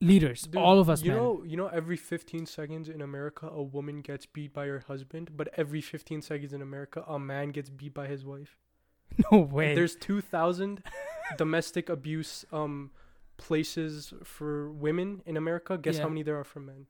[0.00, 0.42] leaders.
[0.42, 1.18] Dude, all of us, you man.
[1.20, 5.30] know, you know, every 15 seconds in America, a woman gets beat by her husband,
[5.36, 8.58] but every 15 seconds in America, a man gets beat by his wife.
[9.32, 9.74] no way.
[9.74, 10.82] There's 2,000
[11.38, 12.90] domestic abuse um
[13.38, 15.76] places for women in America.
[15.78, 16.02] Guess Yeah.
[16.02, 16.86] how many there are for men?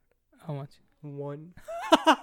[0.46, 0.70] How much?
[1.00, 1.54] One.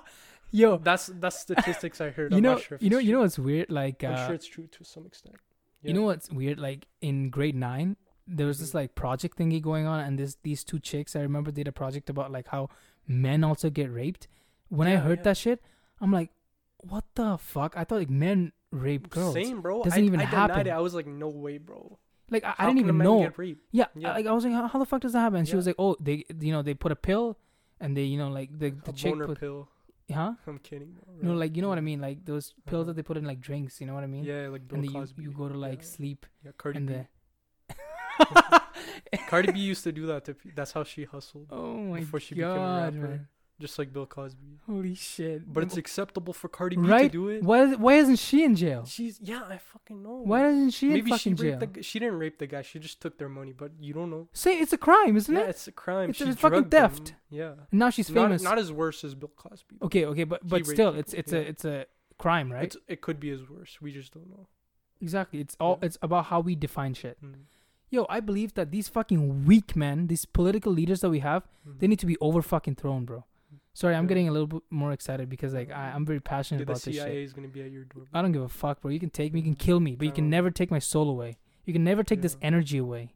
[0.51, 2.31] Yo, That's that's statistics I heard.
[2.31, 3.69] you I'm know, sure you know, it's you know what's weird?
[3.69, 5.35] Like, I'm uh, sure it's true to some extent.
[5.81, 6.59] You know what's weird?
[6.59, 7.95] Like in grade nine,
[8.27, 8.76] there was this Mhm.
[8.76, 12.09] like project thingy going on, and this these two chicks I remember did a project
[12.09, 12.69] about like how
[13.07, 14.27] men also get raped.
[14.69, 15.23] When I heard yeah.
[15.23, 15.61] that shit,
[16.01, 16.31] I'm like,
[16.77, 17.76] what the fuck?
[17.77, 19.34] I thought like men rape girls.
[19.34, 19.84] Same, bro.
[19.84, 20.67] Doesn't I, even I happen.
[20.67, 20.71] It.
[20.71, 21.97] I was like, no way, bro.
[22.30, 23.31] Like I, I didn't even know.
[23.71, 24.13] Yeah, Yeah.
[24.13, 25.39] like I was like, how, how the fuck does that happen?
[25.39, 27.38] And she was like, oh, they you know they put a pill,
[27.80, 29.69] and they you know like the the a chick put, pill.
[30.11, 30.34] Huh?
[30.48, 30.95] I'm kidding.
[31.06, 31.31] Bro.
[31.31, 32.88] No, like you know what I mean, like those pills Uh-huh.
[32.88, 33.80] that they put in like drinks.
[33.81, 34.23] You know what I mean?
[34.23, 35.23] Yeah, like Bill and then you, Cosby.
[35.23, 35.88] you go to like yeah.
[35.88, 36.94] sleep Yeah, Cardi and B.
[36.94, 37.07] the.
[39.27, 40.26] Cardi B used to do that.
[40.26, 43.07] To, that's how she hustled, Oh my before she became a god, rapper.
[43.07, 43.27] man!
[43.60, 44.60] Just like Bill Cosby.
[44.65, 45.52] Holy shit!
[45.53, 47.11] But it's acceptable for Cardi B Right?
[47.11, 47.44] to do it.
[47.44, 47.73] Why?
[47.76, 48.86] Why isn't she in jail?
[48.86, 50.22] She's yeah, I fucking know.
[50.23, 51.69] Why isn't she in Maybe she fucking raped jail?
[51.73, 51.84] the.
[51.84, 52.61] She didn't rape the guy.
[52.61, 53.53] She just took their money.
[53.53, 54.27] But you don't know.
[54.34, 55.44] Say it's a crime, isn't yeah, it?
[55.44, 56.10] Yeah, it's a crime.
[56.11, 56.90] It's she a fucking drugged them.
[56.91, 57.14] theft.
[57.30, 57.52] Yeah.
[57.72, 58.41] And now she's famous.
[58.41, 59.76] not as worse as Bill Cosby.
[59.80, 59.86] though.
[59.88, 61.40] okay, okay, but but still, people, it's it's yeah.
[61.40, 61.86] a it's a
[62.18, 62.64] crime, right?
[62.65, 63.77] It's, it could be as worse.
[63.81, 64.48] We just don't know.
[65.02, 65.40] exactly.
[65.40, 65.86] It's all Yeah.
[65.88, 67.18] it's about how we define shit.
[67.23, 67.34] Mm.
[67.91, 71.80] Yo, I believe that these fucking weak men, these political leaders that we have, Mm.
[71.80, 73.26] they need to be over fucking thrown, bro.
[73.80, 74.07] Sorry, I'm Yeah.
[74.10, 76.81] getting a little bit more excited because like I, I'm very passionate Yeah, the about
[76.84, 77.23] this CIA shit.
[77.27, 78.03] is gonna be at your door.
[78.14, 78.91] I don't give a fuck, bro.
[78.91, 81.10] You can take me, you can kill me, but you can never take my soul
[81.10, 81.38] away.
[81.65, 83.14] You can never take this energy away.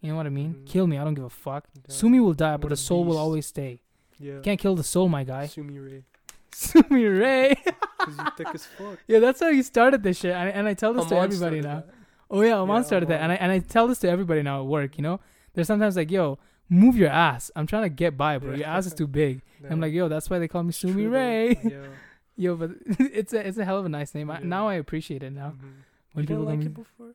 [0.00, 0.54] You know what I mean?
[0.54, 0.66] Mhm.
[0.66, 1.64] Kill me, I don't give a fuck.
[1.74, 1.84] Down.
[1.88, 3.82] Sumi will die, but the a soul will always stay.
[4.18, 4.34] Yeah.
[4.36, 5.46] You can't kill the soul, my guy.
[5.46, 6.04] Sumi Ray.
[6.54, 7.54] Sumi Ray.
[7.98, 8.98] Cause you thick as fuck.
[9.06, 11.80] yeah, that's how you started this shit, and, and I tell this to everybody now.
[11.80, 11.88] that.
[12.30, 14.60] Oh yeah, Amon Yeah, started that, and I and I tell this to everybody now
[14.62, 14.96] at work.
[14.96, 15.20] You know,
[15.54, 16.38] there's sometimes like, yo,
[16.68, 17.50] move your ass.
[17.56, 18.54] I'm trying to get by, bro.
[18.54, 19.42] Your ass is too big.
[19.68, 21.08] I'm like, yo, that's why they call me Sumi True.
[21.10, 21.58] Ray.
[21.64, 21.86] Yeah.
[22.36, 24.30] yo, but it's a it's a hell of a nice name.
[24.30, 25.54] I, now I appreciate it now.
[25.56, 25.72] Mhm.
[26.14, 27.14] When You people didn't like it before?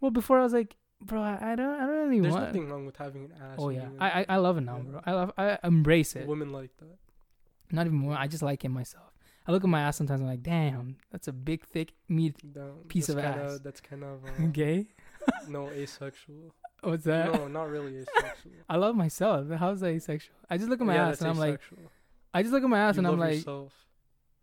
[0.00, 2.46] well, before I was like, bro, I, don't I don't really There's want.
[2.46, 3.56] nothing wrong with having an ass.
[3.58, 4.82] Oh yeah, I, I I love it now, Yeah.
[4.90, 5.00] bro.
[5.06, 6.26] I love I embrace it.
[6.26, 6.98] Women like that.
[7.72, 8.16] Not even more.
[8.16, 9.10] I just like it myself.
[9.46, 10.20] I look at my ass sometimes.
[10.22, 12.36] I'm like, damn, that's a big, thick meat.
[12.88, 13.58] Piece of kinda, ass.
[13.62, 14.86] That's kind of uh, Gay?
[15.48, 16.54] no asexual.
[16.90, 17.32] What's that?
[17.32, 18.52] No, not really asexual.
[18.68, 19.48] I love myself.
[19.58, 20.34] How's that asexual?
[20.50, 21.60] I just look at my yeah, ass and I'm like.
[22.32, 23.72] I just look at my ass you and I'm like, yourself.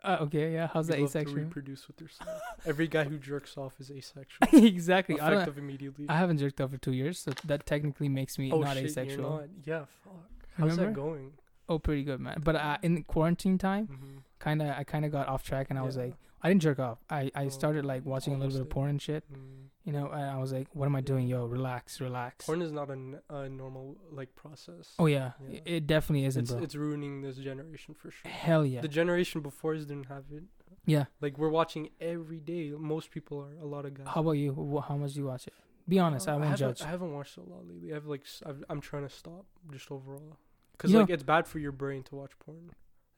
[0.04, 0.68] uh, okay, yeah.
[0.74, 1.40] How's you that love to asexual?
[1.44, 2.40] reproduce with yourself.
[2.66, 4.48] Every guy who jerks off is asexual.
[4.66, 5.20] exactly.
[5.20, 5.58] I don't.
[5.58, 6.06] Immediately.
[6.08, 8.86] I haven't jerked off for two years, so that technically makes me oh not shit,
[8.86, 9.30] asexual.
[9.30, 9.44] not.
[9.66, 10.14] Yeah, fuck.
[10.58, 10.86] How's Remember?
[10.86, 11.34] that going?
[11.70, 12.42] Oh, pretty good, man.
[12.44, 14.18] But uh, in quarantine time, Mm-hmm.
[14.40, 16.80] kind of, I kind of got off track, and I was like, I didn't jerk
[16.80, 17.00] off.
[17.10, 19.68] I, I Oh, started like watching a little bit of porn and shit, Mm.
[19.84, 20.08] you know.
[20.10, 21.28] And I was like, what am I doing?
[21.28, 22.46] Yo, relax, relax.
[22.46, 24.94] Porn is not a, n- a normal like process.
[24.98, 25.58] Oh yeah, Yeah.
[25.58, 28.30] It, it definitely isn't, it's it's ruining this generation for sure.
[28.32, 30.44] Hell yeah, The generation before us didn't have it.
[30.86, 31.06] yeah.
[31.22, 32.72] Like we're watching every day.
[32.78, 33.54] Most people are.
[33.62, 34.08] A lot of guys.
[34.08, 34.82] How about you?
[34.88, 35.54] How much do you watch it?
[35.88, 36.82] Be honest, Uh, I won't haven't- judge.
[36.88, 37.94] I haven't watched a lot lately.
[37.94, 40.38] I've like I've, I'm trying to stop just overall.
[40.78, 42.72] Cause You know- like it's bad for your brain to watch porn.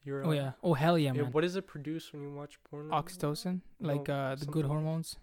[0.06, 0.52] You're, oh uh, yeah.
[0.64, 1.32] Oh hell yeah, yeah, man.
[1.32, 2.90] what does it produce when you watch porn?
[2.90, 5.18] Oxytocin, like No, uh, the good hormones.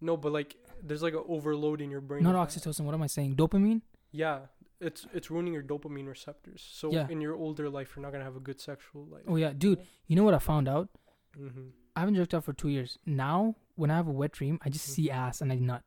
[0.00, 2.22] No, but like there's like an overload in your brain.
[2.22, 2.82] Not oxytocin.
[2.84, 3.34] What am I saying?
[3.34, 3.82] Dopamine.
[4.12, 4.40] Yeah,
[4.80, 6.64] it's it's ruining your dopamine receptors.
[6.70, 7.08] So Yeah.
[7.10, 9.24] in your older life, you're not gonna have a good sexual life.
[9.26, 9.80] Oh yeah, dude.
[10.06, 10.88] You know what I found out?
[11.36, 11.68] Mm-hmm.
[11.96, 12.98] I haven't jerked off for two years.
[13.04, 15.14] Now, when I have a wet dream, I just see Mhm.
[15.14, 15.82] ass and I nut.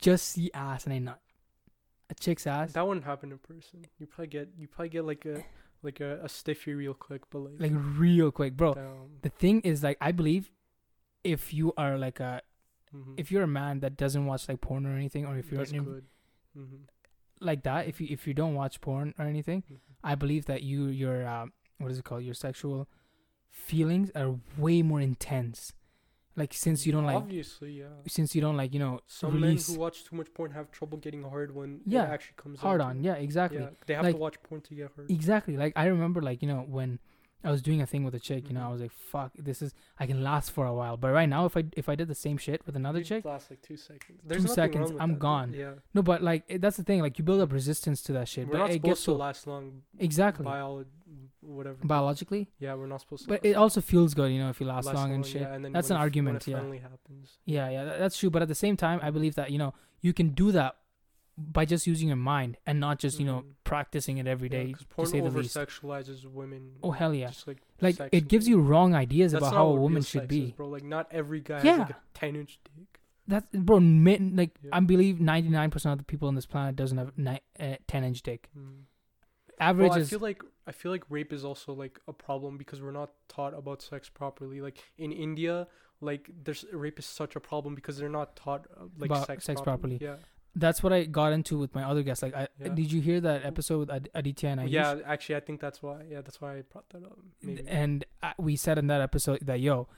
[0.00, 1.20] Just see ass and I nut.
[2.10, 3.84] A chick's ass, That wouldn't happen in person.
[3.98, 5.44] You probably get you probably get like a
[5.82, 8.74] like a, a stiffy real quick, but like, like real quick, bro.
[9.22, 10.50] The thing is, like, I believe
[11.24, 12.42] if you are like a,
[12.94, 13.14] Mhm.
[13.18, 15.84] if you're a man that doesn't watch like porn or anything, or if you're an-
[15.84, 16.04] good.
[16.56, 16.76] Mm-hmm.
[17.40, 19.76] like that, if you if you don't watch porn or anything, Mhm.
[20.02, 22.24] I believe that you your um, what is it called?
[22.24, 22.88] Your sexual
[23.50, 25.72] feelings are way more intense.
[26.38, 27.86] Like since you don't like obviously yeah.
[28.06, 30.70] since you don't like you know Some release men who watch too much porn have
[30.70, 33.02] trouble getting hard when Yeah, it actually comes hard on.
[33.02, 33.58] Yeah, exactly.
[33.60, 35.10] Yeah, they have Like- to watch porn to get hard.
[35.10, 35.56] Exactly.
[35.56, 36.98] Like I remember like, you know, when
[37.44, 38.72] I was doing a thing with a chick, you know, I Mhm.
[38.72, 40.96] was like, fuck, this is I can last for a while.
[40.96, 43.50] But right now if I if I did the same shit with another chick, last
[43.50, 44.20] like two seconds.
[44.24, 45.52] There's nothing seconds, I'm that, gone.
[45.54, 48.26] Yeah, no, but like it, that's the thing, like you build up resistance to that
[48.28, 48.46] shit.
[48.46, 49.82] we're but not it supposed gets to so last long.
[49.98, 50.86] exactly Biolo-
[51.40, 51.76] whatever.
[51.84, 52.48] biologically.
[52.58, 53.28] yeah, we're not supposed to.
[53.28, 55.42] But it also feels good, you know, if you last, last long and shit.
[55.42, 56.62] Yeah, and then That's an it argument, yeah.
[57.44, 58.30] Yeah, yeah, tha- that's true.
[58.30, 60.76] But at the same time, I believe that you know you can do that
[61.40, 63.52] by just using your mind and not just you know Mhm.
[63.62, 64.66] practicing it every day.
[64.72, 65.56] because to say the over least.
[65.56, 66.72] sexualizes women.
[66.82, 67.30] Oh hell yeah!
[67.46, 70.46] Like Like it gives you wrong ideas That's about how a woman should be.
[70.46, 70.68] is, bro.
[70.68, 71.76] Like not every guy has Yeah.
[71.78, 73.00] like a ten inch dick.
[73.28, 73.78] That's bro.
[73.78, 74.70] mi- Like Yeah.
[74.72, 77.76] I believe ninety nine percent of the people on this planet doesn't have ni- uh,
[77.86, 78.48] ten inch dick.
[78.58, 78.82] Mm.
[79.60, 82.58] Average Well, I is feel like I feel like rape is also like a problem
[82.58, 84.60] because we're not taught about sex properly.
[84.60, 85.66] Like in India,
[86.00, 89.44] like there's rape is such a problem because they're not taught uh, like About sex,
[89.44, 89.98] sex properly.
[89.98, 90.20] properly.
[90.64, 92.22] that's what I got into with my other guests.
[92.22, 92.68] Like, I Yeah.
[92.80, 94.64] did you hear that episode with Ad- Aditya and I?
[94.64, 94.98] Yeah.
[95.06, 95.96] Actually, I think that's why.
[96.12, 97.18] Yeah, that's why I brought that up.
[97.42, 97.62] Maybe.
[97.68, 99.88] And uh, we said in that episode that yo,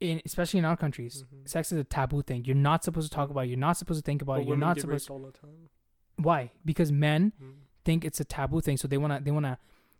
[0.00, 1.48] in especially in our countries, Mhm.
[1.48, 2.44] sex is a taboo thing.
[2.44, 3.48] You're not supposed to talk about it.
[3.48, 4.48] You're not supposed to think about But it.
[4.48, 5.10] You're not supposed.
[5.10, 5.70] all the time.
[6.16, 6.52] Why?
[6.64, 7.54] Because men Mm.
[7.84, 9.58] think it's a taboo thing, so they wanna they wanna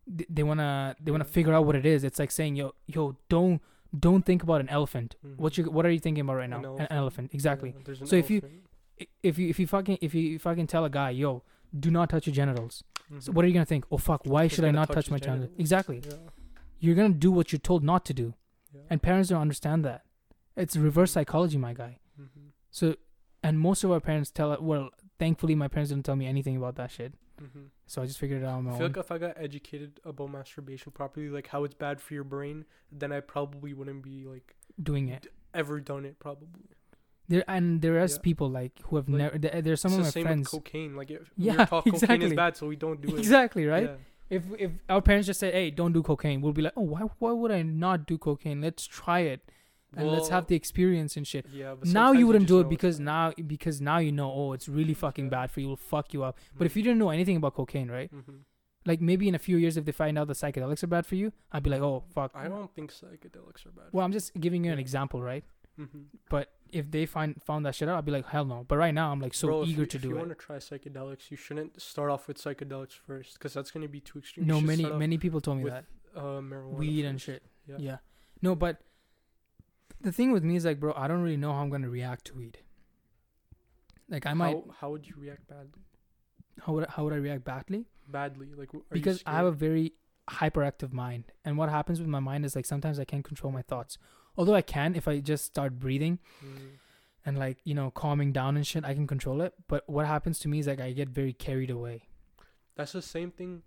[0.08, 2.02] they wanna they wanna figure out what it is.
[2.04, 3.60] It's like saying yo yo don't
[3.98, 5.16] don't think about an elephant.
[5.36, 5.58] What Mhm.
[5.58, 6.58] you what are you thinking about right now?
[6.58, 6.92] An An elephant.
[6.92, 7.74] elephant, exactly.
[7.76, 8.42] Yeah, an So if you-
[9.22, 11.44] If you if you fucking if you fucking tell a guy yo
[11.78, 12.82] do not touch your genitals,
[13.20, 13.34] so Mhm.
[13.34, 13.84] what are you gonna think?
[13.92, 15.50] Oh fuck, why He's should I not touch, his my genitals?
[15.50, 15.60] genitals.
[15.60, 16.02] Exactly.
[16.04, 16.30] Yeah.
[16.80, 18.34] You're gonna do what you're told not to do,
[18.74, 18.80] yeah.
[18.90, 20.04] and parents don't understand that.
[20.56, 21.98] It's reverse psychology, my guy.
[22.20, 22.50] Mhm.
[22.72, 22.96] So,
[23.44, 24.60] and most of our parents tell it.
[24.62, 24.90] Well,
[25.20, 27.14] thankfully, my parents didn't tell me anything about that shit.
[27.40, 27.70] Mhm.
[27.86, 28.92] So I just figured it out on my I feel own.
[28.92, 32.64] like if I got educated about masturbation properly, like how it's bad for your brain,
[32.92, 35.26] then I probably wouldn't be like doing it.
[35.54, 36.18] ever done it.
[36.18, 36.48] Probably.
[37.28, 38.22] There and there is Yeah.
[38.22, 39.38] people like who have Like, never.
[39.38, 40.52] There, there's some of my same friends.
[40.52, 40.96] with cocaine.
[40.96, 42.26] Like if Yeah, taught cocaine exactly.
[42.26, 43.18] is bad, so we don't do it.
[43.18, 43.84] Exactly right.
[43.84, 43.96] Yeah.
[44.30, 47.00] If if our parents just said, "Hey, don't do cocaine," we'll be like, "Oh, why
[47.18, 48.60] why would I not do cocaine?
[48.60, 49.40] Let's try it
[49.96, 51.74] and let's have the experience and shit." Yeah.
[51.78, 54.68] But Now you wouldn't just do it because now because now you know, oh, it's
[54.68, 55.30] really fucking Yeah.
[55.30, 55.66] bad for you.
[55.68, 56.38] It'll fuck you up.
[56.56, 58.12] But if you didn't know anything about cocaine, right?
[58.12, 58.40] Mhm.
[58.86, 61.14] Like maybe in a few years, if they find out the psychedelics are bad for
[61.16, 63.86] you, I'd be like, "Oh, fuck." I don't think psychedelics are bad.
[63.92, 65.44] Well, I'm just giving you an example, right?
[65.76, 65.84] hmm
[66.30, 68.64] But if they find found that shit out, I'd be like, hell no.
[68.66, 70.10] But right now, I'm like so Bro, eager you, to do it.
[70.10, 73.70] if you want to try psychedelics, you shouldn't start off with psychedelics first, because that's
[73.70, 74.46] gonna be too extreme.
[74.46, 75.84] No, many many people told me with that
[76.16, 77.42] uh, marijuana weed and shit.
[77.66, 77.76] Yeah.
[77.78, 77.96] Yeah.
[78.42, 78.80] No, but
[80.00, 82.26] the thing with me is like, bro, I don't really know how I'm gonna react
[82.26, 82.58] to weed.
[84.08, 85.82] Like I might, How, how would you react badly?
[86.64, 87.86] how would how would I react badly?
[88.08, 89.92] Badly, like w- are you Because I have a very
[90.30, 93.62] hyperactive mind, and what happens with my mind is like sometimes I can't control my
[93.62, 93.98] thoughts.
[94.36, 96.70] Although I can if I just start breathing Mm.
[97.26, 99.54] and like you know calming down and shit, I can control it.
[99.68, 102.04] But what happens to me is like I get very carried away.
[102.76, 103.62] That's the same thing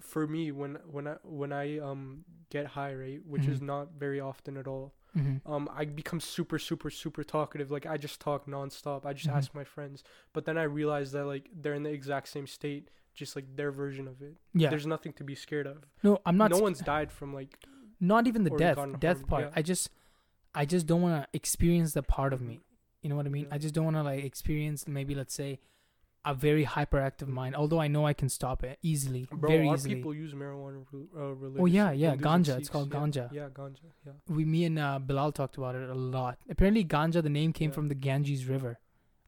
[0.00, 3.20] for me when when I when I um get high, right?
[3.26, 3.66] Which is Mhm.
[3.66, 4.94] not very often at all.
[5.16, 5.52] Mm-hmm.
[5.52, 7.70] Um, I become super super super talkative.
[7.70, 9.04] Like I just talk nonstop.
[9.04, 9.36] I just Mhm.
[9.36, 10.02] ask my friends,
[10.32, 13.70] but then I realize that like they're in the exact same state, just like their
[13.70, 14.36] version of it.
[14.54, 14.70] Yeah.
[14.70, 15.84] There's nothing to be scared of.
[16.02, 16.50] no, I'm not.
[16.50, 17.58] no sc- one's died from like
[18.00, 19.42] not even the death death harmed, part.
[19.44, 19.50] yeah.
[19.54, 19.90] I just
[20.54, 22.60] I just don't want to experience the part of me.
[23.02, 23.44] You know what I mean?
[23.48, 23.54] Yeah.
[23.54, 25.60] I just don't want to like experience maybe let's say
[26.24, 27.56] a very hyperactive mind.
[27.56, 29.96] Although I know I can stop it easily, Bro, very our easily.
[29.96, 30.82] people use marijuana
[31.16, 32.58] uh, Oh yeah, yeah, ganja.
[32.58, 32.98] It's called yeah.
[33.00, 33.32] ganja.
[33.32, 33.88] Yeah, ganja.
[34.06, 34.12] Yeah.
[34.28, 36.38] We, me and uh, Bilal talked about it a lot.
[36.48, 37.22] Apparently, ganja.
[37.22, 37.74] The name came Yeah.
[37.74, 38.78] from the Ganges River,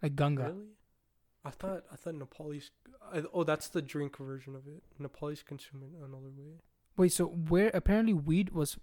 [0.03, 0.45] like Ganga.
[0.49, 0.67] Really?
[1.45, 2.71] I thought I thought Nepalis.
[3.13, 4.83] I, oh, that's the drink version of it.
[5.01, 6.55] Nepalis consume it another way.
[6.97, 8.79] Wait, so where apparently weed was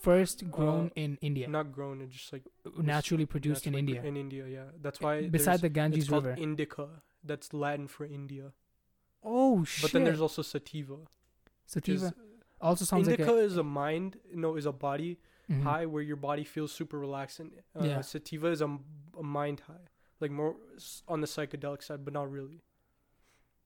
[0.00, 2.00] first grown Uh, in India, Not grown.
[2.00, 2.42] It's just like
[2.78, 4.64] naturally produced in India, In India, yeah.
[4.80, 5.28] That's why.
[5.28, 6.34] beside there's- the Ganges it's River.
[6.38, 6.88] indica.
[7.28, 8.52] That's Latin for India.
[9.22, 9.82] oh shit!
[9.82, 10.96] But then there's also sativa.
[11.66, 12.06] sativa.
[12.06, 12.12] is-
[12.60, 14.18] Also sounds indica like is a mind.
[14.34, 15.18] No, is a body
[15.48, 15.62] a mhm.
[15.62, 18.00] high where your body feels super relaxed, and uh, Yeah.
[18.02, 18.78] sativa is a
[19.20, 19.86] mind high,
[20.20, 20.56] like more
[21.06, 22.60] on the psychedelic side, but not really.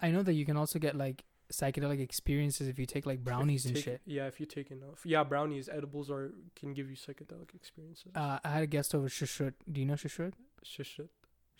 [0.01, 3.67] I know that you can also get like psychedelic experiences if you take like brownies
[3.67, 4.01] and shit.
[4.05, 5.03] Yeah, if you take enough.
[5.05, 8.13] Yeah, brownies, edibles are can give you psychedelic experiences.
[8.15, 9.55] Uh, I had a guest over Shushut.
[9.71, 10.33] Do you know Shushut?
[10.63, 11.09] Shit,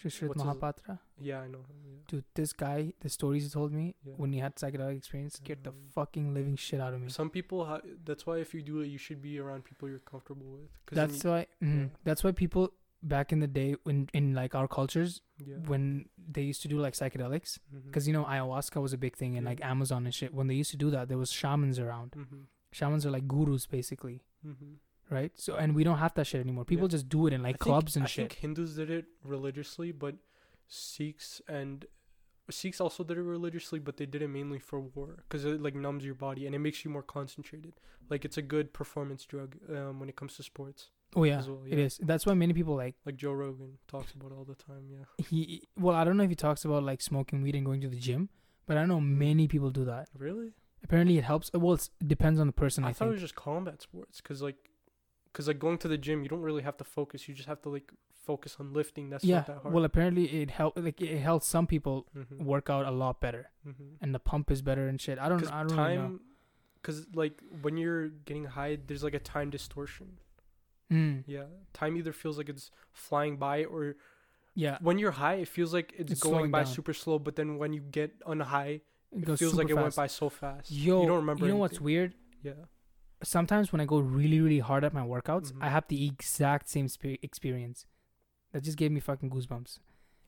[0.03, 0.13] shit.
[0.13, 0.99] Shushut What's his- Mahapatra.
[1.21, 1.65] Yeah, I know.
[1.85, 1.93] Yeah.
[2.09, 4.15] Dude, this guy, the stories he told me Yeah.
[4.17, 7.09] when he had psychedelic experience scared the Um, fucking living shit out of me.
[7.09, 9.99] Some people, ha- that's why if you do it, you should be around people you're
[10.01, 10.69] comfortable with.
[10.91, 11.47] That's why.
[11.63, 11.79] mhm.
[11.81, 11.89] yeah.
[12.05, 12.73] That's why people
[13.03, 15.57] back in the day, when in like our cultures, yeah.
[15.67, 19.35] when they used to do like psychedelics, because you know ayahuasca was a big thing
[19.35, 19.51] in Yeah.
[19.51, 20.33] like Amazon and shit.
[20.33, 22.13] When they used to do that, there was shamans around.
[22.13, 22.47] Mhm.
[22.71, 24.77] Shamans are like gurus basically, Mhm.
[25.13, 25.33] Right?
[25.37, 26.65] So and we don't have that shit anymore.
[26.65, 26.97] People Yeah.
[26.97, 28.31] just do it in I like think- clubs and I shit.
[28.31, 30.17] think Hindus did it religiously, but
[30.69, 31.85] Sikhs and
[32.51, 35.75] Sikhs also did it religiously, but they did it mainly for war because it like
[35.75, 37.75] numbs your body and it makes you more concentrated.
[38.11, 40.91] Like it's a good performance drug um, when it comes to sports.
[41.15, 41.77] oh yeah, well, yeah.
[41.77, 41.99] is.
[42.03, 44.85] That's why many people like Like Joe Rogan talks about it all the time.
[44.91, 45.05] Yeah.
[45.31, 45.63] he.
[45.79, 47.99] Well, I don't know if he talks about like smoking weed and going to the
[47.99, 48.29] gym,
[48.67, 50.09] but I know many people do that.
[50.19, 50.53] Really?
[50.85, 51.51] Apparently, it helps.
[51.55, 52.83] Well, it depends on the person.
[52.85, 53.13] I, I, thought it think.
[53.13, 54.57] was just combat sports because like,
[55.33, 57.29] because like going to the gym, you don't really have to focus.
[57.29, 57.91] You just have to like
[58.25, 59.11] focus on lifting.
[59.11, 59.37] That's yeah.
[59.37, 59.75] not that hard.
[59.75, 60.75] Well, apparently it help.
[60.77, 62.45] Like it helps some people mm-hmm.
[62.45, 64.03] work out a lot better, mm-hmm.
[64.03, 65.19] and the pump is better and shit.
[65.19, 65.47] I don't.
[65.51, 66.03] I don't really know.
[66.03, 66.21] time,
[66.81, 70.19] because like when you're getting high, there's like a time distortion.
[70.93, 73.97] Mm, Yeah, time either feels like it's flying by, or
[74.55, 74.77] yeah.
[74.81, 76.73] when you're high, it feels like it's, It's going by down.
[76.73, 77.19] super slow.
[77.19, 80.07] But then when you get on high, It it feels like super it went by
[80.07, 80.71] so fast.
[80.71, 81.47] Yo, you don't remember.
[81.47, 82.15] You know what's weird?
[82.43, 82.53] Yeah.
[83.23, 85.63] Sometimes when I go really, really hard at my workouts, Mhm.
[85.63, 87.87] I have the exact same spe- experience.
[88.53, 89.79] That just gave me fucking goosebumps.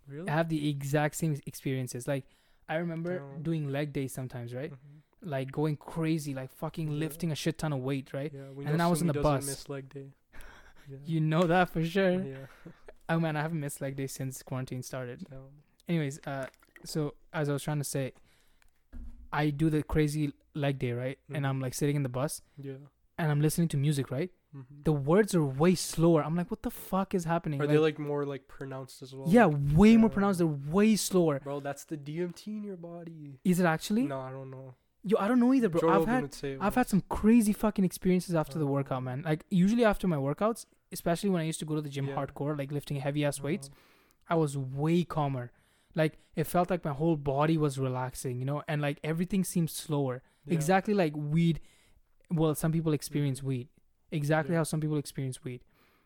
[0.06, 0.28] Really?
[0.28, 2.06] I have the exact same experiences.
[2.06, 2.24] Like,
[2.68, 3.38] I remember Oh.
[3.42, 4.70] doing leg days sometimes, right?
[4.72, 5.02] Mhm.
[5.22, 6.98] Like going crazy, like fucking Yeah.
[6.98, 8.32] lifting a shit ton of weight, right?
[8.32, 9.46] Yeah, we And then I was in the bus.
[9.46, 10.12] Miss leg day.
[10.88, 10.98] Yeah.
[11.06, 12.22] You know that for sure.
[12.22, 12.46] yeah.
[13.08, 15.26] Oh man, I haven't missed leg day since quarantine started.
[15.32, 16.46] Um, Anyways, uh,
[16.84, 18.12] so as I was trying to say,
[19.32, 21.18] I do the crazy leg day, right?
[21.32, 21.48] And Mhm.
[21.48, 22.74] I'm like sitting in the bus yeah.
[23.18, 24.30] and I'm listening to music, right?
[24.56, 24.84] Mhm.
[24.84, 26.22] The words are way slower.
[26.22, 27.60] I'm like, what the fuck is happening?
[27.60, 29.26] Are Like, they like more like pronounced as well?
[29.28, 30.38] yeah, way more pronounced.
[30.38, 31.40] They're way slower.
[31.40, 33.40] Bro, that's the DMT in your body.
[33.44, 34.04] Is it actually?
[34.06, 34.74] No, I don't know.
[35.06, 35.80] Yo, I don't know either, bro.
[35.80, 38.70] Joe I've had would say it I've had some crazy fucking experiences after the Oh.
[38.72, 39.22] workout, man.
[39.22, 42.14] Like usually after my workouts, especially when I used to go to the gym Yeah.
[42.16, 43.80] hardcore, like lifting heavy ass weights, Uh-huh.
[44.30, 45.50] I was way calmer.
[45.94, 49.70] Like it felt like my whole body was relaxing, you know, and like everything seemed
[49.70, 50.22] slower.
[50.46, 50.54] Yeah.
[50.54, 51.60] Exactly like weed.
[52.30, 53.44] Well, some people experience Mhm.
[53.44, 53.68] weed.
[54.10, 54.60] Exactly Yeah.
[54.60, 55.62] how some people experience weed.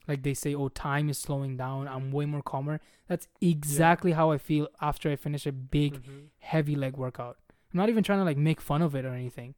[0.07, 1.87] Like they say, "Oh, time is slowing down.
[1.89, 6.29] I'm way more calmer." That's exactly how I feel after I finish a big, Mhm.
[6.39, 7.39] heavy leg workout.
[7.73, 9.55] I'm not even trying to like make fun of it or anything.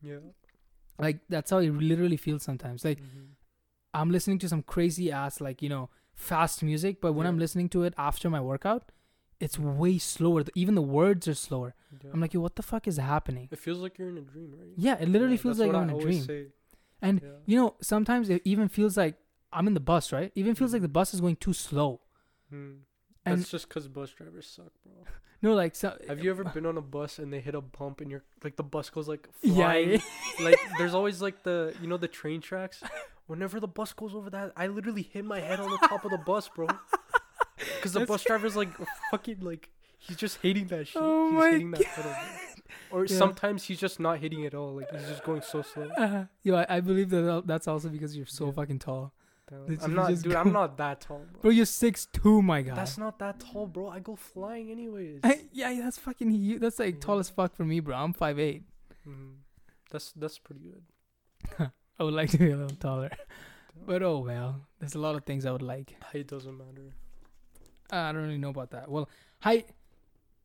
[0.00, 0.18] Yeah.
[0.98, 2.84] Like that's how it literally feels sometimes.
[2.84, 3.36] Like Mhm.
[3.94, 7.68] I'm listening to some crazy ass like you know fast music, but when I'm listening
[7.70, 8.90] to it after my workout,
[9.42, 10.44] it's way slower.
[10.54, 11.74] Even the words are slower.
[12.02, 12.10] Yeah.
[12.12, 13.48] I'm like, yo, what the fuck is happening?
[13.50, 14.70] it feels like you're in a dream, right?
[14.76, 16.22] Yeah, it literally Yeah, feels like I'm I in a dream.
[16.22, 16.46] Say.
[17.02, 17.28] And Yeah.
[17.46, 19.16] you know, sometimes it even feels like
[19.52, 20.32] I'm in the bus, right?
[20.34, 20.84] Even feels like mm-hmm.
[20.84, 22.00] the bus is going too slow.
[22.48, 22.72] Hmm.
[23.24, 24.92] And That's just because bus drivers suck, bro.
[25.42, 25.96] no, like so.
[26.08, 28.24] Have you ever uh, been on a bus and they hit a bump and you're
[28.42, 29.90] like the bus goes like flying?
[29.90, 29.98] yeah.
[30.40, 32.82] like there's always like the you know the train tracks.
[33.26, 36.10] Whenever the bus goes over that, I literally hit my head on the top of
[36.10, 36.66] the bus, bro.
[37.82, 38.70] Because the bus driver's like
[39.10, 41.00] fucking like he's just hating that shit.
[41.02, 42.14] Oh he's my hitting that pedal.
[42.90, 43.16] Or Yeah.
[43.18, 44.74] sometimes he's just not hitting at all.
[44.76, 45.88] Like he's just going so slow.
[45.96, 48.52] Uh, yo, I, I believe that that's also because you're so Yeah.
[48.52, 49.12] fucking tall.
[49.82, 50.32] I'm not, dude.
[50.32, 51.40] go- I'm not that tall, bro.
[51.42, 51.50] bro.
[51.50, 52.74] You're six two, my guy.
[52.74, 53.88] That's not that tall, bro.
[53.90, 55.20] I go flying anyways.
[55.24, 56.58] I, yeah, that's fucking you.
[56.58, 57.94] That's like tall as fuck for me, bro.
[57.96, 58.62] I'm five eight.
[59.06, 59.34] Mhm.
[59.90, 61.70] That's that's pretty good.
[61.98, 63.10] I would like to be a little taller,
[63.86, 64.62] but oh well.
[64.78, 65.96] There's a lot of things I would like.
[66.14, 66.94] It doesn't matter.
[67.92, 68.90] Uh, I don't really know about that.
[68.90, 69.08] Well,
[69.40, 69.68] height.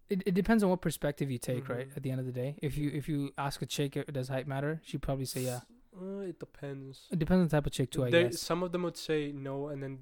[0.10, 1.90] It, it depends on what perspective you take, right?
[1.90, 1.98] Mhm.
[1.98, 4.30] At the end of the day, if you if you ask a chick, uh, does
[4.30, 4.82] height matter?
[4.84, 5.62] She'd probably say yeah.
[6.00, 7.08] Uh, it depends.
[7.12, 8.40] It depends on the type of chick too, I They- guess.
[8.40, 10.00] Some of them would say no, and then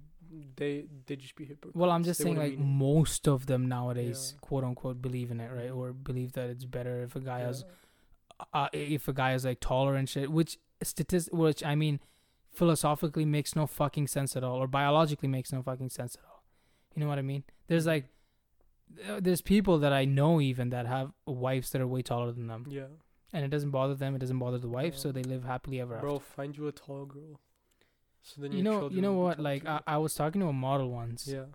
[0.57, 1.75] they they just be hypocrites.
[1.75, 4.39] Well, I'm just They saying, like most of them nowadays, Yeah.
[4.41, 5.71] quote unquote, believe in it, right?
[5.71, 7.45] Or believe that it's better if a guy it.
[7.45, 7.63] has,
[8.53, 10.31] uh, if a guy is like taller and shit.
[10.31, 11.99] Which statist, which I mean,
[12.51, 16.34] philosophically makes no fucking sense at all, or biologically makes no fucking sense at all.
[16.95, 17.43] You know what I mean?
[17.67, 18.05] There's like,
[19.09, 22.47] uh, there's people that I know even that have wives that are way taller than
[22.47, 22.87] them, Yeah,
[23.33, 24.15] and it doesn't bother them.
[24.15, 26.07] It doesn't bother the wife, so they live happily ever after.
[26.07, 27.39] bro, find you a tall girl.
[28.21, 29.39] So then You know, you know what?
[29.39, 29.65] Like.
[29.65, 31.27] I, I was talking to a model once.
[31.27, 31.45] yeah,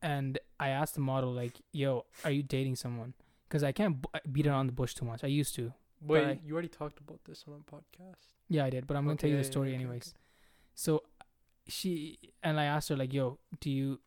[0.00, 3.14] and I asked the model like, "Yo, are you dating someone?"
[3.48, 5.24] Because I can't b- beat around the bush too much.
[5.24, 5.72] I used to.
[6.00, 8.34] wait, I- you already talked about this on a podcast.
[8.48, 10.14] Yeah, I did, but I'm gonna tell you yeah, the yeah, story okay, anyways.
[10.74, 11.02] So
[11.66, 14.00] she and I asked her like, "Yo, do you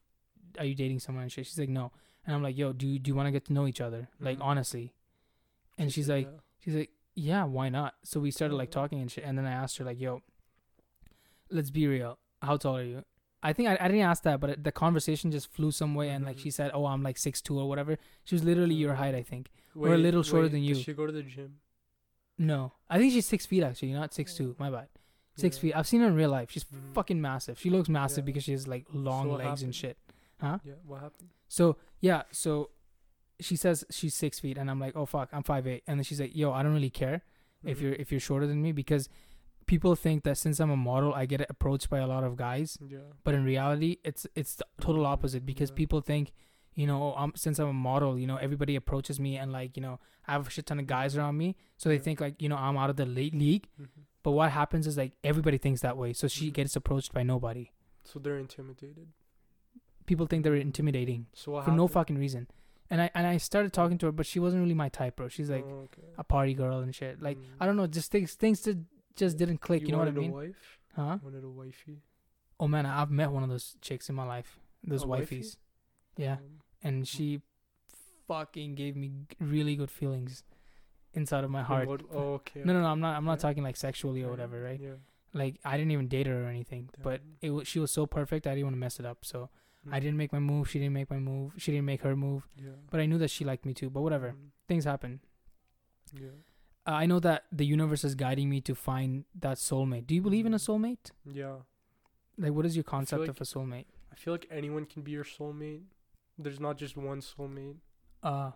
[0.60, 1.92] are you dating someone and shit she's like no
[2.26, 4.08] and i'm like yo do you, do you want to get to know each other
[4.20, 4.44] like Mhm.
[4.44, 4.94] honestly
[5.78, 6.40] and she's like yeah.
[6.60, 8.74] she's like yeah why not so we started like Mhm.
[8.80, 10.22] talking and shit and then i asked her like yo
[11.50, 13.04] let's be real how tall are you
[13.44, 16.26] i think i, I didn't ask that but the conversation just flew some way and
[16.26, 16.42] like Mhm.
[16.44, 18.98] she said oh i'm like six two or whatever she was literally your Mhm.
[18.98, 20.84] height i think We're a little shorter than Does you.
[20.84, 21.60] she go to the gym?
[22.38, 24.88] no i think she's six feet actually not six two my bad
[25.36, 25.62] six Yeah.
[25.62, 26.94] feet i've seen her in real life she's Mhm.
[26.94, 28.26] fucking massive she looks massive Yeah.
[28.26, 29.98] because she has like long So legs and shit
[30.40, 30.74] huh Yeah.
[30.86, 31.30] What happened?
[31.48, 32.72] So yeah, so
[33.40, 36.04] she says she's six feet, and I'm like, oh fuck, I'm five eight, and then
[36.04, 37.22] she's like, yo, I don't really care
[37.64, 37.82] if Mhm.
[37.82, 39.10] you're if you're shorter than me because
[39.66, 42.78] people think that since I'm a model, I get approached by a lot of guys,
[42.82, 43.00] Yeah.
[43.24, 45.76] but in reality, it's it's the total opposite because Yeah.
[45.76, 46.32] people think,
[46.74, 49.76] you know, oh, I'm since I'm a model, you know, everybody approaches me and like
[49.78, 52.02] you know, I have a shit ton of guys around me, so they Yeah.
[52.02, 53.68] think like you know I'm out of the le- league.
[53.80, 53.88] Mhm.
[54.24, 56.54] But what happens is like everybody thinks that way, so she Mhm.
[56.54, 57.72] gets approached by nobody.
[58.04, 59.10] So they're intimidated.
[60.08, 62.48] People think they're intimidating So for no fucking reason.
[62.90, 65.28] And I and I started talking to her, but she wasn't really my type, bro.
[65.28, 66.08] She's like Oh, okay.
[66.18, 67.22] a party girl and shit.
[67.22, 67.44] Like Mm.
[67.60, 68.78] I don't know, just things things just
[69.16, 69.82] just didn't click.
[69.84, 70.32] You, know what I mean?
[70.32, 70.80] A wife?
[70.96, 71.18] Huh?
[71.22, 72.02] Wanted a wifey.
[72.60, 74.58] Oh man, I've met one of those chicks in my life.
[74.84, 75.42] Those A wifey?
[75.42, 75.58] wifeys.
[76.18, 77.42] Yeah, Um, and she
[78.28, 80.44] fucking gave me g- really good feelings
[81.14, 81.88] inside of my heart.
[81.88, 82.62] what- oh, okay.
[82.64, 82.88] No, no, no.
[82.88, 83.16] I'm not.
[83.18, 83.48] I'm not Yeah.
[83.50, 84.80] talking like sexually or Yeah, whatever, right?
[84.80, 84.96] Yeah.
[85.34, 88.48] Like I didn't even date her or anything, but it was she was so perfect.
[88.48, 89.26] I didn't want to mess it up.
[89.26, 89.50] So
[89.92, 90.02] I Mhm.
[90.02, 90.70] didn't make my move.
[90.70, 91.54] She didn't make my move.
[91.58, 92.48] She didn't make her move.
[92.56, 92.72] Yeah.
[92.92, 93.90] But I knew that she liked me too.
[93.90, 94.52] But whatever, Mhm.
[94.68, 95.22] things happen.
[96.14, 96.30] Yeah.
[96.86, 100.08] Uh, I know that the universe is guiding me to find that soulmate.
[100.08, 100.68] Do you believe in a Mhm.
[100.68, 101.12] soulmate?
[101.26, 101.58] Yeah.
[102.38, 103.86] Like, what is your concept like- of a soulmate?
[104.12, 105.84] I feel like anyone can be your soulmate.
[106.38, 107.78] There's not just one soulmate.
[108.24, 108.52] Uh,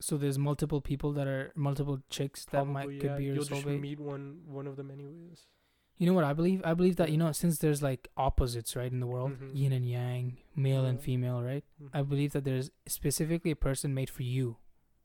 [0.00, 3.50] so there's multiple people that are multiple chicks that might Probably, could be your soulmate?
[3.50, 5.46] You'll just meet one one of them anyways.
[6.00, 6.62] You know what I believe?
[6.64, 9.50] I believe that you know since there's like opposites right in the world, Mhm.
[9.54, 11.62] yin and yang, male and female, right?
[11.92, 12.08] I Mhm.
[12.08, 14.56] believe that there's specifically a person made for you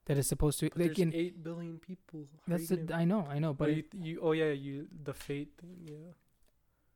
[0.05, 2.21] that is supposed to But like there's in eight billion people.
[2.47, 5.13] That's the I know I know But but you, it, you, oh yeah, you the
[5.13, 6.13] fate thing, yeah.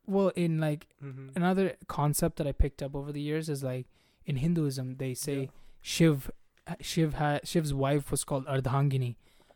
[0.07, 1.29] well in like Mm-hmm.
[1.35, 3.87] another concept that I picked up over the years is like
[4.25, 5.47] in Hinduism they say Yeah.
[5.81, 6.31] Shiv
[6.79, 9.15] Shiv ha, Shiv's wife was called Ardhangini.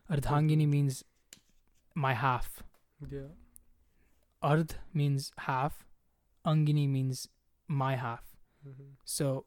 [0.09, 0.69] Ardhangini Mhm.
[0.75, 1.03] means
[1.95, 2.61] my half.
[3.09, 3.27] Yeah.
[4.43, 5.85] Ardh means half.
[6.45, 7.27] Angini means
[7.67, 8.23] my half.
[8.67, 8.89] Mm-hmm.
[9.05, 9.45] So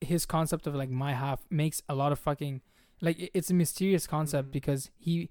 [0.00, 2.62] his concept of like my half makes a lot of fucking
[3.00, 4.52] like it's a mysterious concept Mhm.
[4.52, 5.28] because he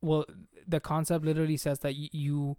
[0.00, 0.24] well
[0.66, 2.56] the concept literally says that y- you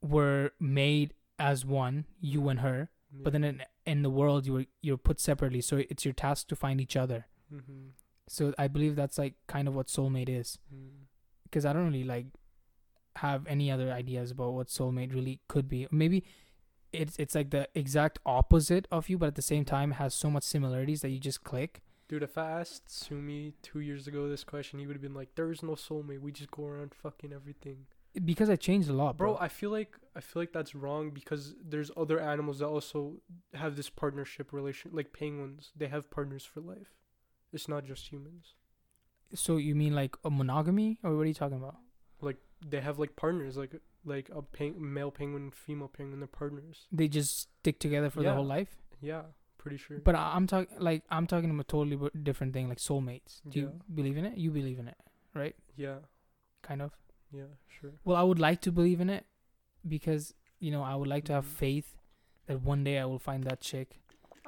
[0.00, 4.66] were made as one you and her but then in, in the world you were
[4.80, 7.88] you're put separately so it's your task to find each other Mm-hmm.
[8.28, 11.06] so i believe that's like kind of what soulmate is Mm.
[11.44, 12.26] because i don't really like
[13.24, 16.22] have any other ideas about what soulmate really could be maybe
[16.92, 20.30] it's it's like the exact opposite of you but at the same time has so
[20.30, 24.42] much similarities that you just click Dude, if I asked Sumi two years ago this
[24.42, 26.22] question, he would have been like, "There's no soulmate.
[26.22, 27.84] We just go around fucking everything."
[28.24, 31.10] because i changed a lot Bro, bro, I feel like I feel like that's wrong
[31.10, 33.20] because there's other animals that also
[33.54, 35.70] have this partnership relation, like penguins.
[35.76, 36.90] They have partners for life.
[37.52, 38.54] It's not just humans.
[39.34, 41.76] so you mean like a monogamy or what are you talking about
[42.20, 42.36] Like
[42.66, 43.74] they have like partners, like
[44.04, 46.20] like a peng- male penguin, female penguin.
[46.20, 46.86] They're partners.
[46.92, 48.34] they just stick together for the Yeah.
[48.34, 49.22] whole life Yeah,
[49.58, 49.98] pretty sure.
[49.98, 53.60] but I- i'm talking like i'm talking about a totally different thing like soulmates do
[53.60, 54.96] you believe in it you believe in it
[55.34, 55.98] right yeah,
[56.62, 56.92] kind of
[57.30, 57.92] yeah, sure.
[58.04, 59.26] Well, I would like to believe in it
[59.86, 61.58] because you know I would like to have Mhm.
[61.64, 61.96] faith
[62.46, 64.00] that one day I will find that chick.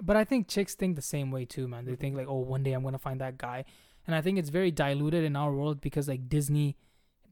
[0.02, 1.84] But I think chicks think the same way too, man.
[1.84, 2.18] They think Mhm.
[2.18, 3.64] like, oh, one day I'm gonna find that guy,
[4.06, 6.78] and I think it's very diluted in our world because like Disney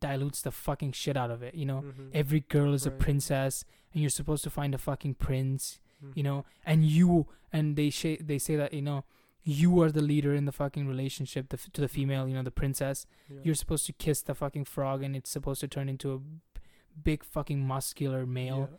[0.00, 1.54] dilutes the fucking shit out of it.
[1.54, 2.10] You know, Mhm.
[2.14, 5.80] every girl is a princess, and you're supposed to find a fucking prince.
[6.14, 6.24] You Mhm.
[6.24, 9.04] know, and you and they sh- they say that you know
[9.42, 12.28] you are the leader in the fucking relationship the f- to the female.
[12.28, 13.40] You know, the princess Yeah.
[13.44, 16.60] you're supposed to kiss the fucking frog and it's supposed to turn into a b-
[17.02, 18.76] big fucking muscular male Yeah.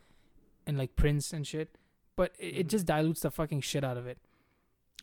[0.67, 1.77] and like prince and shit
[2.15, 2.69] but it, it Mhm.
[2.69, 4.17] just dilutes the fucking shit out of it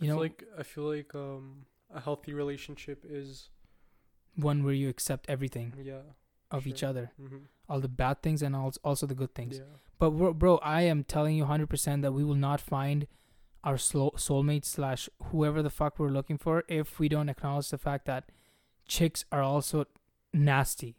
[0.00, 3.48] you know like I feel like um a healthy relationship is
[4.36, 6.02] one where you accept everything yeah.
[6.50, 7.38] of each other Mm-hmm.
[7.68, 9.64] all the bad things and als- also the good things Yeah.
[9.98, 13.06] but bro, bro i am telling you 100% that we will not find
[13.64, 17.78] our slow soulmate slash whoever the fuck we're looking for if we don't acknowledge the
[17.78, 18.30] fact that
[18.86, 19.86] chicks are also
[20.32, 20.96] nasty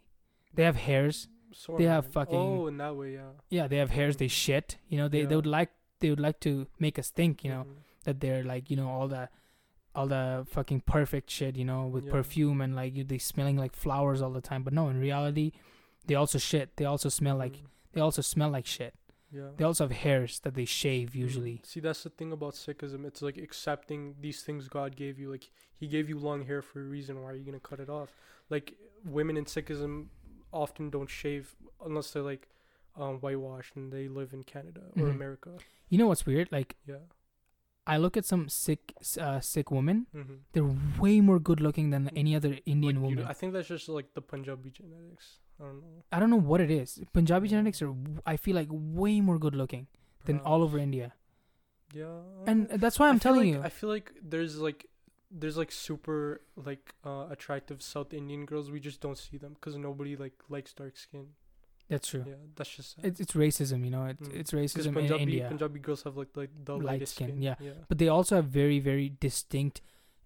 [0.54, 3.30] they have hairs Sort They have fucking- Oh, in that way, yeah.
[3.48, 4.30] yeah they have hairs they Mhm.
[4.44, 5.70] shit you know they, they would like
[6.00, 7.76] they would like to make us think you know Mhm.
[8.04, 9.28] that they're like you know all the
[9.98, 12.12] all the fucking perfect shit you know with Yeah.
[12.16, 15.48] perfume and like you, they smelling like flowers all the time but no in reality
[16.06, 17.66] they also shit they also smell like Mhm.
[17.94, 18.94] they also smell like shit
[19.38, 19.50] Yeah.
[19.58, 21.20] They also have hairs that they shave Mm.
[21.26, 21.56] usually.
[21.62, 23.00] See, that's the thing about Sikhism.
[23.10, 25.26] It's like accepting these things God gave you.
[25.34, 25.46] Like
[25.80, 27.12] He gave you long hair for a reason.
[27.20, 28.10] Why are you gonna cut it off?
[28.54, 28.66] Like
[29.04, 29.92] women in Sikhism
[30.62, 31.44] often don't shave
[31.88, 32.44] unless they're like
[32.96, 35.16] um, whitewashed and they live in Canada or Mhm.
[35.18, 35.52] America.
[35.90, 36.48] You know what's weird?
[36.50, 37.04] Like Yeah.
[37.88, 40.06] I look at some Sikh uh, Sikh women.
[40.14, 40.34] Mm-hmm.
[40.52, 40.70] They're
[41.00, 43.24] way more good looking than any other Indian like, woman.
[43.26, 45.38] I think that's just like the Punjabi genetics.
[45.60, 46.04] I don't know.
[46.12, 47.00] I don't know what it is.
[47.12, 47.94] Punjabi genetics are,
[48.24, 49.86] I feel like, way more good looking
[50.26, 51.14] than all over India.
[51.94, 52.20] Yeah.
[52.46, 53.62] And that's why I'm telling like- you.
[53.62, 54.86] I feel like there's like
[55.30, 58.70] there's like super like uh attractive South Indian girls.
[58.70, 61.28] We just don't see them because nobody like likes dark skin.
[61.88, 62.24] That's true.
[62.26, 63.04] Yeah, that's just sad.
[63.06, 64.04] It's, it's racism, you know.
[64.04, 64.36] It's, Mm.
[64.40, 65.48] it's racism in India.
[65.48, 67.42] Punjabi girls have like like the Light skin, skin.
[67.42, 67.54] yeah.
[67.60, 67.72] yeah.
[67.88, 69.80] But they also have very, very distinct,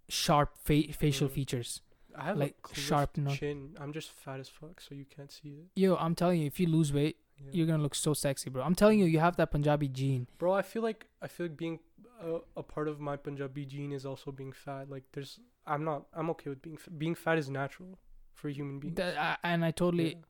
[0.09, 1.33] sharp fa- facial Mm.
[1.33, 1.81] features.
[2.17, 3.75] I have like, a sharp no- chin.
[3.81, 5.67] I'm just fat as fuck, so you can't see it.
[5.81, 7.51] Yo, I'm telling you, if you lose weight, Yeah.
[7.53, 8.63] you're gonna look so sexy, bro.
[8.63, 10.27] I'm telling you, you have that Punjabi gene.
[10.39, 11.79] Bro, I feel like I feel like being
[12.21, 14.91] a, a part of my Punjabi gene is also being fat.
[14.91, 17.99] Like there's, I'm not, I'm okay with being being fat is natural
[18.35, 18.95] for a human being.
[18.95, 20.25] That, I, and I totally, ag-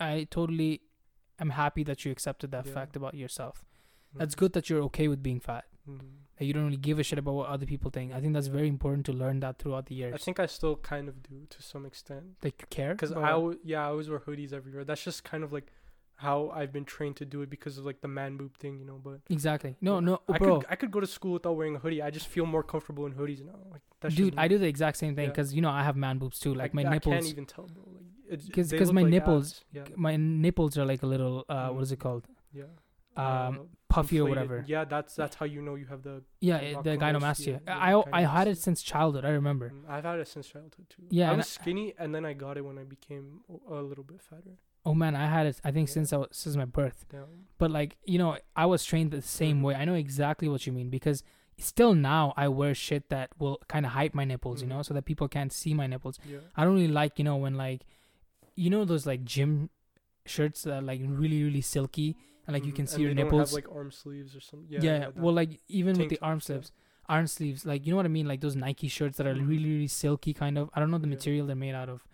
[0.00, 0.82] I totally,
[1.40, 2.72] am happy that you accepted that Yeah.
[2.74, 3.64] fact about yourself.
[4.16, 5.64] That's good that you're okay with being fat.
[5.88, 6.06] Mm-hmm.
[6.38, 8.12] That you don't really give a shit about what other people think.
[8.12, 10.14] I think that's very important to learn that throughout the years.
[10.14, 12.24] I think I still kind of do to some extent.
[12.42, 14.84] like you care Because I, yeah, I always wear hoodies everywhere.
[14.84, 15.72] That's just kind of like
[16.28, 18.86] how I've been trained to do it because of like the man boob thing, you
[18.90, 18.98] know.
[19.08, 19.72] But exactly.
[19.88, 20.58] No, no, I bro.
[20.60, 22.02] could I could go to school without wearing a hoodie.
[22.08, 23.60] I just feel more comfortable in hoodies now.
[23.74, 25.30] Like that's Dude, I do the exact same thing Yeah.
[25.34, 26.54] because you know I have man boobs too.
[26.62, 27.84] Like I, my I nipples, can't even tell, bro.
[27.94, 29.84] Like, 'Cause- they 'cause my like nipples- Yeah.
[29.96, 31.44] my nipples are like a little.
[31.48, 32.02] uh What is it Mm.
[32.06, 32.24] called?
[32.60, 32.64] Yeah.
[33.16, 33.64] Um, Uh,
[33.94, 34.56] puffy or whatever.
[34.66, 36.14] Yeah, that's that's how you know you have the.
[36.40, 37.60] Yeah, the gross, gynomastia.
[37.64, 39.24] yeah, I yeah, I had it since childhood.
[39.24, 39.66] I remember.
[39.70, 41.04] Mm, I've had it since childhood too.
[41.10, 43.26] Yeah, I was skinny and then I got it when I became
[43.70, 44.56] a little bit fatter.
[44.86, 45.60] Oh man, I had it.
[45.64, 45.94] I think Yeah.
[45.94, 47.06] since I was, since my birth.
[47.12, 47.20] Yeah.
[47.58, 49.62] But like you know, I was trained the same Mhm.
[49.62, 49.74] way.
[49.74, 51.22] I know exactly what you mean because
[51.56, 54.84] still now I wear shit that will kind of hide my nipples, you know, Mhm.
[54.86, 56.18] so that people can't see my nipples.
[56.28, 56.38] Yeah.
[56.56, 57.84] I don't really like you know when like,
[58.56, 59.70] you know those like gym
[60.26, 62.16] shirts that are like really really silky
[62.46, 62.76] and like you Mhm.
[62.76, 63.50] can see And your nipples.
[63.50, 64.68] Have like arm sleeves or something.
[64.70, 64.80] Yeah.
[64.82, 66.72] yeah, well like even with the arm sleeves,
[67.08, 69.48] arm sleeves, like you know what I mean, like those Nike shirts that are Mhm.
[69.48, 70.68] really really silky kind of.
[70.74, 72.06] I don't know the material they're made out of,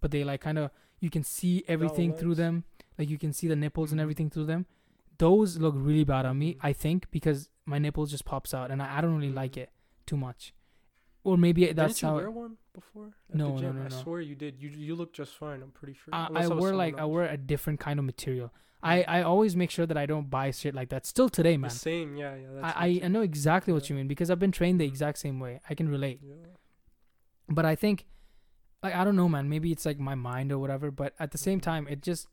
[0.00, 2.64] but they like kind of you can see everything through them.
[2.98, 4.02] Like you can see the nipples and Mhm.
[4.02, 4.66] everything through them.
[5.18, 6.58] Those look really bad on me, Mhm.
[6.62, 9.62] I think, because my nipples just pops out and I, I don't really like Mhm.
[9.62, 9.70] it
[10.06, 10.54] too much.
[11.24, 13.08] Or maybe that's Didn't you how wear one before?
[13.28, 14.62] At No, no, no, I swear you did.
[14.62, 15.62] You you look just fine.
[15.62, 16.14] I'm pretty sure.
[16.14, 17.10] I, Unless I wear like I else.
[17.10, 18.52] wear a different kind of material.
[18.80, 21.04] I, I always make sure that I don't buy shit like that.
[21.04, 21.70] Still today, the man.
[21.70, 22.16] same.
[22.16, 22.60] Yeah, yeah.
[22.62, 25.40] I, I, I know exactly what you mean because I've been trained the exact same
[25.40, 25.60] way.
[25.68, 26.20] I can relate.
[26.22, 26.34] Yeah.
[27.48, 28.06] But I think
[28.82, 31.38] like I don't know, man, maybe it's like my mind or whatever, but at the
[31.38, 32.26] same time it just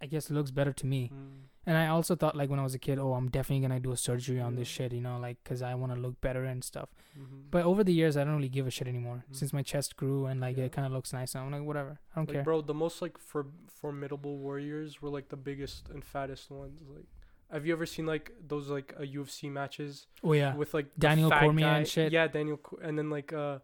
[0.00, 1.10] I guess looks better to me.
[1.12, 1.48] Mm.
[1.66, 3.82] And I also thought like when I was a kid, oh, I'm definitely going to
[3.88, 6.44] do a surgery on this shit, you know, like cuz I want to look better
[6.44, 6.88] and stuff.
[7.18, 7.50] Mhm.
[7.50, 9.34] But over the years I don't really give a shit anymore Mhm.
[9.36, 10.64] since my chest grew and like Yeah.
[10.66, 11.34] it kind of looks nice.
[11.34, 11.98] I'm like whatever.
[12.12, 12.42] I don't like, care.
[12.44, 16.80] bro, the most like for formidable warriors were like the biggest and fattest ones.
[16.88, 17.06] Like,
[17.50, 20.54] have you ever seen like those like uh, UFC matches oh yeah.
[20.54, 21.78] with like Daniel Cormier guy?
[21.78, 22.12] and shit?
[22.12, 23.58] Yeah, Daniel, and then like uh,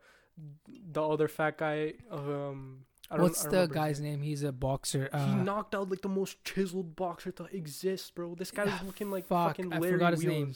[0.93, 1.94] the other fat guy.
[2.11, 4.23] Um, I don't, What's I the guy's name?
[4.23, 5.09] He's a boxer.
[5.12, 8.35] Uh, he knocked out like the most chiseled boxer to exist, bro.
[8.35, 10.55] This guy Ah, looking like fuck, fucking I Larry forgot his name.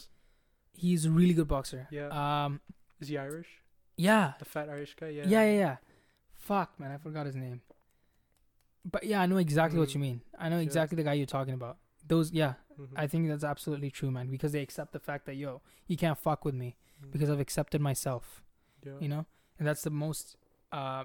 [0.74, 1.86] He's a really good boxer.
[1.90, 2.08] Yeah.
[2.44, 2.60] Um
[3.00, 3.48] Is he Irish?
[3.96, 4.32] yeah.
[4.38, 5.08] The fat Irish guy?
[5.10, 5.24] Yeah.
[5.26, 5.76] Yeah, yeah, yeah.
[6.36, 7.60] Fuck, man, I forgot his name.
[8.84, 9.94] But yeah, I know exactly what Mhm.
[9.94, 10.22] you mean.
[10.38, 10.62] I know Yeah.
[10.62, 11.78] exactly the guy you're talking about.
[12.06, 12.88] Those, yeah, Mhm.
[12.96, 14.30] I think that's absolutely true, man.
[14.30, 17.10] Because they accept the fact that yo, you can't fuck with me Mhm.
[17.10, 18.42] because I've accepted myself.
[18.84, 18.92] yeah.
[19.00, 19.26] You know,
[19.58, 20.36] and that's the most,
[20.72, 21.04] uh,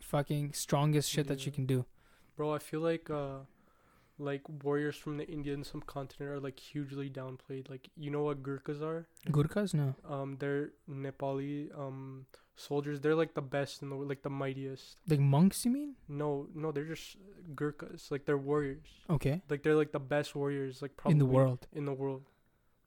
[0.00, 1.84] fucking strongest shit that you can do.
[2.36, 3.38] Bro, I feel like uh
[4.18, 7.68] like warriors from the Indian subcontinent are like hugely downplayed.
[7.70, 9.06] Like you know what Gurkhas are?
[9.30, 9.94] Gurkhas, no.
[10.08, 12.26] Um they're Nepali um
[12.56, 13.00] soldiers.
[13.00, 14.96] They're like the best in the like the mightiest.
[15.08, 15.94] Like monks, you mean?
[16.08, 17.16] No, no, they're just
[17.54, 18.10] Gurkhas.
[18.10, 18.86] Like they're warriors.
[19.08, 19.40] Okay.
[19.48, 21.66] Like they're like the best warriors like probably In the world.
[21.72, 22.22] in the world.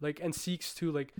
[0.02, 1.14] Like and Sikhs too, like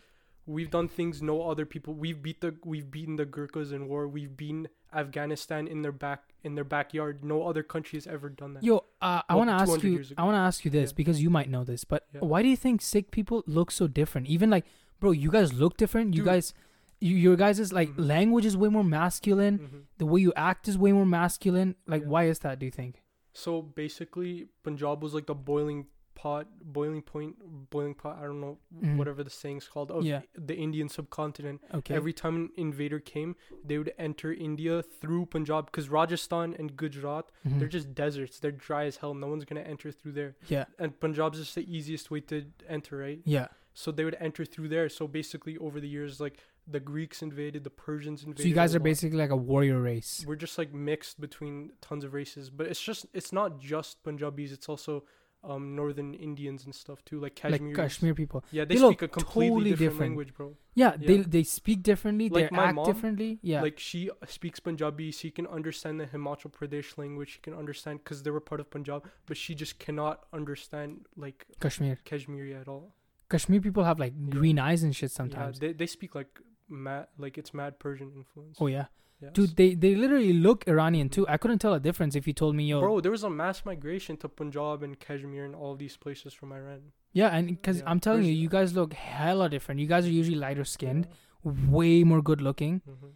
[0.46, 4.08] we've done things no other people we've beat the we've beaten the Gurkhas in war.
[4.08, 7.24] We've beaten Afghanistan in their back in their backyard.
[7.24, 8.64] No other country has ever done that.
[8.64, 10.04] Yo, uh, I want to ask you.
[10.18, 10.96] I want to ask you this Yeah.
[10.96, 12.22] because you might know this, but Yeah.
[12.22, 14.28] why do you think Sikh people look so different?
[14.28, 14.66] Even like,
[15.00, 16.14] bro, you guys look different.
[16.16, 16.54] You guys,
[17.00, 18.08] you, your guys' is like Mhm.
[18.08, 19.60] language is way more masculine.
[19.60, 19.82] Mhm.
[19.98, 21.76] The way you act is way more masculine.
[21.88, 22.08] Like, Yeah.
[22.10, 22.60] why is that?
[22.60, 23.02] Do you think?
[23.34, 27.36] So basically, Punjab was like the boiling pot, boiling point,
[27.70, 28.18] boiling pot.
[28.18, 28.98] I don't know Mhm.
[28.98, 30.22] whatever the saying's called of Yeah.
[30.34, 31.62] the Indian subcontinent.
[31.74, 31.94] Okay.
[31.94, 37.32] Every time an invader came, they would enter India through Punjab because Rajasthan and Gujarat
[37.46, 37.60] Mhm.
[37.60, 38.40] they're just deserts.
[38.40, 39.14] They're dry as hell.
[39.14, 40.36] No one's gonna enter through there.
[40.48, 40.66] yeah.
[40.80, 43.22] And Punjab's just the easiest way to enter, right?
[43.26, 43.48] Yeah.
[43.74, 44.88] So they would enter through there.
[44.88, 48.44] So basically, over the years, like the Greeks invaded, the Persians invaded.
[48.44, 50.24] So you guys are basically like a warrior race.
[50.26, 54.52] We're just like mixed between tons of races, but it's just it's not just Punjabis.
[54.54, 55.04] It's also
[55.48, 57.68] um northern Indians and stuff too, like Kashmir.
[57.70, 58.44] Like Kashmir people.
[58.52, 60.10] Yeah, they, They look speak a completely totally different, different.
[60.12, 60.48] language, bro.
[60.74, 61.24] Yeah, they Yeah.
[61.36, 62.30] they speak differently.
[62.30, 63.40] Like they my act mom, differently.
[63.42, 63.62] Yeah.
[63.62, 67.30] Like she speaks Punjabi, she can understand the Himachal Pradesh language.
[67.36, 71.46] She can understand because they were part of Punjab, but she just cannot understand like
[71.60, 72.00] Kashmir.
[72.06, 72.94] Kashmiri at all.
[73.30, 74.30] Kashmir people have like Yeah.
[74.40, 75.58] green eyes and shit sometimes.
[75.62, 78.58] Yeah, they they speak like mad, like it's mad Persian influence.
[78.60, 78.86] oh yeah.
[79.26, 79.34] Yes.
[79.38, 81.26] Dude, they they literally look Iranian too.
[81.28, 82.80] I couldn't tell a difference if you told me yo.
[82.82, 86.52] Bro, there was a mass migration to Punjab and Kashmir and all these places from
[86.52, 86.82] Iran.
[87.14, 89.80] Yeah, and because Yeah, I'm telling you, you guys look hella different.
[89.82, 91.08] You guys are usually lighter skinned,
[91.44, 92.82] way more good looking.
[92.86, 93.12] hmm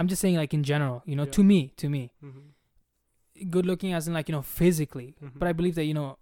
[0.00, 1.32] I'm just saying like in general, you know, Yeah.
[1.38, 2.48] to me, to me, hmm
[3.48, 5.16] good looking as in like you know physically.
[5.22, 5.38] Mhm.
[5.38, 6.18] But I believe that you know,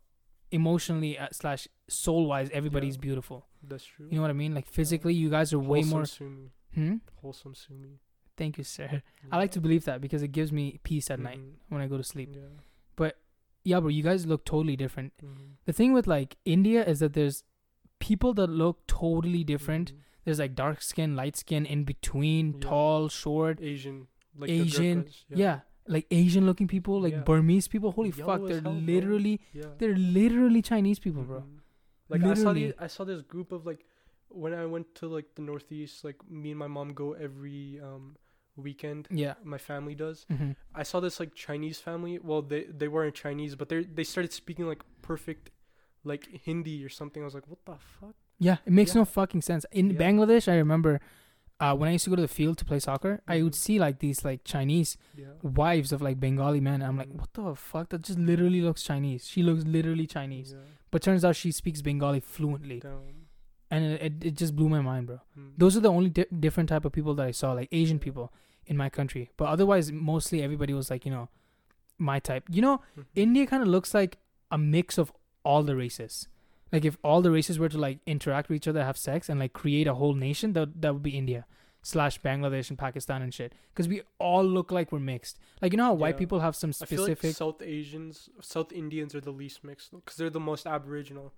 [0.51, 3.01] emotionally uh, slash soul wise, everybody's Yeah.
[3.09, 3.47] beautiful.
[3.63, 4.07] That's true.
[4.11, 4.55] You know what I mean?
[4.55, 6.05] Like physically, you guys are way more.
[6.07, 6.51] Sumi.
[6.75, 6.97] Hmm.
[7.23, 7.99] Wholesome Sumi.
[8.39, 9.03] Thank you, sir.
[9.33, 11.55] I like to believe that because it gives me peace at night Mhm.
[11.69, 12.31] when I go to sleep.
[12.35, 12.49] Yeah.
[13.65, 15.13] Yeah, bro, you guys look totally different.
[15.23, 15.57] Mhm.
[15.67, 17.43] The thing with like India is that there's
[17.99, 19.93] people that look totally different.
[19.93, 19.99] Mhm.
[20.25, 22.61] There's like dark skin, light skin, in between, Yeah.
[22.61, 23.61] tall, short.
[23.61, 24.07] Asian.
[24.45, 25.61] Like Asian, Gurkhas, Yeah.
[25.87, 27.25] like Asian looking people, like Yeah.
[27.25, 27.91] Burmese people.
[27.99, 29.75] Holy Yellow fuck, they're hell, literally Yeah.
[29.79, 31.41] they're literally Chinese people, bro.
[31.41, 31.59] Mhm.
[32.09, 32.67] Like I saw Literally.
[32.71, 33.85] the, I saw this group of like
[34.45, 38.17] when I went to like the northeast, like me and my mom go every um
[38.59, 39.09] weekend.
[39.11, 39.35] Yeah.
[39.45, 40.27] My family does.
[40.29, 42.19] hmm I saw this like Chinese family.
[42.19, 45.51] Well, they they weren't Chinese, but they they started speaking like perfect
[46.05, 47.23] like Hindi or something.
[47.23, 48.15] I was like, what the fuck?
[48.39, 49.01] Yeah, it makes Yeah.
[49.01, 49.65] no fucking sense.
[49.73, 49.99] In Yeah.
[49.99, 51.01] Bangladesh, I remember
[51.61, 53.63] uh, when I used to go to the field to play soccer, I would Mhm.
[53.67, 55.33] see like these like Chinese Yeah.
[55.43, 56.83] wives of like Bengali men.
[56.83, 57.19] I'm like, Mhm.
[57.21, 57.89] what the fuck?
[57.89, 59.27] That just literally looks Chinese.
[59.27, 60.55] She looks literally Chinese,
[60.93, 63.27] but turns out she speaks Bengali fluently, Damn.
[63.73, 65.19] and it, it, it just blew my mind, bro.
[65.37, 65.55] Mm.
[65.59, 68.33] Those are the only di- different type of people that I saw, like Asian people
[68.69, 69.31] in my country.
[69.37, 71.29] But otherwise, mostly everybody was like, you know,
[71.99, 72.45] my type.
[72.51, 73.05] You know, Mhm.
[73.17, 74.19] India kind of looks like
[74.51, 75.13] a mix of
[75.45, 76.29] all the races.
[76.73, 79.41] Like if all the races were to like interact with each other, have sex, and
[79.41, 81.47] like create a whole nation, that that would be India
[81.83, 83.55] slash Bangladesh and Pakistan and shit.
[83.73, 85.39] Because we all look like we're mixed.
[85.63, 86.19] Like you know how white Yeah.
[86.19, 87.37] people have some I feel like specific.
[87.37, 91.33] South Asians, South Indians are the least mixed because they're the most Aboriginal.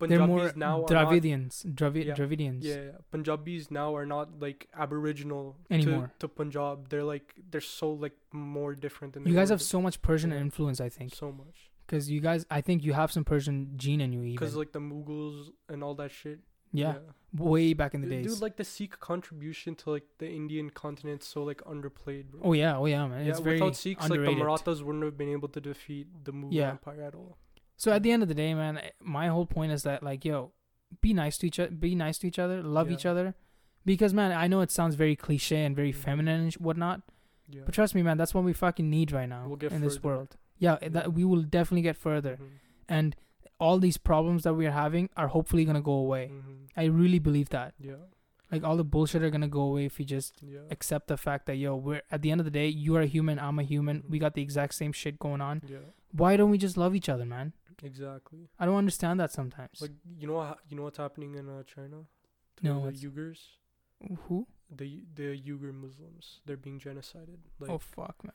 [0.00, 2.14] Like they're Punjabis more now are not, Dravidians, Yeah.
[2.14, 2.62] Dravidians.
[2.64, 6.10] yeah, yeah, Punjabis now are not like Aboriginal Anymore.
[6.18, 6.88] to, to Punjab.
[6.88, 10.40] They're like they're so like more different than You guys have so much Persian Yeah.
[10.40, 11.14] influence, I think.
[11.14, 14.32] so much Because you guys, I think you have some Persian gene in you, even.
[14.36, 16.40] because like the Mughals and all that shit.
[16.72, 16.96] yeah,
[17.52, 18.26] way back in the days.
[18.26, 22.40] Dude, like the Sikh contribution to like the Indian continent so like underplayed, bro.
[22.42, 23.24] oh yeah, oh yeah, man.
[23.24, 24.34] yeah, it's very without Sikhs, like the.
[24.34, 26.70] Marathas wouldn't have been able to defeat the Mughal Yeah.
[26.70, 27.36] Empire at all.
[27.76, 30.52] So at the end of the day, man, my whole point is that like, yo,
[31.00, 33.34] be nice to each other, be nice to each other, love each other,
[33.84, 35.96] because man, I know it sounds very cliche and very Mhm.
[35.96, 37.02] feminine and whatnot,
[37.48, 37.62] Yeah.
[37.66, 40.02] but trust me, man, that's what we fucking need right now We'll get in this
[40.02, 40.36] world.
[40.58, 40.88] Yeah, Yeah.
[40.90, 42.48] that we will definitely get further, Mhm.
[42.88, 43.16] and
[43.58, 46.30] all these problems that we are having are hopefully gonna go away.
[46.32, 46.68] Mhm.
[46.76, 47.74] I really believe that.
[47.80, 47.96] Yeah.
[48.52, 50.60] Like all the bullshit are gonna go away if we just Yeah.
[50.70, 53.06] accept the fact that yo, we're at the end of the day, you are a
[53.06, 55.62] human, I'm a human, we got the exact same shit going on.
[55.66, 55.78] Yeah.
[56.12, 57.52] Why don't we just love each other, man?
[57.82, 58.48] Exactly.
[58.58, 59.80] I don't understand that sometimes.
[59.80, 62.04] Like you know you know what's happening in uh, China?
[62.56, 63.40] To No, the Uyghurs,
[64.28, 64.46] Who?
[64.70, 67.38] the the Uyghur Muslims, they're being genocided.
[67.58, 68.34] Like oh fuck, man.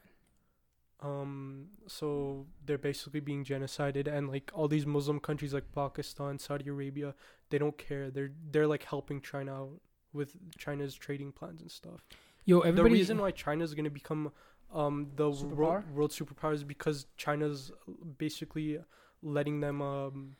[1.01, 6.69] um so they're basically being genocided and like all these Muslim countries like Pakistan, Saudi
[6.69, 7.15] Arabia,
[7.49, 8.11] they don't care.
[8.11, 12.01] They're they're like helping China out with China's trading plans and stuff.
[12.45, 12.89] Yo, everybody.
[12.89, 14.31] the reason why China is going to become
[14.73, 15.91] um the world, Superpower?
[15.93, 17.71] world superpower is because China's
[18.17, 18.79] basically
[19.21, 20.35] letting them um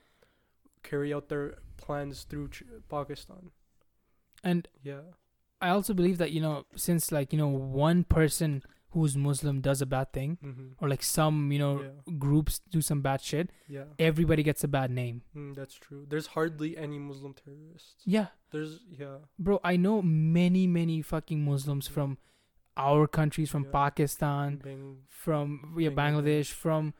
[0.84, 3.52] carry out their plans through Ch- Pakistan.
[4.44, 5.02] and Yeah.
[5.62, 9.82] I also believe that you know, since like you know, one person who's Muslim does
[9.82, 10.68] a bad thing, Mm-hmm.
[10.80, 12.14] or like some you know Yeah.
[12.18, 13.84] groups do some bad shit, Yeah.
[14.00, 15.22] everybody gets a bad name.
[15.36, 16.06] Mm, that's true.
[16.08, 18.02] There's hardly any Muslim terrorists.
[18.06, 19.18] Yeah, There's yeah.
[19.38, 21.94] bro, I know many many fucking Muslims Yeah.
[21.94, 22.18] from
[22.78, 23.72] our countries, from Yeah.
[23.72, 25.96] Pakistan, Bang, from yeah, Bangladesh.
[26.02, 26.94] Bangladesh, from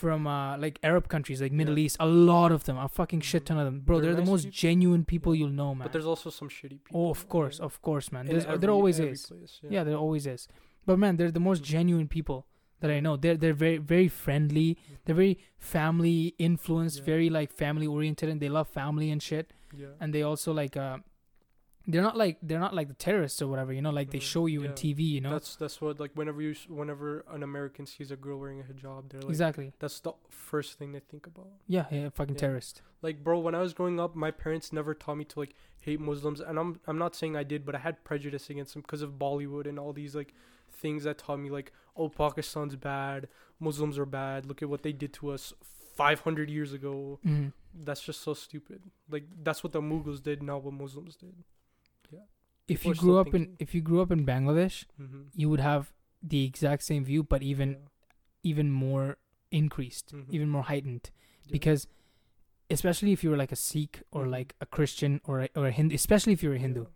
[0.00, 1.84] from uh like Arab countries, like Middle Yeah.
[1.86, 1.96] East.
[2.00, 3.46] A lot of them, a fucking shit Mhm.
[3.48, 4.00] ton of them, bro.
[4.00, 4.56] They're They're, the most people.
[4.66, 5.38] genuine people Yeah.
[5.40, 5.84] you'll know, man.
[5.86, 7.00] but there's also some shitty people.
[7.00, 7.66] Oh, of course, yeah.
[7.68, 8.26] of course, man.
[8.26, 9.26] There's, every- there always is.
[9.26, 9.84] place, Yeah.
[9.84, 10.42] there always is.
[10.88, 12.38] But man, they're the most genuine people
[12.80, 13.14] that I know.
[13.22, 14.68] They're they're very very friendly.
[14.74, 14.96] Mhm.
[15.04, 15.36] They're very
[15.74, 16.18] family
[16.48, 19.46] influenced, very like family oriented, and they love family and shit.
[19.82, 19.92] Yeah.
[20.00, 20.98] And they also like uh,
[21.86, 23.72] they're not like they're not like the terrorists or whatever.
[23.72, 24.22] You know, like they Mhm.
[24.34, 25.00] show you in TV.
[25.02, 28.60] You know, That's that's what like whenever you whenever an American sees a girl wearing
[28.60, 29.72] a hijab, they're like exactly.
[29.78, 31.48] that's the first thing they think about.
[31.66, 32.40] Yeah, yeah, fucking Yeah.
[32.40, 32.82] terrorist.
[33.02, 36.00] Like bro, when I was growing up, my parents never taught me to like hate
[36.00, 39.02] Muslims, and I'm I'm not saying I did, but I had prejudice against them because
[39.02, 40.32] of Bollywood and all these like
[40.70, 43.28] things that taught me like oh Pakistan's bad,
[43.60, 44.46] Muslims are bad.
[44.46, 45.52] Look at what they did to us
[45.96, 47.18] 500 years ago.
[47.22, 48.80] hmm That's just so stupid.
[49.10, 51.34] Like that's what the Mughals did, not what Muslims did.
[52.68, 55.22] If you grew up in if you grew up in Bangladesh, Mm-hmm.
[55.34, 55.92] you would have
[56.22, 57.76] the exact same view, but even
[58.42, 59.16] even more
[59.50, 60.26] increased, Mhm.
[60.30, 61.10] even more heightened.
[61.46, 61.52] Yeah.
[61.52, 61.86] Because
[62.70, 64.30] especially if you were like a Sikh or Mhm.
[64.30, 66.86] like a Christian or a, or a Hindu, especially if you're a Hindu, Yeah.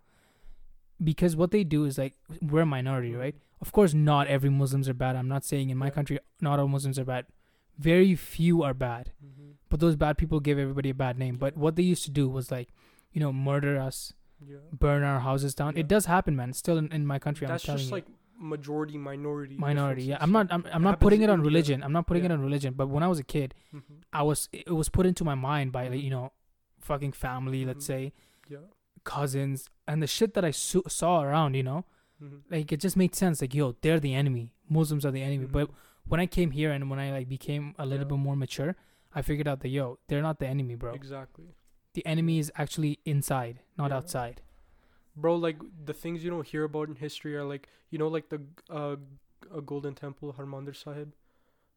[1.03, 3.37] because what they do is like we're a minority, right?
[3.61, 5.17] Of course, not every Muslims are bad.
[5.17, 5.91] I'm not saying in my Yeah.
[5.99, 7.27] country not all Muslims are bad.
[7.79, 9.51] Very few are bad, Mm-hmm.
[9.69, 11.37] but those bad people give everybody a bad name.
[11.37, 12.73] But what they used to do was like,
[13.13, 14.13] you know, murder us,
[14.47, 14.57] Yeah.
[14.73, 15.75] burn our houses down.
[15.75, 15.81] Yeah.
[15.81, 16.53] It does happen, man.
[16.53, 17.97] Still in, in my country, That's I'm telling just you.
[17.97, 18.07] like
[18.41, 19.57] majority minority.
[19.57, 20.05] minority.
[20.05, 20.19] Yeah.
[20.21, 20.47] I'm not.
[20.51, 21.49] I'm, I'm not putting it on India.
[21.51, 21.83] religion.
[21.83, 22.75] I'm not putting it on religion.
[22.75, 23.83] But when I was a kid, Mhm.
[24.13, 24.49] I was.
[24.53, 26.05] It was put into my mind by like Mhm.
[26.05, 26.33] you know,
[26.81, 27.65] fucking family.
[27.65, 27.87] Let's Mhm.
[27.87, 28.13] say
[28.49, 28.59] Yeah.
[29.05, 31.55] cousins and the shit that I saw around.
[31.55, 31.85] You know,
[32.23, 32.43] Mhm.
[32.51, 33.41] like it just made sense.
[33.41, 34.53] Like yo, they're the enemy.
[34.69, 35.47] Muslims are the enemy.
[35.47, 35.75] But Mhm.
[36.07, 38.11] when I came here and when I like became a little Yeah.
[38.17, 38.77] bit more mature,
[39.15, 40.93] I figured out that yo, they're not the enemy, bro.
[40.93, 41.47] Exactly.
[41.95, 43.97] The enemy is actually inside, not Yeah.
[43.99, 44.43] outside.
[45.17, 48.29] Bro, like the things you don't hear about in history are like you know like
[48.29, 48.41] the
[48.71, 48.97] uh,
[49.67, 51.15] Golden Temple Harmandir Sahib.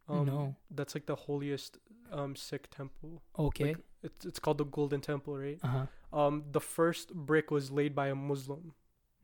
[0.09, 0.55] Um, No.
[0.69, 1.77] That's like the holiest
[2.11, 3.21] um Sikh temple.
[3.39, 3.65] Okay.
[3.69, 5.59] Like, it's it's called the Golden Temple, right?
[5.63, 5.85] uh huh.
[6.21, 8.73] Um, the first brick was laid by a Muslim.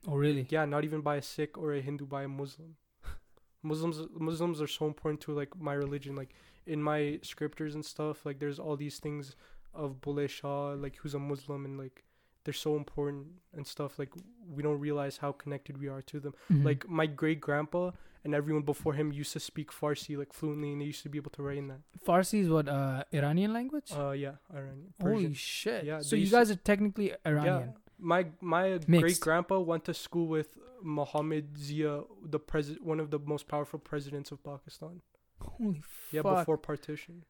[0.07, 0.47] Oh really?
[0.49, 2.77] Yeah, not even by a Sikh or a Hindu, by a Muslim.
[3.63, 6.15] Muslims Muslims are so important to like my religion.
[6.15, 6.33] Like
[6.65, 9.35] in my scriptures and stuff, like there's all these things
[9.77, 12.03] of Bulleh Shah, like who's a Muslim, and like
[12.43, 13.97] they're so important and stuff.
[13.99, 14.11] Like
[14.55, 16.33] we don't realize how connected we are to them.
[16.51, 16.63] Mhm.
[16.69, 17.91] Like my great grandpa
[18.23, 21.17] and everyone before him used to speak Farsi like fluently, and they used to be
[21.23, 21.81] able to write in that.
[22.05, 23.91] Farsi is what uh Iranian language.
[24.03, 24.93] Uh, yeah, Iranian.
[25.01, 25.83] Holy shit!
[25.85, 27.69] Yeah, so you used to- guys are technically Iranian.
[27.73, 30.49] Yeah, my my great grandpa went to school with
[30.81, 31.93] Mohammed Zia,
[32.35, 35.01] the president, one of the most powerful presidents of Pakistan.
[35.41, 35.81] Holy
[36.11, 36.37] Yeah, fuck!
[36.39, 37.23] before partition.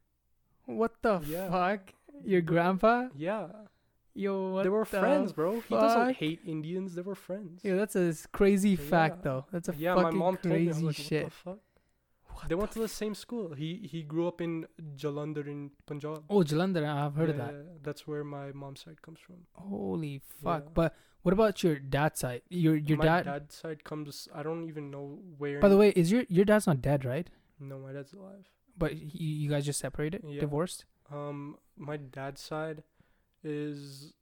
[0.66, 1.50] What the Yeah.
[1.50, 1.94] fuck?
[2.24, 3.08] Your grandpa?
[3.16, 3.48] Yeah,
[4.14, 5.60] Yo, what they were the friends, bro.
[5.60, 6.16] He doesn't fuck?
[6.16, 6.94] hate Indians.
[6.96, 7.64] They were friends.
[7.64, 9.46] Yo, that's a crazy fact though.
[9.52, 10.64] That's a yeah, my fucking mom told me.
[10.64, 11.22] I was crazy like, shit.
[11.24, 11.58] What the fuck?
[12.34, 13.54] What they went the to the same school.
[13.54, 14.66] He he grew up in
[14.96, 16.24] Jalandhar in Punjab.
[16.28, 17.52] Oh, Jalandhar, I've heard of that.
[17.52, 19.36] yeah, That's where my mom's side comes from.
[19.52, 20.64] Holy fuck!
[20.64, 20.70] Yeah.
[20.74, 22.42] But what about your dad's side?
[22.48, 23.24] Your your my dad.
[23.24, 24.28] dad's side comes.
[24.34, 25.60] I don't even know where.
[25.60, 27.28] By the way, is your your dad's not dead, right?
[27.60, 28.46] no, my dad's alive.
[28.76, 30.40] But he, you guys just separated, Yeah.
[30.40, 30.84] divorced.
[31.12, 32.82] Um, my dad's side
[33.42, 34.12] is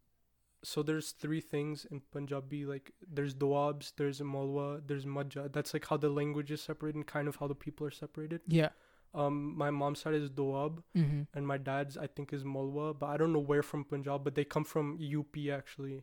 [0.63, 2.65] so there's three things in Punjabi.
[2.67, 5.53] Like there's Doabs, there's Malwa, there's Majha.
[5.53, 8.41] That's like how the language is separated and kind of how the people are separated.
[8.49, 8.71] Yeah.
[9.15, 11.23] Um, my mom's side is Doab, Mm-hmm.
[11.35, 14.25] and my dad's I think is Malwa, but I don't know where from Punjab.
[14.25, 16.03] But they come from UP actually.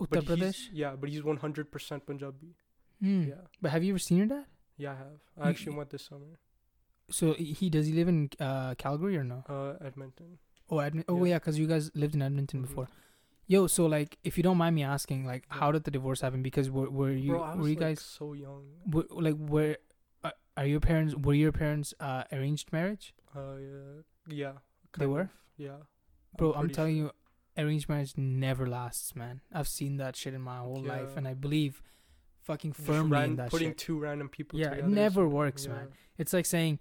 [0.00, 0.68] Uttar But Pradesh.
[0.72, 2.54] yeah, but he's 100% Punjabi.
[3.00, 3.22] Hmm.
[3.28, 4.44] Yeah, But have you ever seen your dad?
[4.76, 5.20] yeah, I have.
[5.36, 6.38] I You- actually went this summer.
[7.10, 9.44] So he does he live in uh, Calgary or no?
[9.48, 10.38] Uh, Edmonton.
[10.70, 11.30] Oh, Edmon- oh Yeah.
[11.30, 12.66] yeah, because you guys lived in Edmonton Mhm.
[12.68, 12.88] before.
[13.46, 15.58] Yo, so like, if you don't mind me asking, like, Yeah.
[15.60, 16.42] how did the divorce happen?
[16.42, 18.64] Because were were you Bro, I was were you like guys so young.
[18.86, 19.76] were, like were
[20.22, 23.14] uh, are your parents were your parents uh, arranged marriage?
[23.34, 24.02] Uh, yeah,
[24.42, 24.52] yeah.
[24.98, 25.22] They were?
[25.22, 25.76] of, Yeah.
[26.36, 27.12] Bro, I'm pretty telling sure.
[27.56, 29.40] you, arranged marriage never lasts, man.
[29.50, 31.82] I've seen that shit in my whole life, and I believe
[32.42, 33.78] fucking firmly ran- in that putting shit.
[33.78, 35.72] two random people Yeah, it never works, yeah.
[35.72, 35.88] man.
[36.18, 36.80] It's like saying,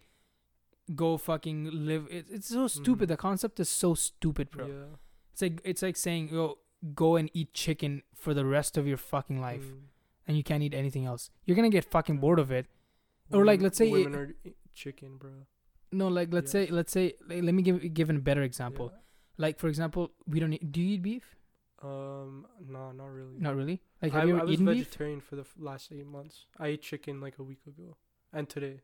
[0.95, 2.07] go fucking live.
[2.09, 3.05] It, it's so stupid.
[3.05, 3.09] Mhm.
[3.09, 4.67] The concept is so stupid, bro.
[4.67, 4.95] Yeah.
[5.33, 6.57] It's like it's like saying, yo,
[6.95, 9.81] go and eat chicken for the rest of your fucking life, Mm.
[10.27, 11.29] and you can't eat anything else.
[11.45, 12.67] You're gonna get fucking bored of it.
[13.31, 15.31] Or, like, let's say it- women are e- chicken, bro.
[15.91, 16.65] No, like let's Yeah.
[16.65, 18.91] say let's say like, let me give give a better example.
[19.37, 21.35] Like for example, we don't eat, do you eat beef?
[21.81, 23.37] Um, no, not really.
[23.39, 23.81] Not really.
[24.01, 24.85] Like I, have you I was eaten beef?
[24.85, 26.45] vegetarian for the f- last eight months.
[26.57, 27.97] I ate chicken like a week ago,
[28.33, 28.81] and today.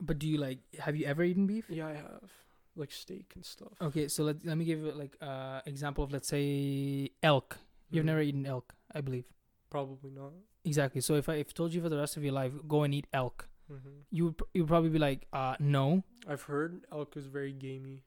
[0.00, 1.66] But do you like have you ever eaten beef?
[1.68, 2.30] Yeah, I have
[2.76, 3.72] like steak and stuff.
[3.80, 7.58] Okay, so let let me give you like uh example of let's say elk.
[7.90, 8.06] You've Mhm.
[8.06, 9.24] never eaten elk, I believe.
[9.70, 10.32] Probably not.
[10.64, 11.00] Exactly.
[11.00, 13.06] So if I if told you for the rest of your life go and eat
[13.12, 13.76] elk, hmm
[14.10, 16.04] you would you would probably be like, uh no.
[16.26, 18.04] I've heard elk is very gamey.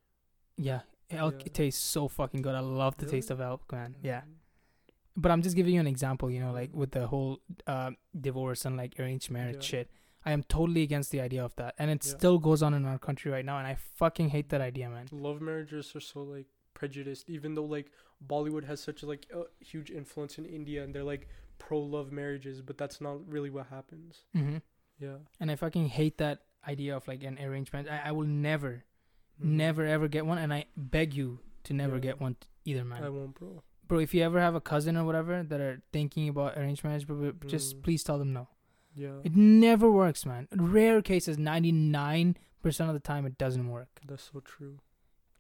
[0.58, 0.82] Yeah.
[1.10, 1.48] Elk Yeah.
[1.48, 2.56] it tastes so fucking good.
[2.56, 3.96] I love the taste of elk, man.
[4.02, 4.22] Yeah.
[4.22, 4.36] Mhm.
[5.18, 6.76] But I'm just giving you an example, you know, like Mhm.
[6.76, 7.92] with the whole uh
[8.28, 9.72] divorce and like arranged marriage Yeah.
[9.84, 9.92] shit.
[10.26, 12.12] I am totally against the idea of that, and it Yeah.
[12.18, 15.08] still goes on in our country right now, and I fucking hate that idea, man.
[15.12, 17.92] Love marriages are so like prejudiced, even though like
[18.26, 21.28] Bollywood has such like a huge influence in India, and they're like
[21.58, 24.24] pro love marriages, but that's not really what happens.
[24.34, 24.58] hmm
[25.00, 25.18] Yeah.
[25.40, 27.90] And I fucking hate that idea of like an arrangement.
[27.90, 28.84] I, I will never,
[29.42, 29.46] Mhm.
[29.46, 32.02] never ever get one, and I beg you to never Yeah.
[32.02, 32.36] get one
[32.66, 33.04] either, man.
[33.04, 33.64] I won't, bro.
[33.88, 37.06] bro, if you ever have a cousin or whatever that are thinking about arranged marriage,
[37.08, 37.84] bro, just Mm.
[37.84, 38.48] please tell them no.
[38.96, 39.20] Yeah.
[39.24, 40.48] It never works, man.
[40.56, 44.02] Rare cases, ninety nine percent of the time, it doesn't work.
[44.08, 44.80] That's so true.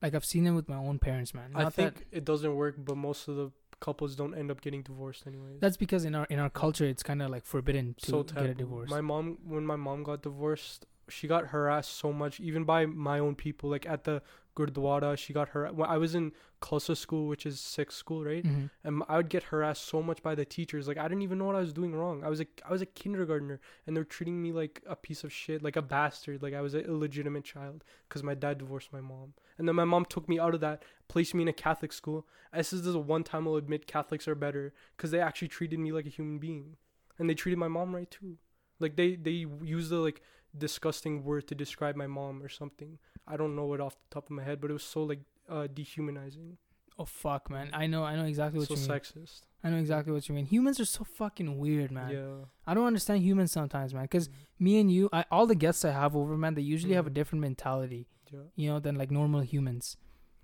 [0.01, 1.51] Like I've seen them with my own parents, man.
[1.53, 4.83] I think that it doesn't work, but most of the couples don't end up getting
[4.83, 5.57] divorced anyway.
[5.59, 8.45] that's because in our in our culture, it's kind of like forbidden to so get
[8.45, 8.89] a divorce.
[8.89, 13.19] My mom, when my mom got divorced, she got harassed so much, even by my
[13.19, 13.69] own people.
[13.69, 14.21] Like at the
[14.55, 15.67] gurdwara, she got her.
[15.71, 18.43] When I was in Khalsa school, which is Sikh school, right?
[18.43, 18.69] Mhm.
[18.83, 20.88] and I would get harassed so much by the teachers.
[20.88, 22.23] Like I didn't even know what I was doing wrong.
[22.23, 25.31] I was a I was a kindergartner, and they're treating me like a piece of
[25.31, 26.43] shit, like a bastard.
[26.43, 29.85] Like I was an illegitimate child because my dad divorced my mom, and then my
[29.85, 32.27] mom took me out of that, placed me in a Catholic school.
[32.53, 35.91] This is the one time I'll admit Catholics are better because they actually treated me
[35.93, 36.75] like a human being,
[37.17, 38.38] and they treated my mom right too.
[38.79, 40.21] Like they they use the like
[40.57, 42.97] disgusting word to describe my mom or something.
[43.27, 45.19] I don't know it off the top of my head, but it was so like
[45.49, 46.57] uh, dehumanizing,
[46.99, 47.69] Oh fuck, man.
[47.73, 48.03] I know.
[48.03, 48.87] I know exactly what so you mean.
[48.87, 49.41] So sexist.
[49.63, 50.45] I know exactly what you mean.
[50.45, 52.09] Humans are so fucking weird, man.
[52.11, 52.45] Yeah.
[52.67, 54.03] I don't understand humans sometimes, man.
[54.03, 54.29] Because
[54.59, 57.09] me and you, I, all the guests I have over, man, they usually have a
[57.09, 57.13] Mhm.
[57.13, 58.07] different mentality.
[58.33, 58.39] Yeah.
[58.55, 59.97] you know than like normal humans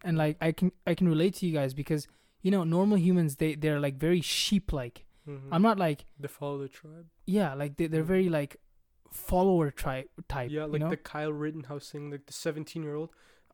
[0.03, 2.05] and like i can i can relate to you guys because
[2.41, 5.53] you know normal humans they they're like very sheep like Mm-hmm.
[5.53, 7.05] i'm not like They follow the tribe.
[7.25, 8.57] yeah like they, they're very like
[9.11, 12.95] follower tribe type yeah, you like know the Kyle Rittenhouse thing, like the 17 year
[12.95, 13.09] old.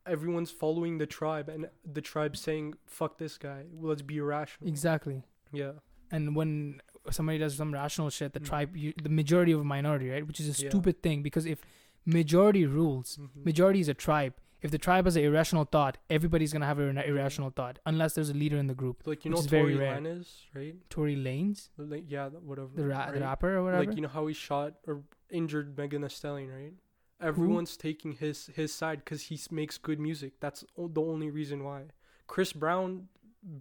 [0.06, 3.66] Everyone's following the tribe, and the tribe saying, fuck this guy.
[3.74, 4.68] Let's be irrational.
[4.70, 5.74] exactly Yeah.
[6.12, 6.82] and when
[7.12, 8.46] somebody does some rational shit the Mm.
[8.46, 10.70] tribe you, the majority of a minority right which is a Yeah.
[10.70, 11.60] stupid thing because if
[12.06, 13.46] majority rules Mhm.
[13.46, 14.34] majority is a tribe
[14.64, 18.30] if the tribe has an irrational thought everybody's gonna have an irrational thought unless there's
[18.30, 19.98] a leader in the group Like, you know is very Tory rare.
[20.00, 20.76] Lanez, right?
[20.90, 22.70] Tory Lanez Like, yeah, whatever.
[22.76, 23.14] the, ra- right?
[23.14, 26.50] the rapper or whatever Like, you know how he shot or injured Megan Thee Stallion,
[26.50, 26.74] right?
[27.22, 30.34] Everyone's taking his his side because he makes good music.
[30.40, 31.84] That's o- the only reason why.
[32.28, 33.08] Chris Brown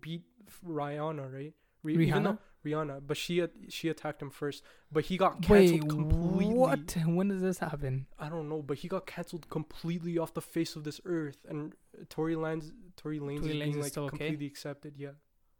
[0.00, 0.24] beat
[0.66, 1.54] Rihanna, right?
[1.84, 4.62] Re- rihanna Rihanna, but she she attacked him first.
[4.90, 6.54] But he got Wait, canceled completely.
[6.54, 6.96] what?
[7.06, 8.06] When does this happen?
[8.18, 11.38] I don't know, but he got canceled completely off the face of this earth.
[11.48, 11.74] And
[12.08, 14.08] Tory Lanez, Tory Lanez Tory is being like okay?
[14.08, 14.94] completely accepted.
[14.96, 15.10] Yeah,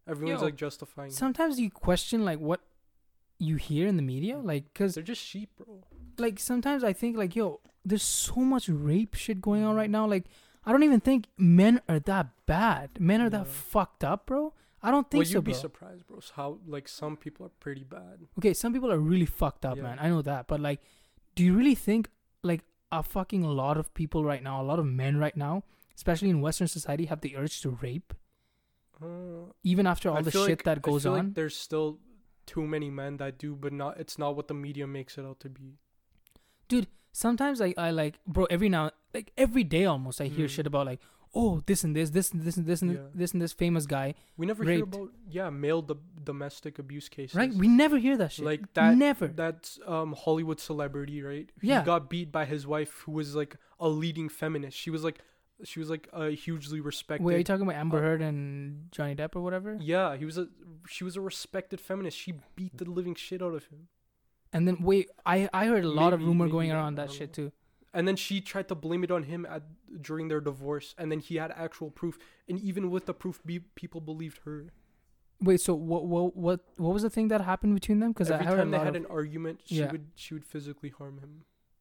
[0.08, 1.10] everyone's Yo, like justifying.
[1.10, 2.60] Sometimes you question like what
[3.38, 5.84] you hear in the media, like because They're just sheep, bro.
[6.18, 10.06] like sometimes I think like yo, there's so much rape shit going on right now.
[10.06, 10.26] Like
[10.64, 12.90] I don't even think men are that bad.
[13.00, 14.54] Men are that fucked up, bro.
[14.82, 16.18] I don't think Well, so, you'd be surprised, bro.
[16.34, 18.26] How like some people are pretty bad.
[18.38, 19.82] okay, some people are really fucked up, Yeah.
[19.84, 19.98] man.
[20.00, 20.80] I know that, but like,
[21.36, 22.10] do you really think
[22.42, 25.62] like a fucking lot of people right now, a lot of men right now,
[25.94, 28.12] especially in Western society, have the urge to rape,
[29.00, 31.18] Uh, even after all I the shit like- that I goes feel on?
[31.26, 31.98] Like there's still
[32.46, 33.98] too many men that do, but not.
[33.98, 35.78] It's not what the media makes it out to be.
[36.68, 40.50] Dude, sometimes I, I like bro every now like every day almost I hear Mm.
[40.50, 41.00] shit about like
[41.34, 43.00] oh this and this this and this and this and Yeah.
[43.14, 44.94] this and this famous guy We never hear Raped.
[44.94, 47.34] about yeah male do- domestic abuse cases.
[47.34, 51.48] right we never hear that shit Like that- never That's um Hollywood celebrity, right?
[51.62, 51.80] Yeah.
[51.80, 54.76] He got beat by his wife, who was like a leading feminist.
[54.76, 55.18] She was like,
[55.64, 57.24] she was like a hugely respected.
[57.24, 60.24] wait are you talking about Amber uh, Heard and Johnny Depp or whatever yeah, he
[60.24, 60.48] was a.
[60.88, 62.16] She was a respected feminist.
[62.18, 63.86] She beat the living shit out of him,
[64.52, 67.52] and then wait I I heard a lot of rumor going around that shit too
[67.94, 69.62] and then she tried to blame it on him at
[70.00, 73.58] during their divorce, and then he had actual proof, and even with the proof, be,
[73.60, 74.66] people believed her.
[75.48, 78.34] wait so what what what what was the thing that happened between them because I
[78.34, 79.90] Every heard time they had of an argument, she Yeah.
[79.92, 81.32] would she would physically harm him,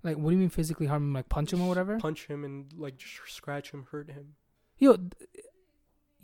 [0.04, 2.44] like what do you mean physically harm him like punch him or whatever punch him,
[2.44, 4.26] and like just scratch him, hurt him.
[4.80, 4.98] yo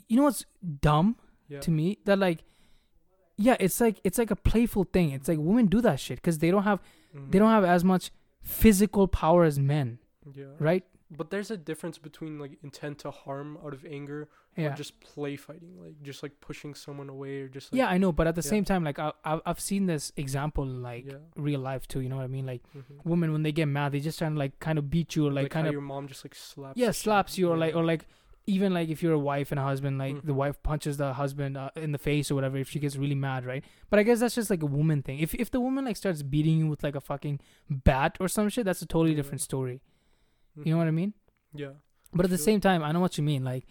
[0.07, 0.45] you know what's
[0.81, 1.15] dumb
[1.47, 1.59] Yeah.
[1.59, 2.43] to me that like
[3.38, 6.39] yeah it's like it's like a playful thing it's like women do that shit because
[6.39, 6.80] they don't have
[7.15, 7.31] Mhm.
[7.31, 8.11] they don't have as much
[8.48, 9.99] physical power as men
[10.34, 10.45] Yeah.
[10.60, 14.76] right But there's a difference between like intent to harm out of anger yeah or
[14.76, 18.11] just play fighting, like just like pushing someone away or just like, yeah i know
[18.11, 18.49] but at the Yeah.
[18.56, 19.11] same time like I,
[19.49, 21.19] i've seen this example in, like yeah.
[21.36, 22.84] real life too you know what i mean like mhm.
[23.03, 25.32] women when they get mad they just trying to like kind of beat you or
[25.32, 26.78] like, like kind of your mom just like slaps.
[26.78, 28.06] yeah slaps you or like or like
[28.49, 30.36] even like if you're a wife and a husband like the Mhm.
[30.41, 33.45] wife punches the husband uh, in the face or whatever if she gets really mad
[33.45, 35.98] right but i guess that's just like a woman thing if if the woman like
[35.98, 39.18] starts beating you with like a fucking bat or some shit that's a totally Yeah.
[39.18, 39.82] different story
[40.57, 40.65] Mhm.
[40.65, 41.14] you know what i mean
[41.53, 41.74] Yeah.
[42.14, 43.65] but at the same time i know what you mean like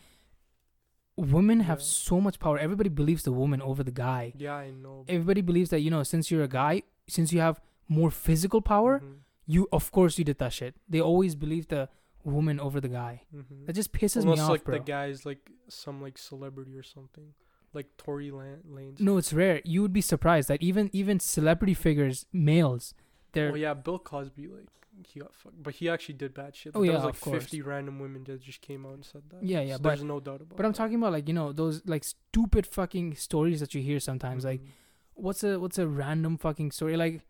[1.17, 1.85] women have Yeah.
[1.87, 5.05] so much power everybody believes the woman over the guy Yeah, I know.
[5.09, 9.01] everybody believes that you know since you're a guy since you have more physical power
[9.01, 9.19] Mhm.
[9.47, 10.75] you of course you did that shit.
[10.89, 11.89] They always believe the
[12.27, 13.23] woman over the guy.
[13.35, 13.67] Mm-hmm.
[13.67, 14.75] That just pisses me off, like bro.
[14.79, 17.35] the guy's like some like celebrity or something,
[17.73, 19.01] like Tory Lan- Lanez.
[19.01, 19.61] No, it's rare.
[19.65, 22.95] You would be surprised that even even celebrity figures, males,
[23.33, 24.67] they're Oh yeah, Bill Cosby like
[25.07, 26.73] he got fucked, but he actually did bad shit.
[26.75, 27.43] Oh, there yeah, was like of course.
[27.43, 29.43] fifty random women that just came out and said that.
[29.43, 30.57] Yeah, yeah, So but- there's no doubt about.
[30.57, 34.01] But I'm talking about like you know those like stupid fucking stories that you hear
[34.01, 34.45] sometimes.
[34.45, 34.69] Like Mhm.
[35.15, 36.97] what's a what's a random fucking story?
[36.97, 37.21] Like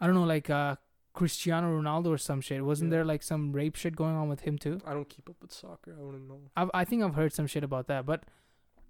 [0.00, 0.76] I don't know, like uh
[1.16, 2.64] Cristiano Ronaldo or some shit.
[2.64, 2.98] Wasn't Yeah.
[2.98, 4.78] there like some rape shit going on with him too?
[4.86, 5.96] I don't keep up with soccer.
[5.98, 6.40] I wouldn't know.
[6.56, 8.06] I've, I think I've heard some shit about that.
[8.06, 8.24] But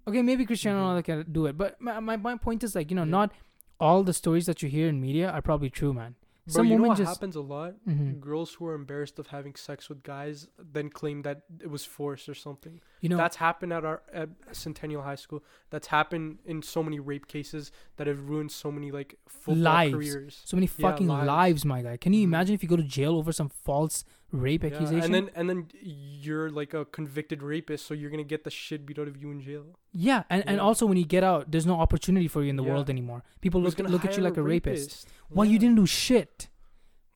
[0.07, 0.85] okay, maybe Cristiano Mhm.
[0.85, 1.57] Ronaldo can do it.
[1.57, 3.17] But my, my my point is like you know Yeah.
[3.19, 3.31] not
[3.79, 6.15] all the stories that you hear in media are probably true, man.
[6.47, 7.73] Bro, Some you know what just happens a lot?
[7.85, 8.21] Mhm.
[8.21, 12.29] Girls who are embarrassed of having sex with guys then claim that it was forced
[12.29, 12.79] or something.
[13.01, 15.43] you know That's happened at our at Centennial High School.
[15.71, 19.93] That's happened in so many rape cases that have ruined so many like football Lives.
[19.93, 20.41] careers.
[20.45, 21.27] so many yeah, fucking lives.
[21.27, 21.65] lives.
[21.65, 21.97] my guy.
[21.97, 22.31] Can you Mhm.
[22.31, 25.03] imagine if you go to jail over some false rape Yeah, accusation?
[25.03, 28.85] and then and then you're like a convicted rapist, so you're gonna get the shit
[28.85, 29.65] beat out of you in jail.
[29.93, 32.63] yeah, and, and also when you get out, there's no opportunity for you in the
[32.63, 32.71] Yeah.
[32.71, 33.23] world anymore.
[33.41, 34.81] People Who's look look at you like a rapist.
[35.05, 35.07] rapist?
[35.29, 36.49] Well, you didn't do shit.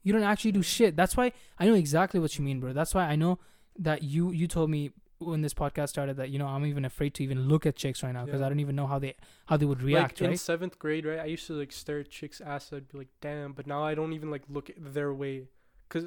[0.03, 0.95] You don't actually do shit.
[0.95, 2.73] That's why I know exactly what you mean, bro.
[2.73, 3.39] That's why I know
[3.77, 7.13] that you you told me when this podcast started that you know I'm even afraid
[7.15, 8.47] to even look at chicks right now because Yeah.
[8.47, 9.13] I don't even know how they
[9.45, 10.39] how they would react, like in right?
[10.39, 11.19] seventh grade, right?
[11.19, 12.71] I used to like stare at chicks' ass.
[12.73, 13.53] I'd be like, damn.
[13.53, 15.43] But now I don't even like look their way,
[15.91, 16.05] cause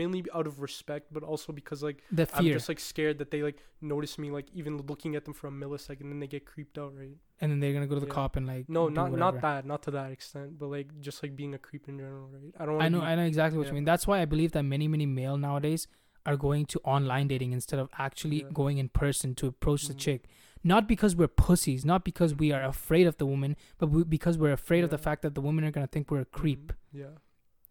[0.00, 3.42] mainly out of respect, but also because like The I'm just like scared that they
[3.48, 6.76] like notice me like even looking at them for a millisecond, and they get creeped
[6.82, 7.16] out, right?
[7.40, 8.20] and then they're gonna go to the Yeah.
[8.20, 9.16] cop and like No, not whatever.
[9.18, 12.28] not that, not to that extent, but like just like being a creep in general,
[12.36, 12.52] right?
[12.60, 12.80] I don't.
[12.82, 13.72] I know Be, I know exactly what yeah.
[13.72, 13.84] you mean.
[13.92, 15.82] That's why I believe that many many male nowadays
[16.24, 18.50] are going to online dating instead of actually Yeah.
[18.60, 19.98] going in person to approach the Mhm.
[20.06, 20.20] chick.
[20.64, 24.38] Not because we're pussies, not because we are afraid of the woman, but we, because
[24.38, 26.72] we're afraid of the fact that the women are gonna think we're a creep.
[26.72, 27.00] Mhm.
[27.00, 27.06] Yeah.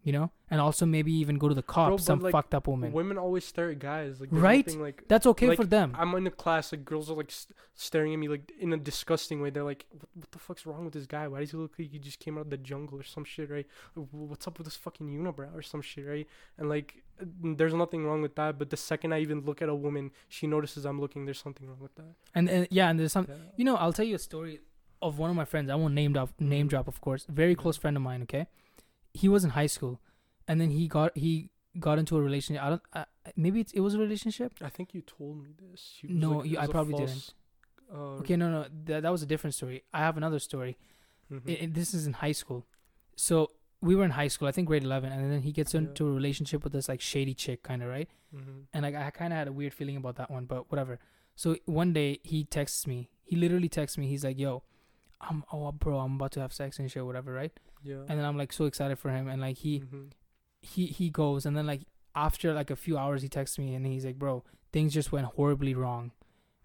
[0.04, 2.66] You know, and also maybe even go to the cops, Bro, some like, fucked up
[2.66, 2.92] woman.
[2.92, 4.20] Women always stare at guys.
[4.20, 4.66] Like Right?
[4.66, 5.94] nothing, like That's okay like, for them.
[5.96, 8.76] I'm in the class, like girls are like st- staring at me like in a
[8.76, 9.50] disgusting way.
[9.50, 11.28] They're like, what, "What the fuck's wrong with this guy?
[11.28, 13.48] Why does he look like he just came out of the jungle or some shit,
[13.48, 13.66] right?
[14.10, 16.26] What's up with this fucking unibrow or some shit, right?"
[16.58, 17.24] And like, uh,
[17.56, 18.58] there's nothing wrong with that.
[18.58, 21.24] But the second I even look at a woman, she notices I'm looking.
[21.26, 22.14] There's something wrong with that.
[22.34, 23.26] and, and yeah, and there's some.
[23.28, 23.36] Yeah.
[23.56, 24.58] You know, I'll tell you a story
[25.00, 25.70] of one of my friends.
[25.70, 26.70] I won't name drop, name Mhm.
[26.70, 27.24] drop, of course.
[27.28, 28.22] Very close friend of mine.
[28.22, 28.46] Okay,
[29.14, 30.00] he was in high school,
[30.48, 32.62] and then he got he got into a relationship.
[32.62, 32.82] I don't.
[32.92, 33.04] Uh,
[33.36, 34.52] maybe it's, it was a relationship.
[34.62, 35.98] I think you told me this.
[36.02, 37.34] No, like, you- I probably false,
[37.92, 39.82] Uh, Okay, no, no, that that was a different story.
[39.92, 40.76] I have another story.
[41.30, 41.48] mhm.
[41.50, 42.66] I- I- this is in high school.
[43.16, 45.80] So we were in high school, I think grade eleven, and then he gets Yeah.
[45.80, 48.08] into a relationship with this like shady chick, kind of right.
[48.34, 48.64] Mhm.
[48.72, 50.98] and like I kind of had a weird feeling about that one, but whatever.
[51.34, 53.10] So one day he texts me.
[53.24, 54.06] He literally texts me.
[54.08, 54.62] He's like, "Yo,
[55.20, 57.52] I'm oh bro, I'm about to have sex and shit, whatever, right?"
[57.82, 58.00] Yeah.
[58.08, 60.12] And then I'm like so excited for him, and like he Mhm.
[60.60, 61.82] he he goes, and then like
[62.14, 65.26] after like a few hours, he texts me, and he's like, "Bro, things just went
[65.26, 66.12] horribly wrong."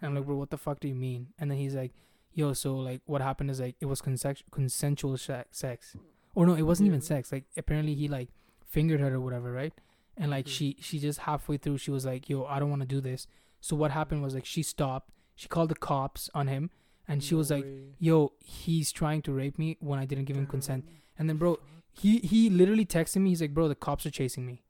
[0.02, 1.94] And I'm like, "Bro, what the fuck do you mean?" And then he's like,
[2.34, 5.96] "Yo, so like what happened is like it was consex- consensual sex,
[6.36, 7.32] or no, it wasn't even sex.
[7.32, 8.30] Like apparently he like
[8.66, 9.74] fingered her or whatever, right?"
[10.20, 10.50] and like Mhm.
[10.50, 13.28] she she just halfway through she was like yo i don't want to do this
[13.62, 16.72] so what happened was like she stopped she called the cops on him
[17.08, 17.94] and she No was like way.
[18.00, 20.86] yo he's trying to rape me when i didn't give him consent.
[21.18, 21.60] And then bro
[21.92, 24.62] he he literally texted me he's like bro the cops are chasing me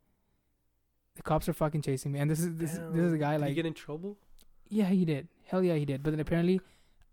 [1.16, 3.42] the cops are fucking chasing me and this is this, this is a guy Did
[3.42, 4.18] like he get in trouble?
[4.70, 6.62] yeah he did hell yeah he did but then apparently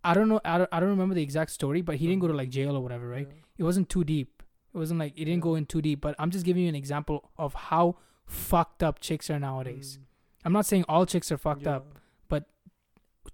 [0.02, 2.28] i don't know i don't, I don't remember the exact story but he didn't go
[2.28, 3.42] to like jail or whatever right Yeah.
[3.58, 4.42] it wasn't too deep.
[4.74, 6.74] It wasn't like it didn't go in too deep, but I'm just giving you an
[6.74, 7.96] example of how
[8.26, 9.98] fucked up chicks are nowadays.
[10.00, 10.04] Mm.
[10.46, 11.76] I'm not saying all chicks are fucked Yeah.
[11.76, 11.86] up.
[12.28, 12.46] But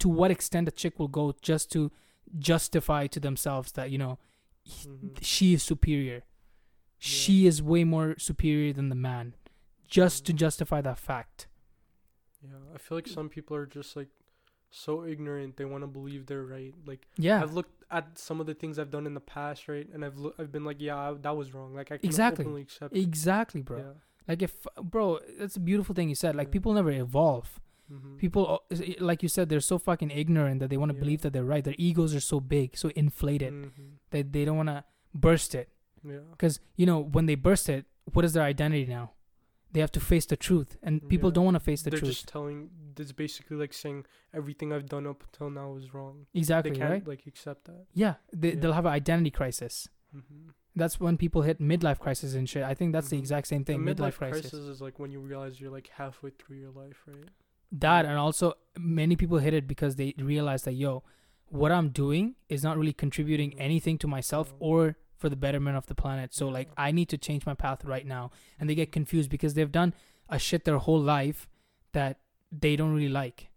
[0.01, 1.91] to what extent a chick will go just to
[2.39, 4.19] justify to themselves that, you know,
[4.69, 5.19] Mhm.
[5.23, 6.23] she is superior.
[6.99, 9.35] She is way more superior than the man.
[9.89, 10.37] Just to Mhm.
[10.37, 11.49] justify that fact.
[12.43, 14.09] Yeah, I feel like some people are just like
[14.71, 15.57] so ignorant.
[15.57, 16.75] They want to believe they're right.
[16.87, 17.43] Like Yeah.
[17.43, 20.17] I've looked at some of the things I've done in the past, right, and I've
[20.17, 21.75] loo- I've been like, yeah, I, that was wrong.
[21.75, 22.45] Like I can Exactly.
[22.45, 22.97] openly accept.
[22.97, 23.79] Exactly, bro.
[23.79, 23.93] Yeah.
[24.29, 26.37] Like if bro, that's a beautiful thing you said.
[26.37, 26.53] Like Yeah.
[26.53, 27.61] people never evolve.
[27.93, 28.17] Mhm.
[28.19, 31.01] people uh, like you said they're so fucking ignorant that they want to Yeah.
[31.05, 33.71] believe that they're right their egos are so big so inflated Mhm.
[34.11, 34.85] that they don't want to
[35.15, 35.69] burst it
[36.05, 36.21] Yeah.
[36.31, 39.13] because you know when they burst it what is their identity now
[39.73, 41.35] they have to face the truth and people Yeah.
[41.35, 42.71] don't want to face the They're truth just telling.
[42.99, 44.05] It's basically like saying
[44.35, 46.27] everything I've done up until now is wrong.
[46.35, 47.87] exactly they can't right like accept that.
[47.95, 48.61] yeah, they, Yeah.
[48.61, 50.49] they'll have an identity crisis Mm-hmm.
[50.75, 53.21] that's when people hit midlife crisis and shit i think that's the Mhm.
[53.25, 54.41] exact same thing The midlife, midlife crisis.
[54.51, 57.29] crisis is like when you realize you're like halfway through your life, right?
[57.73, 61.03] That and also many people hit it because they realize that yo
[61.49, 65.87] what i'm doing is not really contributing anything to myself or for the betterment of
[65.87, 66.35] the planet.
[66.35, 68.31] So like I need to change my path right now.
[68.59, 69.95] And they get confused because they've done
[70.29, 71.47] a shit their whole life
[71.93, 72.19] that
[72.51, 73.51] they don't really like.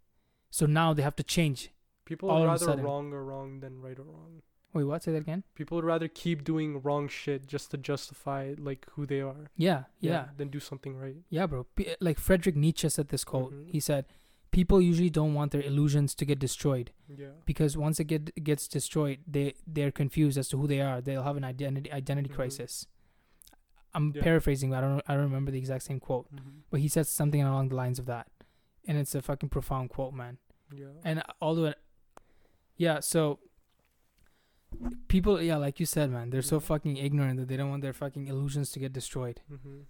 [0.50, 1.70] So now they have to change.
[2.04, 4.42] People all would of a rather wrong or wrong than right or wrong.
[4.74, 5.02] Wait, what?
[5.04, 5.44] Say that again?
[5.54, 9.48] People would rather keep doing wrong shit just to justify like who they are.
[9.56, 10.26] Yeah, yeah.
[10.36, 11.16] Than do something right.
[11.30, 11.64] Yeah, bro.
[11.76, 13.52] P- like Frederick Nietzsche said this quote.
[13.54, 13.70] Mhm.
[13.70, 14.04] He said,
[14.50, 17.28] "People usually don't want their illusions to get destroyed Yeah.
[17.46, 21.00] because once it get gets destroyed, they they're confused as to who they are.
[21.00, 22.34] They'll have an identity identity Mhm.
[22.34, 22.86] crisis."
[23.96, 24.22] I'm Yeah.
[24.22, 27.06] paraphrasing, but I don't I don't remember the exact same quote, hmm but he said
[27.06, 28.26] something along the lines of that,
[28.88, 30.38] and it's a fucking profound quote, man.
[30.74, 30.86] Yeah.
[31.04, 31.78] And although, it,
[32.76, 33.38] yeah, so
[35.08, 36.62] people, yeah, like you said, man, they're so Mhm.
[36.62, 39.40] fucking ignorant that they don't want their fucking illusions to get destroyed.
[39.48, 39.82] hmm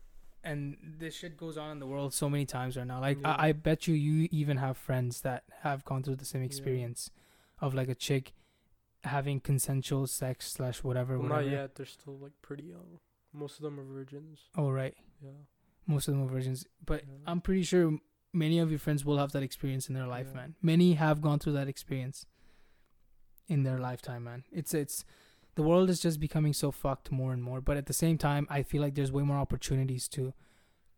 [0.47, 3.01] and this shit goes on in the world so many times right now.
[3.01, 3.31] Like Yeah.
[3.35, 6.47] I, I bet you, you even have friends that have gone through the same Yeah.
[6.49, 7.11] experience
[7.61, 8.35] of like a chick
[9.05, 11.19] having consensual sex slash whatever.
[11.19, 11.51] Well, whatever.
[11.51, 11.75] not yet.
[11.77, 13.01] They're still like pretty young.
[13.33, 14.51] Most of them are virgins.
[14.55, 15.31] Oh right, Yeah.
[15.87, 16.67] most of them are virgins.
[16.85, 17.15] But Yeah.
[17.27, 17.99] I'm pretty sure
[18.35, 20.35] many of your friends will have that experience in their life, Yeah.
[20.41, 20.57] man.
[20.61, 22.27] Many have gone through that experience
[23.49, 24.45] in their lifetime, man.
[24.53, 25.05] It's it's
[25.55, 27.61] the world is just becoming so fucked more and more.
[27.61, 30.33] But at the same time, I feel like there's way more opportunities to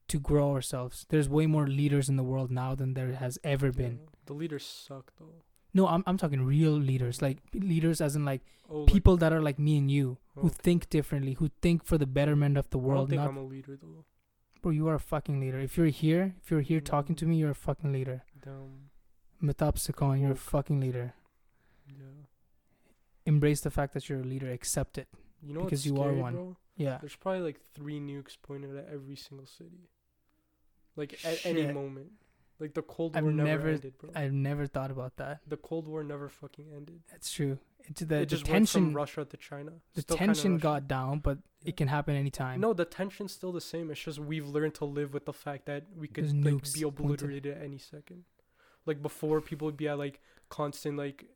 [0.09, 1.06] to grow ourselves.
[1.09, 4.01] There's way more leaders in the world now than there has ever been.
[4.27, 5.43] The leaders suck though.
[5.74, 9.32] No, I'm I'm talking real leaders, like leaders as in like Oh, like, people that
[9.32, 12.68] are like me and you, who oh, think differently, who think for the betterment of
[12.70, 13.10] the I world.
[13.10, 14.05] think Not, I'm a leader though.
[14.60, 15.60] bro, you are a fucking leader.
[15.60, 17.28] If you're here, if you're here talking to mm.
[17.28, 18.24] me, you're a fucking leader.
[18.43, 18.90] Damn.
[19.43, 21.14] Sekhon, you're a fucking leader.
[21.86, 22.26] Yeah.
[23.27, 24.51] Embrace the fact that you're a leader.
[24.51, 25.09] Accept it.
[25.43, 26.35] You know Because what's you are one.
[26.35, 26.57] Bro?
[26.77, 26.98] Yeah.
[27.01, 29.90] There's probably like three nukes pointed at every single city.
[30.97, 32.12] Like at any moment.
[32.59, 34.11] Like the Cold I've War never, never- ended, bro.
[34.15, 35.40] I've never thought about that.
[35.47, 37.01] the Cold War never fucking ended.
[37.11, 37.59] That's true.
[37.89, 38.94] It's the, it the just went from tension.
[38.94, 39.73] Russia to China.
[39.94, 41.69] The Still tension got down, but Yeah.
[41.69, 42.61] it can happen anytime.
[42.61, 43.90] No, the tension's still the same.
[43.90, 46.85] It's just we've learned to live with the fact that we could like be pointed.
[46.85, 48.24] obliterated at any second.
[48.86, 51.27] Like before, people would be at like constant like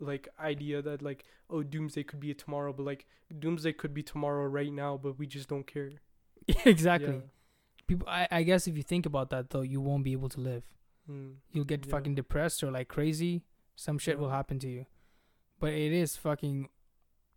[0.00, 3.06] like idea that like oh doomsday could be tomorrow, but like
[3.38, 5.90] doomsday could be tomorrow right now, but we just don't care.
[6.64, 7.14] exactly.
[7.14, 7.20] Yeah.
[7.86, 10.40] People, I, I guess if you think about that though, you won't be able to
[10.40, 10.62] live.
[11.10, 11.34] Mm.
[11.52, 11.90] You'll get Yeah.
[11.92, 13.42] fucking depressed or like crazy.
[13.76, 14.86] Some shit will happen to you.
[15.60, 16.68] But it is fucking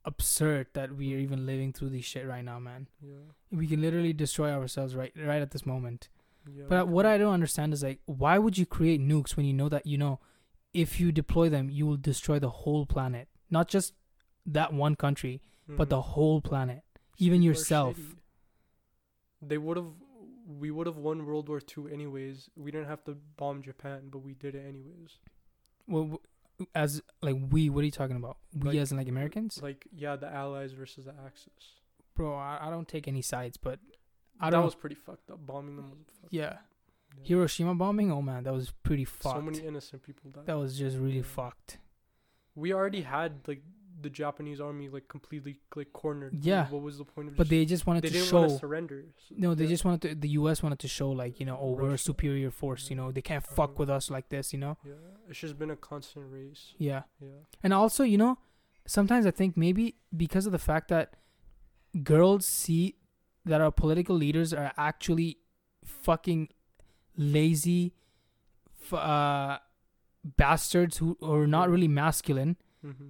[0.03, 2.87] absurd that we are even living through this shit right now, man.
[3.01, 3.31] Yeah.
[3.51, 6.09] We can literally destroy ourselves right right at this moment.
[6.51, 6.65] Yeah.
[6.67, 9.69] But what I don't understand is like, why would you create nukes when you know
[9.69, 10.19] that you know,
[10.73, 13.93] if you deploy them, you will destroy the whole planet, not just
[14.45, 16.03] that one country, but the Mhm.
[16.03, 16.83] whole planet,
[17.17, 17.97] even people yourself.
[19.41, 19.91] They would have.
[20.47, 22.49] We would have won World War II anyways.
[22.55, 25.19] We didn't have to bomb Japan, but we did it anyways.
[25.87, 26.19] Well,
[26.75, 28.37] as like we, what are you talking about?
[28.53, 31.79] We Like- as in like Americans, Like yeah, the Allies versus the Axis.
[32.15, 32.35] bro.
[32.35, 33.79] I, I don't take any sides, but
[34.39, 34.65] I that don't.
[34.65, 35.45] was pretty fucked up.
[35.45, 36.65] Bombing them was fucked yeah, up.
[37.17, 37.23] Yeah.
[37.27, 38.11] Hiroshima bombing.
[38.11, 39.35] Oh man, that was pretty fucked.
[39.37, 40.45] So many innocent people died.
[40.45, 41.23] that was just really Yeah.
[41.23, 41.77] fucked.
[42.55, 43.61] we already had like
[44.01, 46.33] the Japanese army like completely like cornered.
[46.43, 46.67] Yeah.
[46.69, 47.35] What was the point of?
[47.37, 48.39] But just, they just wanted they to didn't show.
[48.41, 49.03] want to surrender.
[49.17, 49.69] s- No, they yeah.
[49.69, 50.15] just wanted to.
[50.15, 50.63] The U.S.
[50.63, 52.89] wanted to show like you know, oh, we're a superior force.
[52.89, 53.77] You know, they can't fuck Mhm.
[53.79, 54.53] with us like this.
[54.53, 54.77] You know.
[54.83, 54.93] Yeah,
[55.29, 56.73] it's just been a constant race.
[56.79, 57.03] Yeah.
[57.21, 57.29] Yeah.
[57.63, 58.39] And also, you know,
[58.87, 61.15] sometimes I think maybe because of the fact that
[62.03, 62.95] girls see
[63.45, 65.37] that our political leaders are actually
[65.85, 66.49] fucking
[67.15, 67.93] lazy
[68.91, 69.57] uh,
[70.37, 73.09] bastards who are not really masculine, Mm-hmm.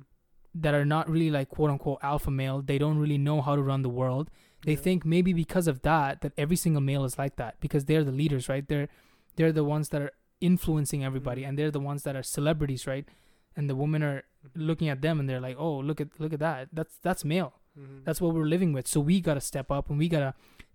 [0.54, 2.62] that are not really like quote unquote alpha male.
[2.62, 4.30] They don't really know how to run the world.
[4.66, 8.04] They think maybe because of that that every single male is like that because they're
[8.04, 8.68] the leaders, right?
[8.68, 8.90] They're
[9.38, 10.12] they're the ones that are
[10.42, 11.48] influencing everybody Mhm.
[11.48, 13.06] and they're the ones that are celebrities, right?
[13.56, 14.24] And the women are
[14.54, 16.68] looking at them and they're like, "Oh, look at look at that.
[16.74, 17.54] That's that's male.
[17.80, 18.00] Mm-hmm.
[18.04, 18.88] That's what we're living with.
[18.90, 20.34] So we got to step up and we got to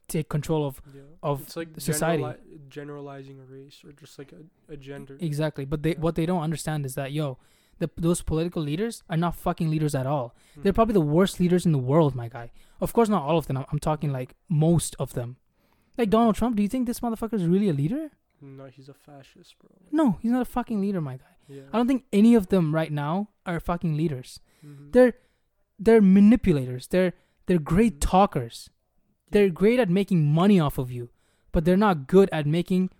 [0.09, 1.03] take control of yeah.
[1.23, 2.23] of it's like society.
[2.23, 5.17] generali- generalizing a race or just like a, a gender.
[5.21, 5.65] exactly.
[5.65, 6.01] But they Yeah.
[6.01, 7.39] what they don't understand is that yo,
[7.79, 10.35] the those political leaders are not fucking leaders at all.
[10.57, 10.77] They're Mhm.
[10.77, 12.51] probably the worst leaders in the world, my guy.
[12.81, 13.57] Of course, not all of them.
[13.59, 15.37] I'm, I'm talking like most of them.
[15.99, 16.57] Like Donald Trump.
[16.57, 18.11] Do you think this motherfucker is really a leader?
[18.41, 19.71] No, he's a fascist, bro.
[19.91, 21.35] No, he's not a fucking leader, my guy.
[21.49, 21.63] Yeah.
[21.73, 24.41] I don't think any of them right now are fucking leaders.
[24.65, 24.93] Mhm.
[24.93, 25.15] They're
[25.79, 26.87] they're manipulators.
[26.89, 27.13] They're
[27.47, 28.01] they're great Mhm.
[28.11, 28.71] talkers.
[29.31, 31.11] They're great at making money off of you,
[31.53, 32.91] but they're not good at making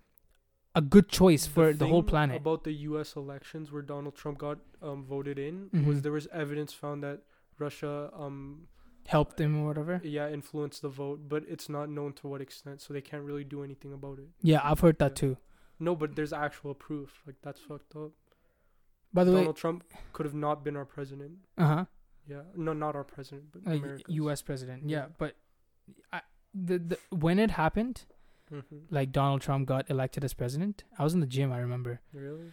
[0.75, 2.37] a good choice for the, whole planet.
[2.37, 3.17] About the U.S.
[3.17, 5.87] elections where Donald Trump got um, voted in Mhm.
[5.87, 7.21] was there was evidence found that
[7.59, 8.69] Russia um
[9.07, 10.01] Helped him or whatever.
[10.03, 13.45] yeah influenced the vote, but it's not known to what extent, so they can't really
[13.45, 14.29] do anything about it.
[14.43, 15.21] Yeah, I've heard that Yeah.
[15.23, 15.37] too.
[15.79, 17.23] No, but there's actual proof.
[17.27, 18.11] Like that's fucked up.
[19.15, 21.39] By the way, Donald Trump could have not been our president.
[21.57, 21.85] uh huh.
[22.29, 22.43] Yeah.
[22.57, 24.03] No, not our president, but America's.
[24.09, 24.43] U.S.
[24.43, 24.83] president.
[24.91, 25.07] Yeah, Yeah.
[25.17, 25.37] but
[26.13, 26.21] I,
[26.55, 28.05] the the when it happened,
[28.51, 28.83] Mhm.
[28.91, 31.53] like Donald Trump got elected as president, I was in the gym.
[31.53, 32.53] I remember, Really?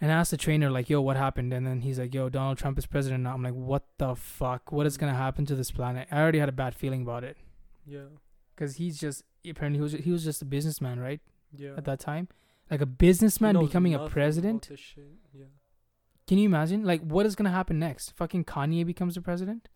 [0.00, 2.58] and I asked the trainer like, "Yo, what happened?" And then he's like, "Yo, Donald
[2.58, 4.72] Trump is president now." I'm like, "What the fuck?
[4.72, 7.36] What is gonna happen to this planet?" I already had a bad feeling about it
[7.86, 8.06] Yeah.
[8.54, 11.20] because he's just apparently he was he was just a businessman, right?
[11.52, 11.74] Yeah.
[11.76, 12.28] At that time,
[12.70, 14.68] like a businessman becoming a president.
[15.32, 15.46] Yeah.
[16.26, 16.84] Can you imagine?
[16.84, 18.10] Like, what is gonna happen next?
[18.16, 19.68] Fucking Kanye becomes the president,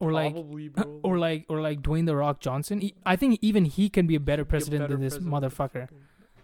[0.00, 0.70] Or like- Probably,
[1.02, 2.80] or like, or like Dwayne the Rock Johnson.
[2.80, 5.14] He- I think even he can be a better Be a president better than this
[5.18, 5.88] president motherfucker.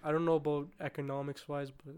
[0.03, 1.95] I don't know about economics wise, but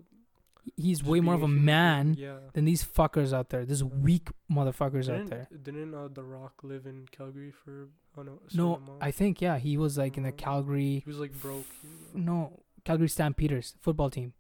[0.77, 2.39] He's way more of a man Yeah.
[2.53, 3.65] than these fuckers out there.
[3.65, 5.49] These weak motherfuckers out Didn't, there.
[5.63, 7.89] didn't uh, The Rock live in Calgary for
[8.19, 8.41] oh no?
[8.53, 8.81] No.
[9.01, 11.03] I think yeah, he was like in the Uh, Calgary.
[11.05, 11.67] he was like broke.
[12.13, 14.33] Like, No, Calgary Stampeders football team.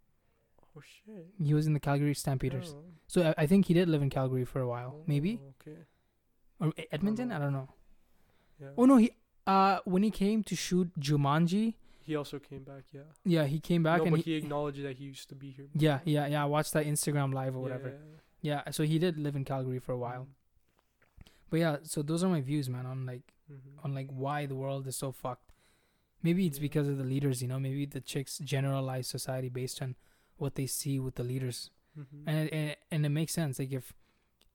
[0.77, 1.27] oh shit.
[1.41, 2.75] He was in the Calgary Stampeders.
[2.77, 5.55] Oh, So I, I think he did live in Calgary for a while, maybe oh,
[5.61, 5.79] Okay.
[6.61, 7.29] Or Edmonton.
[7.29, 7.37] know.
[7.37, 7.69] I don't know.
[8.61, 8.69] Yeah.
[8.79, 9.11] Oh no, he
[9.47, 12.85] uh when he came to shoot Jumanji, He also came back.
[12.93, 13.03] Yeah.
[13.25, 15.51] yeah, he came back no, and but he, he, acknowledged that he used to be
[15.51, 15.67] here.
[15.75, 16.43] yeah, yeah, yeah.
[16.43, 17.89] I watched that Instagram live or Yeah, whatever.
[18.43, 20.01] yeah, Yeah, so he did live in Calgary for a yeah.
[20.03, 20.29] while.
[21.51, 23.85] But yeah, so those are my views, man, on like Mhm.
[23.85, 25.53] on like why the world is so fucked.
[26.23, 26.63] Maybe it's Yeah.
[26.63, 27.61] because of the leaders, you know.
[27.61, 29.95] Maybe the chicks generalize society based on
[30.39, 32.23] what they see with the leaders, Mhm.
[32.27, 33.59] and it, and it, and it makes sense.
[33.61, 33.93] Like if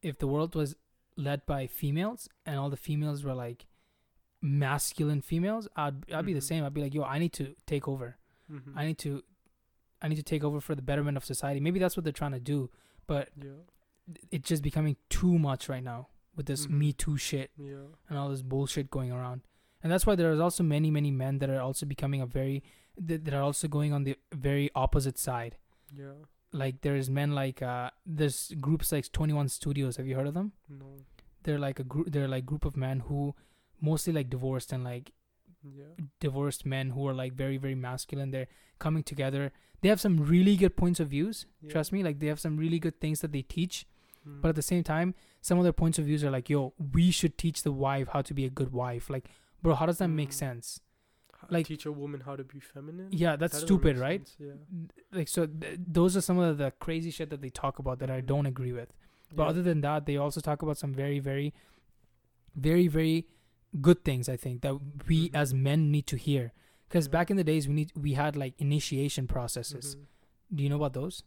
[0.02, 0.76] if the world was
[1.17, 3.65] led by females and all the females were like
[4.41, 6.43] masculine females, I'd I'd be the Mhm.
[6.43, 6.63] same.
[6.63, 8.17] I'd be like, yo, I need to take over.
[8.51, 8.73] Mhm.
[8.75, 9.23] I need to
[10.03, 11.59] I need to take over for the betterment of society.
[11.59, 12.71] Maybe that's what they're trying to do,
[13.05, 13.51] but yeah.
[14.31, 16.71] it's just becoming too much right now with this Mhm.
[16.71, 17.85] Me Too shit Yeah.
[18.09, 19.41] and all this bullshit going around.
[19.83, 22.63] And that's why there is also many, many men that are also becoming a very
[22.97, 25.55] that, that are also going on the very opposite side.
[25.95, 26.13] Yeah.
[26.53, 29.98] Like there's men like uh there's groups like Twenty One Studios.
[29.98, 30.52] Have you heard of them?
[30.69, 30.98] No.
[31.44, 32.11] They're like a group.
[32.11, 33.36] They're like group of men who
[33.80, 35.11] mostly like divorced and like
[35.64, 35.95] Yeah.
[36.19, 38.32] divorced men who are like very very masculine.
[38.32, 38.48] They're
[38.80, 39.52] coming together.
[39.82, 41.45] They have some really good points of views.
[41.61, 41.72] yeah.
[41.72, 43.86] Trust me, like they have some really good things that they teach.
[44.28, 44.41] Mhm.
[44.41, 47.10] But at the same time, some of their points of views are like, yo, we
[47.11, 49.10] should teach the wife how to be a good wife.
[49.10, 49.30] Like,
[49.64, 50.34] bro, how does that make Mm.
[50.34, 50.80] sense?
[51.49, 53.09] Like- teach a woman how to be feminine.
[53.11, 54.27] Yeah, that's That stupid, right?
[54.27, 54.88] sense, Yeah.
[55.11, 58.09] Like, so th- those are some of the crazy shit that they talk about that
[58.11, 58.26] I Mhm.
[58.27, 58.93] don't agree with.
[59.34, 59.49] But yeah.
[59.49, 61.53] other than that, they also talk about some very, very,
[62.55, 63.27] very, very
[63.81, 64.27] good things.
[64.30, 64.76] I think that
[65.07, 65.35] we Mhm.
[65.35, 66.53] as men need to hear.
[66.88, 67.11] Because Yeah.
[67.11, 69.95] back in the days, we need we had like initiation processes.
[69.95, 70.05] Mhm.
[70.55, 71.23] Do you know about those?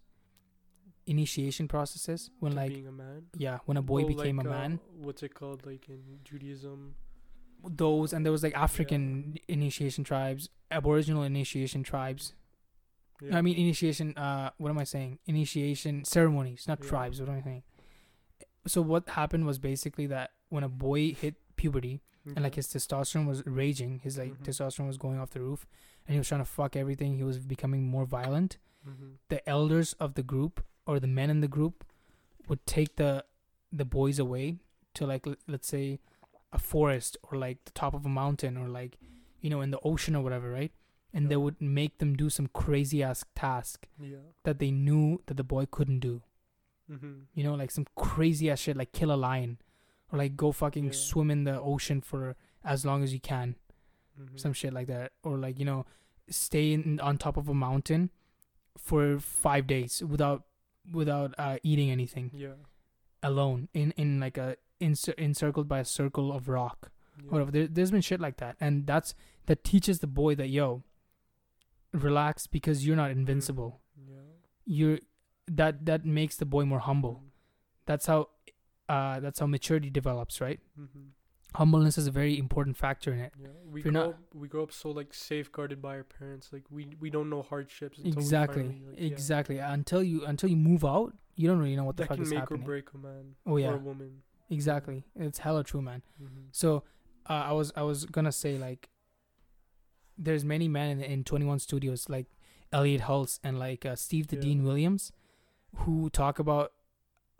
[1.07, 3.27] Initiation processes when To like being a man.
[3.37, 4.81] yeah, when a boy Oh, became like, a uh, man.
[4.97, 5.67] what's it called?
[5.67, 6.95] Like in Judaism.
[7.69, 12.35] Those and there was like African initiation tribes, Aboriginal initiation tribes.
[13.23, 13.39] Yeah.
[13.39, 14.17] I mean initiation.
[14.17, 15.19] Uh, what am I saying?
[15.27, 16.89] Initiation ceremonies, not Yeah.
[16.89, 17.21] tribes.
[17.21, 17.63] What am I saying?
[18.67, 23.27] So what happened was basically that when a boy hit puberty and like his testosterone
[23.27, 24.45] was raging, his like Mhm.
[24.45, 25.67] testosterone was going off the roof,
[26.07, 27.17] and he was trying to fuck everything.
[27.17, 28.57] He was becoming more violent.
[28.89, 29.19] Mhm.
[29.29, 31.85] The elders of the group or the men in the group
[32.49, 33.25] would take the
[33.71, 34.61] the boys away
[34.95, 35.99] to like l- let's say
[36.55, 38.97] a forest or like the top of a mountain or like
[39.41, 40.73] you know in the ocean or whatever, right?
[41.13, 44.17] And they would make them do some crazy ass task Yeah.
[44.45, 46.23] that they knew that the boy couldn't do.
[46.91, 47.27] Mhm.
[47.35, 49.59] You know, like some crazy ass shit like kill a lion
[50.11, 50.91] or like go fucking Yeah.
[50.93, 53.55] swim in the ocean for as long as you can.
[54.21, 54.41] Mhm.
[54.41, 55.13] Some shit like that.
[55.23, 55.87] Or like, you know,
[56.29, 58.11] stay in, on top of a mountain
[58.77, 60.45] for 5 days without
[60.93, 62.57] without uh, eating anything Yeah.
[63.23, 64.57] alone in in like a
[64.89, 66.79] encir- encircled by a circle of rock
[67.23, 67.31] yeah.
[67.33, 69.15] whatever there, there's been shit like that and that's
[69.47, 70.83] that teaches the boy that yo
[71.93, 73.81] relax because you're not invincible.
[73.97, 74.17] Yeah.
[74.67, 74.99] you're
[75.47, 77.23] that that makes the boy more humble
[77.87, 78.29] that's how
[78.89, 81.11] uh that's how maturity develops right Mhm.
[81.55, 84.19] humbleness is a very important factor in it Yeah, we grow not- up.
[84.35, 86.53] We grow up so like safeguarded by our parents.
[86.53, 87.99] Like we we don't know hardships.
[87.99, 89.07] Until exactly finally, like, yeah.
[89.13, 92.17] exactly until you until you move out you don't really know what the That fuck
[92.19, 94.23] can is make happening or break a man oh or yeah a woman.
[94.55, 96.47] Exactly it's hella true man Mm-hmm.
[96.53, 96.69] So
[97.29, 98.83] uh, I was I was gonna say like
[100.27, 102.27] there's many men in, in 21 Studios like
[102.73, 104.43] Elliott Hulse and like uh, Steve the Yeah.
[104.43, 105.11] Dean Williams
[105.79, 106.73] who talk about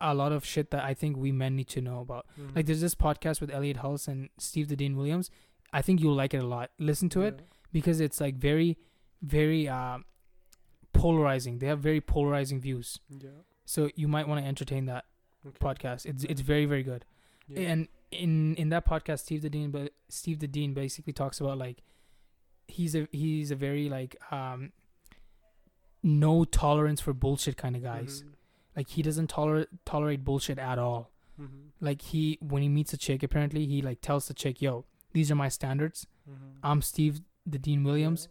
[0.01, 2.25] a lot of shit that I think we men need to know about.
[2.39, 2.55] Mm-hmm.
[2.55, 5.31] Like there's this podcast with Elliott Hulse and Steve the Dean Williams.
[5.71, 6.71] I think you'll like it a lot.
[6.79, 8.77] Listen to it because it's like very
[9.21, 9.99] very uh,
[10.93, 11.59] polarizing.
[11.59, 12.99] They have very polarizing views.
[13.09, 13.29] Yeah.
[13.65, 15.05] So you might want to entertain that
[15.47, 15.57] Okay.
[15.59, 16.05] podcast.
[16.05, 17.05] It's it's very very good.
[17.47, 17.69] Yeah.
[17.69, 21.57] And in in that podcast, Steve the Dean, but Steve the Dean basically talks about
[21.57, 21.81] like
[22.67, 24.71] he's a he's a very like um
[26.03, 28.23] no tolerance for bullshit kind of guys.
[28.23, 28.31] Mhm.
[28.75, 31.11] Like he doesn't tolerate tolerate bullshit at all.
[31.39, 31.69] Mhm.
[31.81, 35.31] Like he when he meets a chick, apparently he like tells the chick, "Yo, these
[35.31, 36.07] are my standards.
[36.29, 36.57] Mhm.
[36.63, 38.27] I'm Steve the Dean Williams.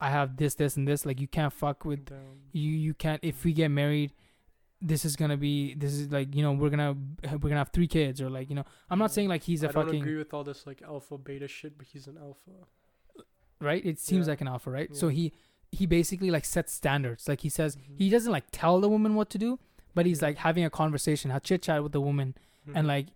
[0.00, 1.06] I have this, this, and this.
[1.06, 2.18] Like you can't fuck with Damn.
[2.52, 2.70] you.
[2.70, 3.22] You can't.
[3.22, 4.12] If we get married,
[4.86, 5.74] this is gonna be.
[5.74, 6.94] This is like you know we're gonna
[7.32, 8.64] we're gonna have three kids or like you know.
[8.90, 11.16] I'm not saying like he's a I don't fucking agree with all this like alpha
[11.18, 12.50] beta shit, but he's an alpha.
[13.60, 13.84] right.
[13.84, 14.32] It seems Yeah.
[14.32, 14.94] like an alpha, right?
[14.94, 15.32] So he
[15.72, 17.26] he basically like sets standards.
[17.28, 17.96] Like he says Mhm.
[17.98, 19.58] he doesn't like tell the woman what to do,
[19.94, 20.28] but he's Yeah.
[20.28, 22.34] like having a conversation, have chit chat with the woman,
[22.66, 22.88] and Mhm.
[22.88, 23.06] like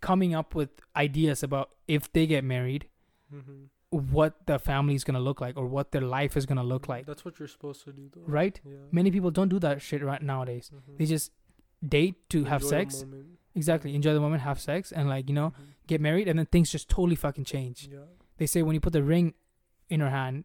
[0.00, 2.86] coming up with ideas about if they get married,
[3.32, 3.68] Mhm.
[3.96, 7.06] What the family is gonna look like or what their life is gonna look like,
[7.06, 8.22] That's what you're supposed to do, though.
[8.26, 8.60] right?
[8.64, 8.76] Yeah.
[8.90, 10.70] Many people don't do that shit right nowadays.
[10.74, 10.98] Mhm.
[10.98, 11.32] They just
[11.86, 13.04] date to have Enjoy the sex,
[13.54, 15.64] exactly, enjoy the moment, have sex, and like you know Mhm.
[15.86, 17.88] get married, and then things just totally fucking change.
[17.88, 18.00] Yeah.
[18.38, 19.34] They say when you put the ring
[19.88, 20.44] in her hand,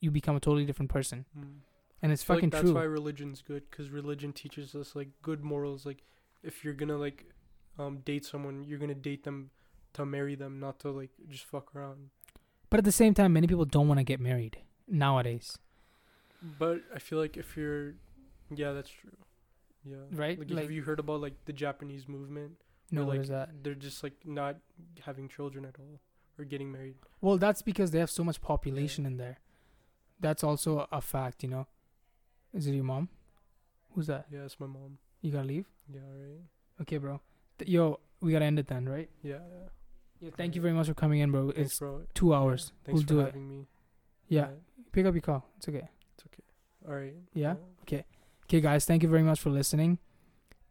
[0.00, 1.60] you become a totally different person, Mm.
[2.02, 2.74] and it's fucking like that's true.
[2.74, 5.84] why religion's good because religion teaches us like good morals.
[5.84, 6.02] Like
[6.42, 7.26] if you're gonna like
[7.78, 9.50] um date someone, you're gonna date them
[9.92, 12.10] to marry them, not to like just fuck around.
[12.70, 15.58] But at the same time, many people don't want to get married nowadays,
[16.58, 17.94] But I feel like if you're,
[18.54, 19.10] yeah, that's true.
[19.84, 19.96] Yeah.
[20.12, 20.38] right?
[20.38, 22.52] Like, Like, have you heard about like the Japanese movement?
[22.92, 23.50] no, like is that?
[23.62, 24.56] they're just like not
[25.06, 26.00] having children at all
[26.38, 26.96] or getting married.
[27.20, 29.38] Well, that's because they have so much population in there.
[30.18, 31.66] That's also a fact, you know.
[32.52, 33.08] Is it your mom?
[33.94, 34.26] Who's that?
[34.30, 34.98] Yeah, it's my mom.
[35.22, 35.66] You gotta leave?
[35.92, 36.40] Yeah, right.
[36.82, 37.20] Okay, bro.
[37.58, 39.08] Th- yo, we gotta end it then, right?
[39.22, 39.68] Yeah, yeah.
[40.20, 40.30] Yeah.
[40.36, 41.50] Thank you very much for coming in, bro.
[41.50, 42.02] Thanks, it's bro.
[42.14, 42.72] two hours.
[42.84, 43.26] Thanks we'll for do it.
[43.26, 43.66] having me.
[44.28, 44.48] Yeah.
[44.92, 45.46] Pick up your call.
[45.56, 45.88] It's okay.
[46.14, 46.44] It's okay.
[46.86, 47.14] All right.
[47.32, 47.54] Yeah?
[47.82, 48.04] Okay.
[48.44, 48.84] Okay, guys.
[48.84, 49.98] Thank you very much for listening.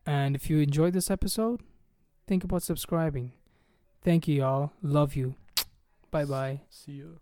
[0.05, 1.61] And if you enjoyed this episode,
[2.27, 3.33] think about subscribing.
[4.03, 4.71] Thank you, y'all.
[4.81, 5.35] Love you.
[6.11, 6.61] Bye bye.
[6.69, 7.19] See you.